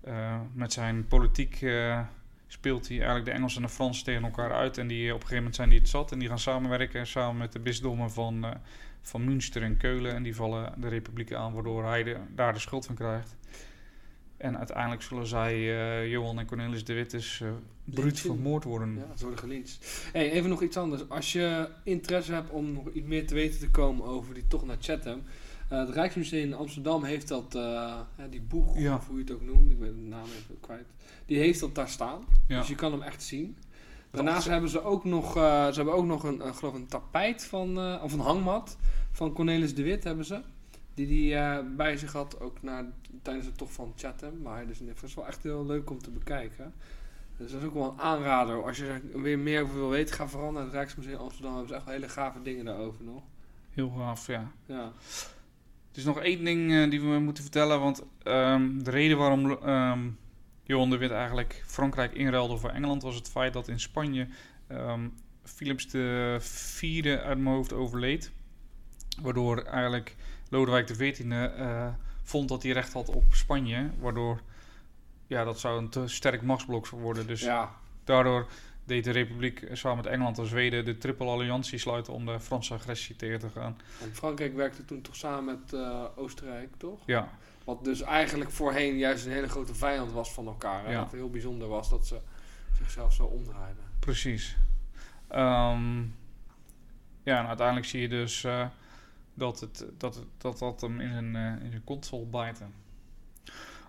Eh, 0.00 0.40
met 0.52 0.72
zijn 0.72 1.06
politiek 1.06 1.62
eh, 1.62 2.00
speelt 2.48 2.88
hij 2.88 2.96
eigenlijk 2.96 3.26
de 3.26 3.32
Engelsen 3.32 3.62
en 3.62 3.68
de 3.68 3.74
Fransen 3.74 4.04
tegen 4.04 4.24
elkaar 4.24 4.52
uit. 4.52 4.78
En 4.78 4.86
die, 4.86 5.06
op 5.06 5.14
een 5.14 5.20
gegeven 5.20 5.36
moment 5.36 5.54
zijn 5.54 5.68
die 5.68 5.78
het 5.78 5.88
zat 5.88 6.12
en 6.12 6.18
die 6.18 6.28
gaan 6.28 6.38
samenwerken 6.38 7.06
samen 7.06 7.36
met 7.36 7.52
de 7.52 7.58
bisdommen 7.58 8.10
van, 8.10 8.44
eh, 8.44 8.50
van 9.02 9.24
Münster 9.24 9.62
en 9.62 9.76
Keulen. 9.76 10.14
En 10.14 10.22
die 10.22 10.34
vallen 10.34 10.72
de 10.76 10.88
republiek 10.88 11.32
aan, 11.32 11.52
waardoor 11.52 11.84
hij 11.84 12.02
de, 12.02 12.16
daar 12.34 12.52
de 12.52 12.58
schuld 12.58 12.86
van 12.86 12.94
krijgt. 12.94 13.36
En 14.36 14.58
uiteindelijk 14.58 15.02
zullen 15.02 15.26
zij, 15.26 15.54
eh, 15.54 16.10
Johan 16.10 16.38
en 16.38 16.46
Cornelis 16.46 16.84
de 16.84 16.94
Witt, 16.94 17.14
eh 17.14 17.48
bruut 17.84 18.20
vermoord 18.20 18.64
worden. 18.64 18.94
Ja, 18.94 19.16
ze 19.16 19.24
worden. 19.24 19.64
Hey, 20.12 20.30
even 20.30 20.50
nog 20.50 20.62
iets 20.62 20.76
anders. 20.76 21.08
Als 21.08 21.32
je 21.32 21.68
interesse 21.84 22.32
hebt 22.32 22.50
om 22.50 22.72
nog 22.72 22.90
iets 22.92 23.06
meer 23.06 23.26
te 23.26 23.34
weten 23.34 23.58
te 23.58 23.70
komen 23.70 24.06
over 24.06 24.34
die 24.34 24.46
tocht 24.46 24.66
naar 24.66 24.76
Chatham. 24.80 25.22
Eh, 25.68 25.78
het 25.78 25.88
Rijksmuseum 25.90 26.42
in 26.42 26.54
Amsterdam 26.54 27.04
heeft 27.04 27.28
dat, 27.28 27.54
eh, 27.54 27.94
die 28.30 28.40
boeg, 28.42 28.78
Ja. 28.78 28.94
of 28.94 29.06
hoe 29.06 29.16
je 29.16 29.22
het 29.22 29.32
ook 29.32 29.42
noemt, 29.42 29.70
ik 29.70 29.78
ben 29.80 29.94
de 29.94 30.00
naam 30.08 30.24
even 30.24 30.60
kwijt. 30.60 30.86
Die 31.26 31.38
heeft 31.38 31.60
dat 31.60 31.74
daar 31.74 31.88
staan. 31.88 32.24
Ja. 32.48 32.58
Dus 32.58 32.68
je 32.68 32.74
kan 32.74 32.92
hem 32.92 33.02
echt 33.02 33.22
zien. 33.22 33.56
Daarnaast 34.10 34.48
hebben 34.48 34.70
ze 34.70 34.82
ook 34.82 35.04
nog, 35.04 35.36
eh, 35.36 35.66
ze 35.68 35.74
hebben 35.74 35.94
ook 35.94 36.04
nog 36.06 36.22
een, 36.24 36.54
geloof 36.54 36.74
een 36.74 36.86
tapijt 36.86 37.44
van, 37.44 38.00
of 38.02 38.12
een 38.12 38.20
hangmat 38.20 38.76
van 39.12 39.32
Cornelis 39.32 39.74
de 39.74 39.82
Wit 39.82 40.04
hebben 40.04 40.24
ze. 40.24 40.40
Die 40.94 41.06
die 41.06 41.34
eh, 41.34 41.58
bij 41.76 41.96
zich 41.96 42.12
had, 42.12 42.40
ook 42.40 42.62
naar, 42.62 42.84
tijdens 43.22 43.46
de 43.46 43.52
tocht 43.52 43.72
van 43.72 43.92
Chatham. 43.96 44.42
Maar 44.42 44.66
dus 44.66 44.78
dat 44.78 45.02
is 45.02 45.14
wel 45.14 45.26
echt 45.26 45.42
heel 45.42 45.66
leuk 45.66 45.90
om 45.90 45.98
te 46.02 46.10
bekijken. 46.10 46.72
Dus 47.36 47.50
dat 47.52 47.60
is 47.60 47.66
ook 47.66 47.74
wel 47.74 47.90
een 47.92 48.00
aanrader. 48.00 48.64
Als 48.64 48.76
je 48.76 49.00
er 49.12 49.22
weer 49.22 49.38
meer 49.38 49.62
over 49.62 49.74
wil 49.74 49.88
weten, 49.88 50.14
ga 50.14 50.28
vooral 50.28 50.52
naar 50.52 50.62
het 50.62 50.72
Rijksmuseum 50.72 51.16
Amsterdam. 51.18 51.50
Hebben 51.50 51.68
ze 51.68 51.74
echt 51.74 51.84
wel 51.84 51.94
hele 51.94 52.08
gave 52.08 52.42
dingen 52.42 52.64
daarover 52.64 53.04
nog. 53.04 53.22
Heel 53.70 53.90
gaaf, 53.90 54.26
ja. 54.26 54.50
Ja, 54.66 54.92
is 55.98 56.04
nog 56.04 56.20
één 56.20 56.44
ding 56.44 56.72
eh, 56.72 56.90
die 56.90 57.00
we 57.00 57.18
moeten 57.18 57.42
vertellen. 57.42 57.80
Want 57.80 58.02
ehm, 58.22 58.78
de 58.78 58.90
reden 58.90 59.18
waarom 59.18 59.50
ehm, 59.50 60.10
Johan 60.62 60.90
de 60.90 60.96
Wit 60.96 61.10
eigenlijk 61.10 61.62
Frankrijk 61.66 62.12
inruilde 62.12 62.56
voor 62.56 62.70
Engeland... 62.70 63.02
was 63.02 63.14
het 63.14 63.30
feit 63.30 63.52
dat 63.52 63.68
in 63.68 63.80
Spanje 63.80 64.28
ehm, 64.66 65.08
Philips 65.42 65.88
de 65.88 66.36
vierde 66.40 67.20
uit 67.20 67.38
mijn 67.38 67.54
hoofd 67.54 67.72
overleed. 67.72 68.30
Waardoor 69.22 69.62
eigenlijk 69.62 70.16
Lodewijk 70.50 70.86
XIV 70.86 71.20
eh 71.30 71.88
vond 72.22 72.48
dat 72.48 72.62
hij 72.62 72.72
recht 72.72 72.92
had 72.92 73.08
op 73.08 73.34
Spanje. 73.34 73.90
Waardoor 74.00 74.40
ja, 75.26 75.44
dat 75.44 75.60
zou 75.60 75.78
een 75.78 75.88
te 75.88 76.08
sterk 76.08 76.42
machtsblok 76.42 76.88
worden. 76.88 77.26
Dus 77.26 77.40
ja, 77.40 77.74
daardoor 78.04 78.48
deed 78.88 79.04
de 79.04 79.10
Republiek 79.10 79.68
samen 79.72 79.96
met 79.96 80.06
Engeland 80.06 80.38
en 80.38 80.46
Zweden 80.46 80.84
de 80.84 80.98
triple 80.98 81.26
alliantie 81.26 81.78
sluiten 81.78 82.12
om 82.12 82.26
de 82.26 82.40
Franse 82.40 82.74
agressie 82.74 83.16
tegen 83.16 83.38
te 83.38 83.48
gaan. 83.48 83.76
en 84.02 84.14
Frankrijk 84.14 84.54
werkte 84.54 84.84
toen 84.84 85.02
toch 85.02 85.16
samen 85.16 85.44
met 85.44 85.72
eh, 85.72 86.04
Oostenrijk, 86.16 86.68
toch? 86.76 87.00
Ja, 87.06 87.28
Wat 87.64 87.84
dus 87.84 88.00
eigenlijk 88.00 88.50
voorheen 88.50 88.96
juist 88.96 89.26
een 89.26 89.32
hele 89.32 89.48
grote 89.48 89.74
vijand 89.74 90.12
was 90.12 90.32
van 90.32 90.46
elkaar. 90.46 90.84
En 90.84 90.92
Ja. 90.92 90.98
Wat 90.98 91.12
heel 91.12 91.30
bijzonder 91.30 91.68
was 91.68 91.90
dat 91.90 92.06
ze 92.06 92.18
zichzelf 92.76 93.12
zo 93.12 93.24
omdraaiden. 93.24 93.82
precies. 94.00 94.56
Ehm, 95.28 96.00
ja, 97.22 97.38
en 97.38 97.46
uiteindelijk 97.46 97.86
zie 97.86 98.00
je 98.00 98.08
dus 98.08 98.44
eh, 98.44 98.66
dat, 99.34 99.60
het, 99.60 99.84
dat, 99.98 100.14
het, 100.14 100.24
dat 100.38 100.58
dat 100.58 100.80
hem 100.80 101.00
in 101.00 101.12
zijn, 101.12 101.36
eh, 101.36 101.64
in 101.64 101.70
zijn 101.70 101.84
kont 101.84 102.06
zal 102.06 102.28
bijten. 102.30 102.72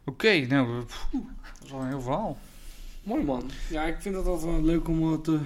Oké, 0.05 0.39
nou, 0.39 0.83
pff, 0.85 1.07
dat 1.11 1.63
is 1.63 1.71
wel 1.71 1.81
een 1.81 1.87
heel 1.87 2.01
verhaal. 2.01 2.37
Mooi 3.03 3.23
man. 3.23 3.49
Ja, 3.69 3.83
ik 3.85 4.01
vind 4.01 4.15
het 4.15 4.25
altijd 4.25 4.51
wel 4.51 4.63
leuk 4.63 4.87
om 4.87 5.13
eh, 5.13 5.19
te, 5.19 5.39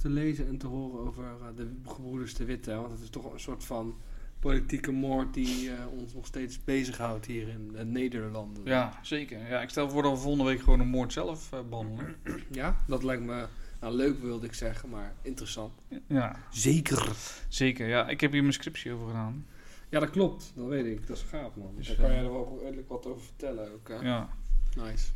te 0.00 0.08
lezen 0.08 0.46
en 0.46 0.58
te 0.58 0.66
horen 0.66 1.00
over 1.06 1.24
eh, 1.24 1.56
de 1.56 1.70
gebroeders 1.86 2.34
de 2.34 2.44
Witte. 2.44 2.74
Want 2.74 2.90
het 2.92 3.00
is 3.00 3.10
toch 3.10 3.32
een 3.32 3.40
soort 3.40 3.64
van 3.64 3.94
politieke 4.40 4.92
moord 4.92 5.34
die 5.34 5.70
eh, 5.70 5.76
ons 5.98 6.14
nog 6.14 6.26
steeds 6.26 6.64
bezighoudt 6.64 7.26
hier 7.26 7.48
in 7.48 7.72
de 7.72 7.84
Nederlanden. 7.84 8.64
Ja, 8.64 8.98
zeker. 9.02 9.48
Ja, 9.48 9.60
ik 9.60 9.68
stel 9.68 9.90
voor 9.90 10.02
dat 10.02 10.12
we 10.12 10.18
volgende 10.18 10.50
week 10.50 10.60
gewoon 10.60 10.80
een 10.80 10.88
moord 10.88 11.12
zelf 11.12 11.52
eh, 11.52 11.58
behandelen. 11.70 12.16
Ja, 12.50 12.76
dat 12.86 13.02
lijkt 13.02 13.22
me 13.22 13.46
nou, 13.80 13.94
leuk 13.94 14.18
wilde 14.20 14.46
ik 14.46 14.54
zeggen, 14.54 14.88
maar 14.88 15.14
interessant. 15.22 15.72
Ja, 16.06 16.36
Zeker. 16.50 17.08
zeker. 17.48 17.88
Ja, 17.88 18.08
ik 18.08 18.20
heb 18.20 18.32
hier 18.32 18.40
mijn 18.42 18.52
scriptie 18.52 18.92
over 18.92 19.06
gedaan. 19.06 19.46
Ja, 19.88 20.00
dat 20.00 20.10
klopt. 20.10 20.52
Dat 20.54 20.66
weet 20.66 20.86
ik. 20.86 21.06
Dat 21.06 21.16
is 21.16 21.22
gaaf 21.22 21.56
man. 21.56 21.72
Dus, 21.76 21.86
Daar 21.86 21.96
kan 21.96 22.10
jij 22.10 22.24
er 22.24 22.32
wel 22.32 22.58
redelijk 22.62 22.88
wat 22.88 23.06
over 23.06 23.22
vertellen 23.22 23.72
ook. 23.72 23.88
hè? 23.88 23.94
Ja. 23.94 24.28
Nice. 24.76 25.08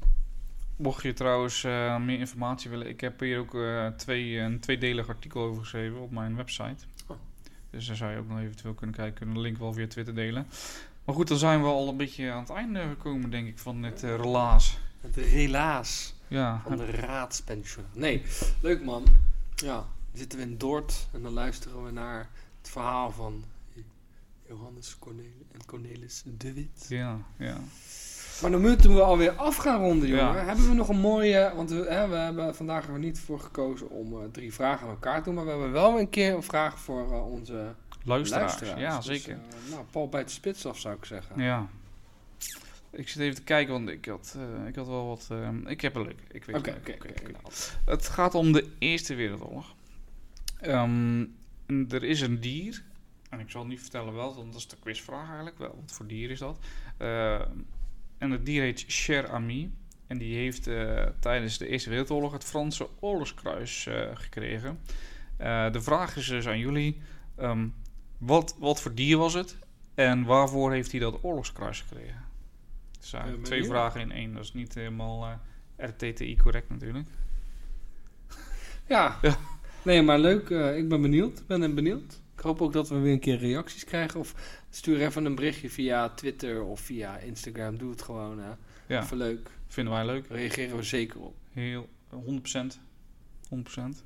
Mocht 0.76 1.02
je 1.02 1.12
trouwens 1.12 1.64
eh, 1.64 1.98
meer 1.98 2.18
informatie 2.18 2.70
willen, 2.70 2.88
ik 2.88 3.00
heb 3.00 3.20
hier 3.20 3.38
ook 3.38 3.54
eh, 3.54 3.86
twee, 3.86 4.38
een 4.38 4.60
tweedelig 4.60 5.08
artikel 5.08 5.42
over 5.42 5.62
geschreven 5.62 6.00
op 6.00 6.10
mijn 6.10 6.36
website. 6.36 6.84
Oh. 7.06 7.16
Dus 7.70 7.86
daar 7.86 7.96
zou 7.96 8.12
je 8.12 8.18
ook 8.18 8.28
nog 8.28 8.38
eventueel 8.38 8.74
kunnen 8.74 8.96
kijken. 8.96 9.14
Kunnen 9.14 9.34
de 9.34 9.40
link 9.40 9.58
wel 9.58 9.72
via 9.72 9.86
Twitter 9.86 10.14
delen. 10.14 10.46
Maar 11.04 11.14
goed, 11.14 11.28
dan 11.28 11.38
zijn 11.38 11.60
we 11.62 11.66
al 11.68 11.88
een 11.88 11.96
beetje 11.96 12.30
aan 12.30 12.40
het 12.40 12.50
einde 12.50 12.80
gekomen, 12.88 13.30
denk 13.30 13.48
ik, 13.48 13.58
van 13.58 13.82
dit 13.82 14.02
eh, 14.02 14.16
relaas. 14.16 14.78
Het 15.00 15.16
relaas 15.16 16.14
Ja, 16.28 16.62
van 16.68 16.76
de 16.76 16.90
raadspensioen. 16.90 17.84
Nee, 17.92 18.22
leuk 18.60 18.82
man. 18.84 19.04
Ja, 19.54 19.74
dan 19.76 19.86
zitten 20.12 20.38
we 20.38 20.44
in 20.44 20.58
Dort 20.58 21.08
en 21.12 21.22
dan 21.22 21.32
luisteren 21.32 21.84
we 21.84 21.90
naar 21.90 22.28
het 22.60 22.70
verhaal 22.70 23.10
van 23.10 23.44
Johannes 24.48 24.96
Cornelis 24.98 25.32
en 25.52 25.64
Cornelis 25.66 26.22
de 26.38 26.52
Wit. 26.52 26.86
ja, 26.88 27.18
ja. 27.36 27.58
Maar 28.42 28.50
dan 28.50 28.60
moeten 28.60 28.94
we 28.94 29.02
alweer 29.02 29.32
af 29.32 29.56
gaan 29.56 29.80
ronden, 29.80 30.08
jongen. 30.08 30.24
Ja. 30.24 30.44
Hebben 30.44 30.68
we 30.68 30.74
nog 30.74 30.88
een 30.88 31.00
mooie... 31.00 31.52
Want 31.54 31.70
we, 31.70 31.86
hè, 31.88 32.08
we 32.08 32.16
hebben 32.16 32.54
vandaag 32.54 32.88
er 32.88 32.98
niet 32.98 33.20
voor 33.20 33.40
gekozen 33.40 33.90
om 33.90 34.12
eh, 34.12 34.28
drie 34.32 34.54
vragen 34.54 34.86
aan 34.86 34.92
elkaar 34.92 35.18
te 35.18 35.22
doen. 35.24 35.34
Maar 35.34 35.44
we 35.44 35.50
hebben 35.50 35.72
wel 35.72 35.98
een 35.98 36.10
keer 36.10 36.34
een 36.34 36.42
vraag 36.42 36.78
voor 36.80 37.12
eh, 37.12 37.30
onze 37.32 37.74
Luisteraars. 38.04 38.44
luisteraars. 38.60 38.80
Ja, 38.80 38.96
Dus, 38.96 39.06
zeker. 39.06 39.32
eh, 39.32 39.70
nou, 39.70 39.84
Paul 39.90 40.08
bij 40.08 40.24
de 40.24 40.30
spits 40.30 40.66
af, 40.66 40.78
zou 40.78 40.96
ik 40.96 41.04
zeggen. 41.04 41.42
Ja. 41.42 41.66
Ik 42.90 43.08
zit 43.08 43.22
even 43.22 43.34
te 43.34 43.42
kijken, 43.42 43.72
want 43.72 43.88
ik 43.88 44.04
had, 44.06 44.36
ik 44.66 44.74
had 44.76 44.86
wel 44.86 45.06
wat... 45.06 45.28
ik 45.66 45.80
heb 45.80 45.94
een 45.94 46.02
leuk. 46.02 46.20
Ik 46.30 46.44
weet 46.44 46.56
het 46.56 46.66
oké, 46.66 46.70
leuk. 46.70 46.78
oké. 46.78 46.92
Oké, 46.94 47.08
oké. 47.12 47.20
inderdaad. 47.26 47.78
Het 47.84 48.08
gaat 48.08 48.34
om 48.34 48.52
de 48.52 48.68
Eerste 48.78 49.14
Wereldoorlog. 49.14 49.74
Ehm, 50.60 51.20
er 51.88 52.04
is 52.04 52.20
een 52.20 52.40
dier, 52.40 52.82
en 53.30 53.40
ik 53.40 53.50
zal 53.50 53.66
niet 53.66 53.80
vertellen 53.80 54.14
wel, 54.14 54.34
want 54.34 54.52
dat 54.52 54.60
is 54.60 54.68
de 54.68 54.76
quizvraag 54.80 55.26
eigenlijk 55.26 55.58
wel. 55.58 55.76
Wat 55.80 55.92
voor 55.92 56.06
dier 56.06 56.30
is 56.30 56.38
dat? 56.38 56.58
Eh, 56.96 57.40
en 58.18 58.30
het 58.30 58.46
dier 58.46 58.62
heet 58.62 58.84
Cher 58.86 59.28
Ami. 59.28 59.72
En 60.06 60.18
die 60.18 60.36
heeft 60.36 60.66
eh, 60.66 61.04
tijdens 61.20 61.58
de 61.58 61.68
Eerste 61.68 61.90
Wereldoorlog 61.90 62.32
het 62.32 62.44
Franse 62.44 62.88
oorlogskruis 63.00 63.86
eh, 63.86 64.08
gekregen. 64.14 64.78
Eh, 65.36 65.72
de 65.72 65.80
vraag 65.80 66.16
is 66.16 66.26
dus 66.26 66.48
aan 66.48 66.58
jullie: 66.58 67.00
ehm, 67.36 67.68
wat, 68.18 68.56
wat 68.58 68.80
voor 68.80 68.94
dier 68.94 69.16
was 69.16 69.34
het? 69.34 69.56
En 69.94 70.24
waarvoor 70.24 70.72
heeft 70.72 70.90
hij 70.90 71.00
dat 71.00 71.18
oorlogskruis 71.22 71.80
gekregen? 71.80 72.24
Dus 73.00 73.12
eigenlijk 73.12 73.42
ben 73.42 73.52
twee 73.52 73.62
je? 73.62 73.68
vragen 73.68 74.00
in 74.00 74.12
één. 74.12 74.32
Dat 74.32 74.44
is 74.44 74.52
niet 74.52 74.74
helemaal 74.74 75.40
RTTI 75.76 76.36
correct 76.36 76.68
natuurlijk. 76.68 77.08
Ja. 78.86 79.18
Ja. 79.22 79.36
Nee, 79.84 80.02
maar 80.02 80.18
leuk. 80.18 80.48
ik 80.76 80.88
ben 80.88 81.02
benieuwd. 81.02 81.38
Ik 81.38 81.46
ben 81.46 81.74
benieuwd. 81.74 82.20
Ik 82.36 82.42
hoop 82.42 82.62
ook 82.62 82.72
dat 82.72 82.88
we 82.88 82.98
weer 82.98 83.12
een 83.12 83.20
keer 83.20 83.38
reacties 83.38 83.84
krijgen. 83.84 84.20
Of 84.20 84.34
stuur 84.70 85.00
even 85.00 85.24
een 85.24 85.34
berichtje 85.34 85.70
via 85.70 86.08
Twitter 86.08 86.62
of 86.62 86.80
via 86.80 87.16
Instagram. 87.18 87.78
Doe 87.78 87.90
het 87.90 88.02
gewoon. 88.02 88.38
Hè. 88.38 88.50
Ja, 88.86 89.02
Even 89.02 89.16
leuk. 89.16 89.50
vinden 89.66 89.92
wij 89.94 90.06
leuk. 90.06 90.26
Reageren 90.28 90.76
we 90.76 90.82
zeker 90.82 91.20
op. 91.20 91.34
Heel 91.52 91.88
100%. 92.10 92.78
100%. 93.48 94.04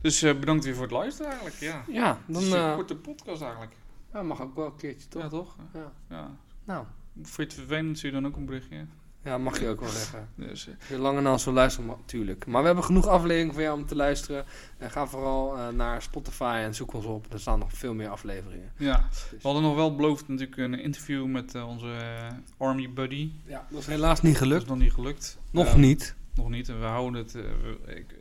Dus 0.00 0.22
eh, 0.22 0.38
bedankt 0.38 0.64
weer 0.64 0.74
voor 0.74 0.82
het 0.82 0.92
luisteren 0.92 1.30
eigenlijk. 1.30 1.60
Ja. 1.60 1.84
Ja, 1.88 2.20
Dan 2.26 2.42
is 2.42 2.50
een 2.50 2.56
eh, 2.58 2.74
korte 2.74 2.96
podcast 2.96 3.42
eigenlijk. 3.42 3.72
ja, 4.12 4.22
mag 4.22 4.40
ook 4.42 4.54
wel 4.56 4.66
een 4.66 4.76
keertje, 4.76 5.08
toch? 5.08 5.22
Ja, 5.22 5.28
toch? 5.28 5.56
Ja. 5.74 5.92
Ja. 6.08 6.36
Nou, 6.64 6.86
Vond 7.22 7.36
je 7.36 7.42
het 7.42 7.54
vervelend, 7.54 7.98
stuur 7.98 8.12
dan 8.12 8.26
ook 8.26 8.36
een 8.36 8.44
berichtje. 8.46 8.86
Ja, 9.24 9.38
mag 9.38 9.60
je 9.60 9.68
ook 9.68 9.80
wel 9.80 9.88
zeggen. 9.88 10.28
Dus, 10.34 10.66
eh, 10.68 10.74
Als 10.78 10.88
je 10.88 10.98
lang 10.98 11.18
en 11.18 11.26
al 11.26 11.38
zo 11.38 11.52
luisteren, 11.52 11.86
natuurlijk. 11.88 12.46
Maar 12.46 12.60
we 12.60 12.66
hebben 12.66 12.84
genoeg 12.84 13.06
afleveringen 13.06 13.54
voor 13.54 13.62
jou 13.62 13.78
om 13.80 13.86
te 13.86 13.96
luisteren. 13.96 14.44
En 14.78 14.90
ga 14.90 15.06
vooral 15.06 15.56
eh, 15.56 15.68
naar 15.68 16.02
Spotify 16.02 16.58
en 16.62 16.74
zoek 16.74 16.92
ons 16.92 17.04
op. 17.04 17.32
Er 17.32 17.40
staan 17.40 17.58
nog 17.58 17.72
veel 17.72 17.94
meer 17.94 18.08
afleveringen. 18.08 18.72
ja. 18.76 19.08
Dus- 19.10 19.26
We 19.30 19.38
hadden 19.42 19.62
nog 19.62 19.74
wel 19.74 19.94
beloofd 19.96 20.28
natuurlijk 20.28 20.56
een 20.56 20.80
interview 20.80 21.26
met 21.26 21.54
eh, 21.54 21.68
onze 21.68 21.86
eh, 21.92 22.32
Army 22.66 22.90
Buddy. 22.92 23.30
Ja, 23.46 23.66
dat 23.70 23.80
is 23.80 23.86
helaas 23.86 24.22
niet 24.22 24.32
Dat 24.32 24.42
gelukt. 24.42 24.62
is 24.62 24.68
nog 24.68 24.78
niet 24.78 24.92
gelukt. 24.92 25.38
Nog 25.50 25.66
Eh, 25.66 25.74
niet. 25.74 26.14
Nog 26.34 26.48
niet. 26.48 26.68
En 26.68 26.80
we 26.80 26.86
houden 26.86 27.20
het... 27.22 27.34
eh, 27.34 27.96
ik, 27.96 28.12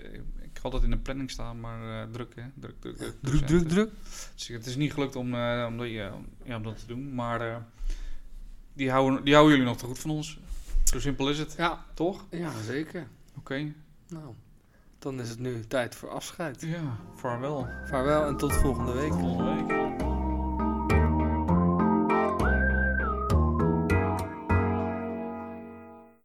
ik, 0.41 0.59
had 0.61 0.73
het 0.73 0.83
in 0.83 0.89
de 0.89 0.97
planning 0.97 1.31
staan, 1.31 1.59
maar 1.59 2.01
eh, 2.01 2.07
druk 2.11 2.33
hè. 2.35 2.41
Druk, 2.55 2.75
druk, 2.79 2.97
druk. 2.97 3.13
Druk, 3.21 3.45
druk, 3.45 3.59
het. 3.59 3.69
druk. 3.69 3.89
Dus 4.35 4.47
het 4.47 4.65
is 4.65 4.75
niet 4.75 4.93
gelukt 4.93 5.15
om, 5.15 5.33
eh, 5.33 5.65
om, 5.67 5.81
eh, 5.83 5.91
ja, 5.93 6.55
om 6.55 6.63
dat 6.63 6.79
te 6.79 6.85
doen. 6.87 7.13
Maar 7.15 7.41
eh, 7.41 7.55
die, 8.73 8.91
houden, 8.91 9.23
die 9.23 9.33
houden 9.33 9.55
jullie 9.57 9.69
nog 9.71 9.79
te 9.79 9.85
goed 9.85 9.99
van 9.99 10.09
ons. 10.11 10.39
Zo 10.91 10.99
simpel 10.99 11.29
is 11.29 11.39
het. 11.39 11.53
Ja, 11.57 11.85
Toch? 11.93 12.25
ja, 12.29 12.51
zeker. 12.65 13.07
Oké. 13.37 13.73
Nou, 14.07 14.33
dan 14.99 15.19
is 15.19 15.29
het 15.29 15.39
nu 15.39 15.67
tijd 15.67 15.95
voor 15.95 16.09
afscheid. 16.09 16.61
Ja, 16.61 16.97
vaarwel. 17.15 17.67
Vaarwel 17.85 18.25
en 18.25 18.37
tot 18.37 18.53
volgende 18.53 18.91
week. 18.91 19.13
Volgende 19.13 19.65
week. 19.65 20.06